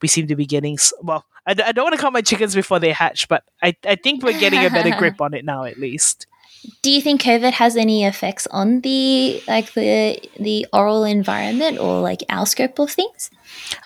we 0.00 0.08
seem 0.08 0.26
to 0.28 0.36
be 0.36 0.46
getting 0.46 0.78
well. 1.02 1.24
I 1.46 1.54
d- 1.54 1.62
I 1.62 1.72
don't 1.72 1.84
want 1.84 1.96
to 1.96 2.00
count 2.00 2.14
my 2.14 2.22
chickens 2.22 2.54
before 2.54 2.78
they 2.78 2.92
hatch, 2.92 3.28
but 3.28 3.44
I, 3.62 3.76
I 3.84 3.96
think 3.96 4.22
we're 4.22 4.38
getting 4.38 4.64
a 4.64 4.70
better 4.70 4.96
grip 4.98 5.20
on 5.20 5.34
it 5.34 5.44
now, 5.44 5.64
at 5.64 5.78
least. 5.78 6.26
Do 6.82 6.90
you 6.90 7.00
think 7.00 7.22
COVID 7.22 7.52
has 7.52 7.76
any 7.76 8.04
effects 8.04 8.46
on 8.50 8.80
the 8.80 9.42
like 9.46 9.72
the 9.74 10.18
the 10.38 10.66
oral 10.72 11.04
environment 11.04 11.78
or 11.78 12.00
like 12.00 12.22
our 12.28 12.46
scope 12.46 12.78
of 12.78 12.90
things? 12.90 13.30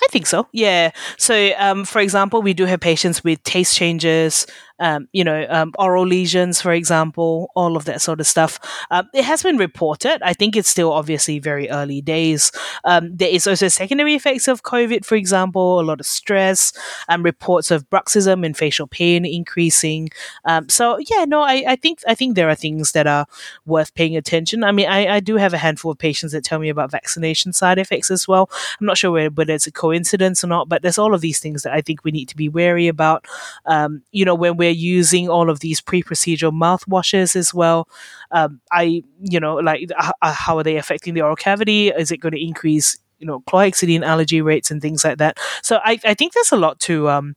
I 0.02 0.06
think 0.10 0.26
so. 0.26 0.48
Yeah. 0.52 0.90
So, 1.16 1.52
um, 1.58 1.84
for 1.84 2.00
example, 2.00 2.42
we 2.42 2.54
do 2.54 2.64
have 2.64 2.80
patients 2.80 3.24
with 3.24 3.42
taste 3.44 3.76
changes, 3.76 4.46
um, 4.80 5.08
you 5.12 5.24
know, 5.24 5.46
um, 5.48 5.72
oral 5.78 6.06
lesions, 6.06 6.60
for 6.60 6.72
example, 6.72 7.50
all 7.56 7.76
of 7.76 7.84
that 7.86 8.00
sort 8.00 8.20
of 8.20 8.26
stuff. 8.26 8.60
Um, 8.90 9.08
it 9.12 9.24
has 9.24 9.42
been 9.42 9.56
reported. 9.56 10.22
I 10.22 10.32
think 10.34 10.56
it's 10.56 10.68
still 10.68 10.92
obviously 10.92 11.38
very 11.38 11.68
early 11.68 12.00
days. 12.00 12.52
Um, 12.84 13.16
there 13.16 13.28
is 13.28 13.46
also 13.46 13.68
secondary 13.68 14.14
effects 14.14 14.46
of 14.46 14.62
COVID, 14.62 15.04
for 15.04 15.16
example, 15.16 15.80
a 15.80 15.82
lot 15.82 16.00
of 16.00 16.06
stress, 16.06 16.72
and 17.08 17.24
reports 17.24 17.70
of 17.70 17.88
bruxism 17.90 18.46
and 18.46 18.56
facial 18.56 18.86
pain 18.86 19.24
increasing. 19.24 20.10
Um, 20.44 20.68
so 20.68 20.98
yeah, 21.10 21.24
no, 21.24 21.42
I, 21.42 21.64
I 21.66 21.76
think 21.76 22.00
I 22.06 22.14
think 22.14 22.36
there 22.36 22.48
are 22.48 22.54
things 22.54 22.92
that 22.92 23.06
are 23.06 23.26
worth 23.66 23.94
paying 23.94 24.16
attention. 24.16 24.62
I 24.62 24.72
mean, 24.72 24.88
I, 24.88 25.16
I 25.16 25.20
do 25.20 25.36
have 25.36 25.54
a 25.54 25.58
handful 25.58 25.90
of 25.90 25.98
patients 25.98 26.32
that 26.32 26.44
tell 26.44 26.60
me 26.60 26.68
about 26.68 26.92
vaccination 26.92 27.52
side 27.52 27.78
effects 27.78 28.10
as 28.10 28.28
well. 28.28 28.48
I'm 28.80 28.86
not 28.86 28.98
sure 28.98 29.30
whether 29.30 29.57
it's 29.58 29.66
a 29.66 29.72
coincidence 29.72 30.44
or 30.44 30.46
not, 30.46 30.68
but 30.68 30.82
there's 30.82 30.98
all 30.98 31.14
of 31.14 31.20
these 31.20 31.40
things 31.40 31.64
that 31.64 31.72
I 31.72 31.80
think 31.80 32.04
we 32.04 32.12
need 32.12 32.28
to 32.28 32.36
be 32.36 32.48
wary 32.48 32.86
about. 32.86 33.26
Um, 33.66 34.02
you 34.12 34.24
know, 34.24 34.34
when 34.34 34.56
we're 34.56 34.70
using 34.70 35.28
all 35.28 35.50
of 35.50 35.58
these 35.58 35.80
pre-procedural 35.80 36.52
mouthwashes 36.52 37.34
as 37.34 37.52
well, 37.52 37.88
um, 38.30 38.60
I, 38.70 39.02
you 39.20 39.40
know, 39.40 39.56
like 39.56 39.90
how 40.22 40.58
are 40.58 40.62
they 40.62 40.76
affecting 40.76 41.14
the 41.14 41.22
oral 41.22 41.34
cavity? 41.36 41.88
Is 41.88 42.12
it 42.12 42.18
going 42.18 42.34
to 42.34 42.40
increase, 42.42 42.96
you 43.18 43.26
know, 43.26 43.40
chlorhexidine 43.40 44.04
allergy 44.04 44.40
rates 44.40 44.70
and 44.70 44.80
things 44.80 45.02
like 45.02 45.18
that? 45.18 45.38
So 45.62 45.80
I, 45.84 45.98
I 46.04 46.14
think 46.14 46.34
there's 46.34 46.52
a 46.52 46.56
lot 46.56 46.78
to 46.80 47.08
um, 47.08 47.34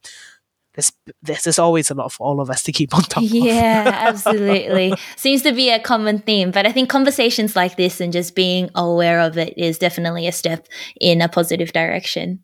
there's, 0.74 0.92
there's 1.22 1.60
always 1.60 1.92
a 1.92 1.94
lot 1.94 2.12
for 2.12 2.26
all 2.26 2.40
of 2.40 2.50
us 2.50 2.64
to 2.64 2.72
keep 2.72 2.96
on 2.96 3.02
top 3.04 3.24
of. 3.24 3.30
yeah, 3.30 3.88
of. 3.88 3.94
absolutely. 4.16 4.94
Seems 5.18 5.42
to 5.44 5.52
be 5.52 5.70
a 5.70 5.80
common 5.80 6.20
theme. 6.20 6.52
But 6.52 6.66
I 6.66 6.72
think 6.72 6.90
conversations 6.90 7.56
like 7.56 7.76
this 7.76 8.00
and 8.00 8.14
just 8.14 8.36
being 8.36 8.70
aware 8.76 9.20
of 9.20 9.38
it 9.38 9.54
is 9.58 9.78
definitely 9.78 10.28
a 10.28 10.32
step 10.32 10.68
in 11.00 11.22
a 11.22 11.28
positive 11.28 11.74
direction. 11.74 12.44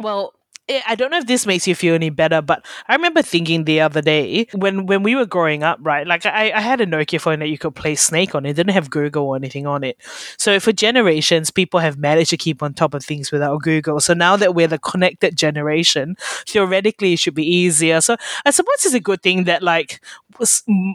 Well, 0.00 0.34
Eh, 0.72 0.82
I 0.88 0.94
don't 0.94 1.10
know 1.10 1.18
if 1.18 1.26
this 1.26 1.44
makes 1.46 1.66
you 1.68 1.74
feel 1.74 1.94
any 1.94 2.08
better, 2.10 2.40
but 2.40 2.64
I 2.88 2.94
remember 2.94 3.20
thinking 3.22 3.64
the 3.64 3.80
other 3.80 4.00
day 4.00 4.46
when 4.54 4.86
when 4.86 5.02
we 5.02 5.14
were 5.14 5.26
growing 5.26 5.62
up, 5.62 5.78
right? 5.82 6.06
Like 6.06 6.24
I, 6.24 6.50
I 6.52 6.60
had 6.60 6.80
a 6.80 6.86
Nokia 6.86 7.20
phone 7.20 7.40
that 7.40 7.48
you 7.48 7.58
could 7.58 7.74
play 7.74 7.94
Snake 7.94 8.34
on. 8.34 8.46
It 8.46 8.54
didn't 8.54 8.72
have 8.72 8.88
Google 8.90 9.26
or 9.28 9.36
anything 9.36 9.66
on 9.66 9.84
it. 9.84 9.98
So 10.38 10.58
for 10.60 10.72
generations, 10.72 11.50
people 11.50 11.80
have 11.80 11.98
managed 11.98 12.30
to 12.30 12.36
keep 12.36 12.62
on 12.62 12.72
top 12.74 12.94
of 12.94 13.04
things 13.04 13.30
without 13.30 13.60
Google. 13.62 14.00
So 14.00 14.14
now 14.14 14.36
that 14.36 14.54
we're 14.54 14.68
the 14.68 14.78
connected 14.78 15.36
generation, 15.36 16.16
theoretically 16.46 17.12
it 17.12 17.18
should 17.18 17.34
be 17.34 17.46
easier. 17.46 18.00
So 18.00 18.16
I 18.46 18.50
suppose 18.50 18.84
it's 18.84 18.94
a 18.94 19.00
good 19.00 19.22
thing 19.22 19.44
that 19.44 19.62
like 19.62 20.00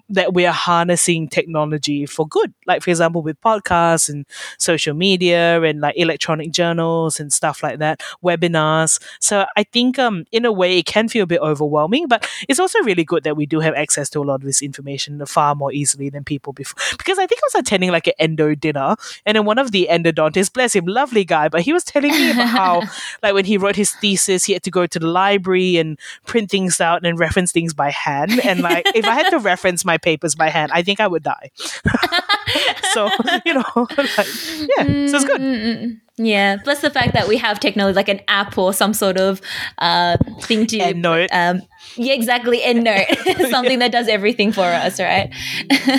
that 0.09 0.33
we 0.33 0.45
are 0.45 0.53
harnessing 0.53 1.27
technology 1.29 2.05
for 2.05 2.27
good. 2.27 2.53
Like 2.65 2.81
for 2.83 2.89
example, 2.89 3.21
with 3.21 3.39
podcasts 3.41 4.09
and 4.09 4.25
social 4.57 4.93
media 4.93 5.61
and 5.61 5.81
like 5.81 5.95
electronic 5.97 6.51
journals 6.51 7.19
and 7.19 7.31
stuff 7.31 7.63
like 7.63 7.79
that, 7.79 8.01
webinars. 8.23 9.01
So 9.19 9.45
I 9.55 9.63
think 9.63 9.99
um 9.99 10.25
in 10.31 10.45
a 10.45 10.51
way 10.51 10.79
it 10.79 10.85
can 10.85 11.07
feel 11.07 11.23
a 11.23 11.27
bit 11.27 11.41
overwhelming, 11.41 12.07
but 12.07 12.27
it's 12.47 12.59
also 12.59 12.79
really 12.83 13.03
good 13.03 13.23
that 13.23 13.37
we 13.37 13.45
do 13.45 13.59
have 13.59 13.75
access 13.75 14.09
to 14.11 14.19
a 14.19 14.23
lot 14.23 14.35
of 14.35 14.41
this 14.41 14.61
information 14.61 15.23
far 15.25 15.55
more 15.55 15.71
easily 15.71 16.09
than 16.09 16.23
people 16.23 16.53
before. 16.53 16.81
Because 16.97 17.19
I 17.19 17.27
think 17.27 17.41
I 17.43 17.47
was 17.47 17.55
attending 17.55 17.91
like 17.91 18.07
an 18.07 18.13
endo 18.19 18.55
dinner, 18.55 18.95
and 19.25 19.35
then 19.35 19.45
one 19.45 19.57
of 19.57 19.71
the 19.71 19.87
endodontists, 19.89 20.51
bless 20.51 20.75
him, 20.75 20.85
lovely 20.85 21.25
guy, 21.25 21.49
but 21.49 21.61
he 21.61 21.73
was 21.73 21.83
telling 21.83 22.11
me 22.11 22.31
about 22.31 22.47
how 22.47 22.83
like 23.23 23.33
when 23.33 23.45
he 23.45 23.57
wrote 23.57 23.75
his 23.75 23.91
thesis, 23.91 24.45
he 24.45 24.53
had 24.53 24.63
to 24.63 24.71
go 24.71 24.85
to 24.85 24.99
the 24.99 25.07
library 25.07 25.77
and 25.77 25.99
print 26.25 26.49
things 26.49 26.79
out 26.81 27.05
and 27.05 27.19
reference 27.19 27.51
things 27.51 27.73
by 27.73 27.89
hand. 27.89 28.39
And 28.43 28.61
like 28.61 28.85
if 28.95 29.05
I 29.05 29.13
had 29.13 29.26
to 29.31 29.39
reference 29.39 29.85
my 29.85 29.97
papers 29.97 30.35
by 30.35 30.49
hand, 30.49 30.71
I 30.73 30.81
think 30.83 30.99
I 30.99 31.07
would 31.07 31.23
die. 31.23 31.51
so 32.93 33.09
you 33.45 33.53
know, 33.53 33.63
like, 33.75 33.97
yeah, 33.97 35.07
so 35.07 35.17
it's 35.17 35.25
good. 35.25 35.99
Yeah, 36.19 36.57
plus 36.63 36.81
the 36.81 36.89
fact 36.89 37.13
that 37.13 37.27
we 37.27 37.37
have 37.37 37.59
technology 37.59 37.95
like 37.95 38.09
an 38.09 38.21
app 38.27 38.57
or 38.57 38.73
some 38.73 38.95
sort 38.95 39.17
of 39.17 39.39
uh, 39.77 40.17
thing 40.41 40.65
to 40.67 40.79
EndNote. 40.79 41.27
Um, 41.31 41.61
yeah, 41.95 42.13
exactly. 42.13 42.59
EndNote, 42.59 43.49
something 43.51 43.77
that 43.79 43.91
does 43.91 44.07
everything 44.07 44.51
for 44.51 44.63
us, 44.63 44.99
right? 44.99 45.31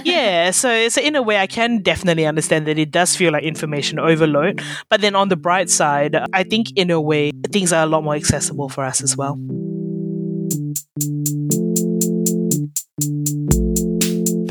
yeah. 0.05 0.51
So, 0.51 0.89
so 0.89 1.01
in 1.01 1.15
a 1.15 1.23
way, 1.23 1.39
I 1.39 1.47
can 1.47 1.83
definitely 1.83 2.27
understand 2.27 2.67
that 2.67 2.79
it 2.79 2.91
does 2.91 3.15
feel 3.15 3.33
like 3.33 3.45
information 3.45 4.01
overload. 4.01 4.61
But 4.89 5.03
then 5.03 5.15
on 5.15 5.29
the 5.29 5.37
bright 5.37 5.71
side, 5.71 6.17
I 6.33 6.43
think 6.43 6.77
in 6.77 6.91
a 6.91 7.01
way 7.01 7.31
things 7.53 7.73
are 7.73 7.85
a 7.85 7.87
lot 7.87 8.03
more 8.03 8.15
accessible 8.15 8.69
for 8.69 8.83
us 8.83 9.01
as 9.01 9.17
well. 9.17 9.39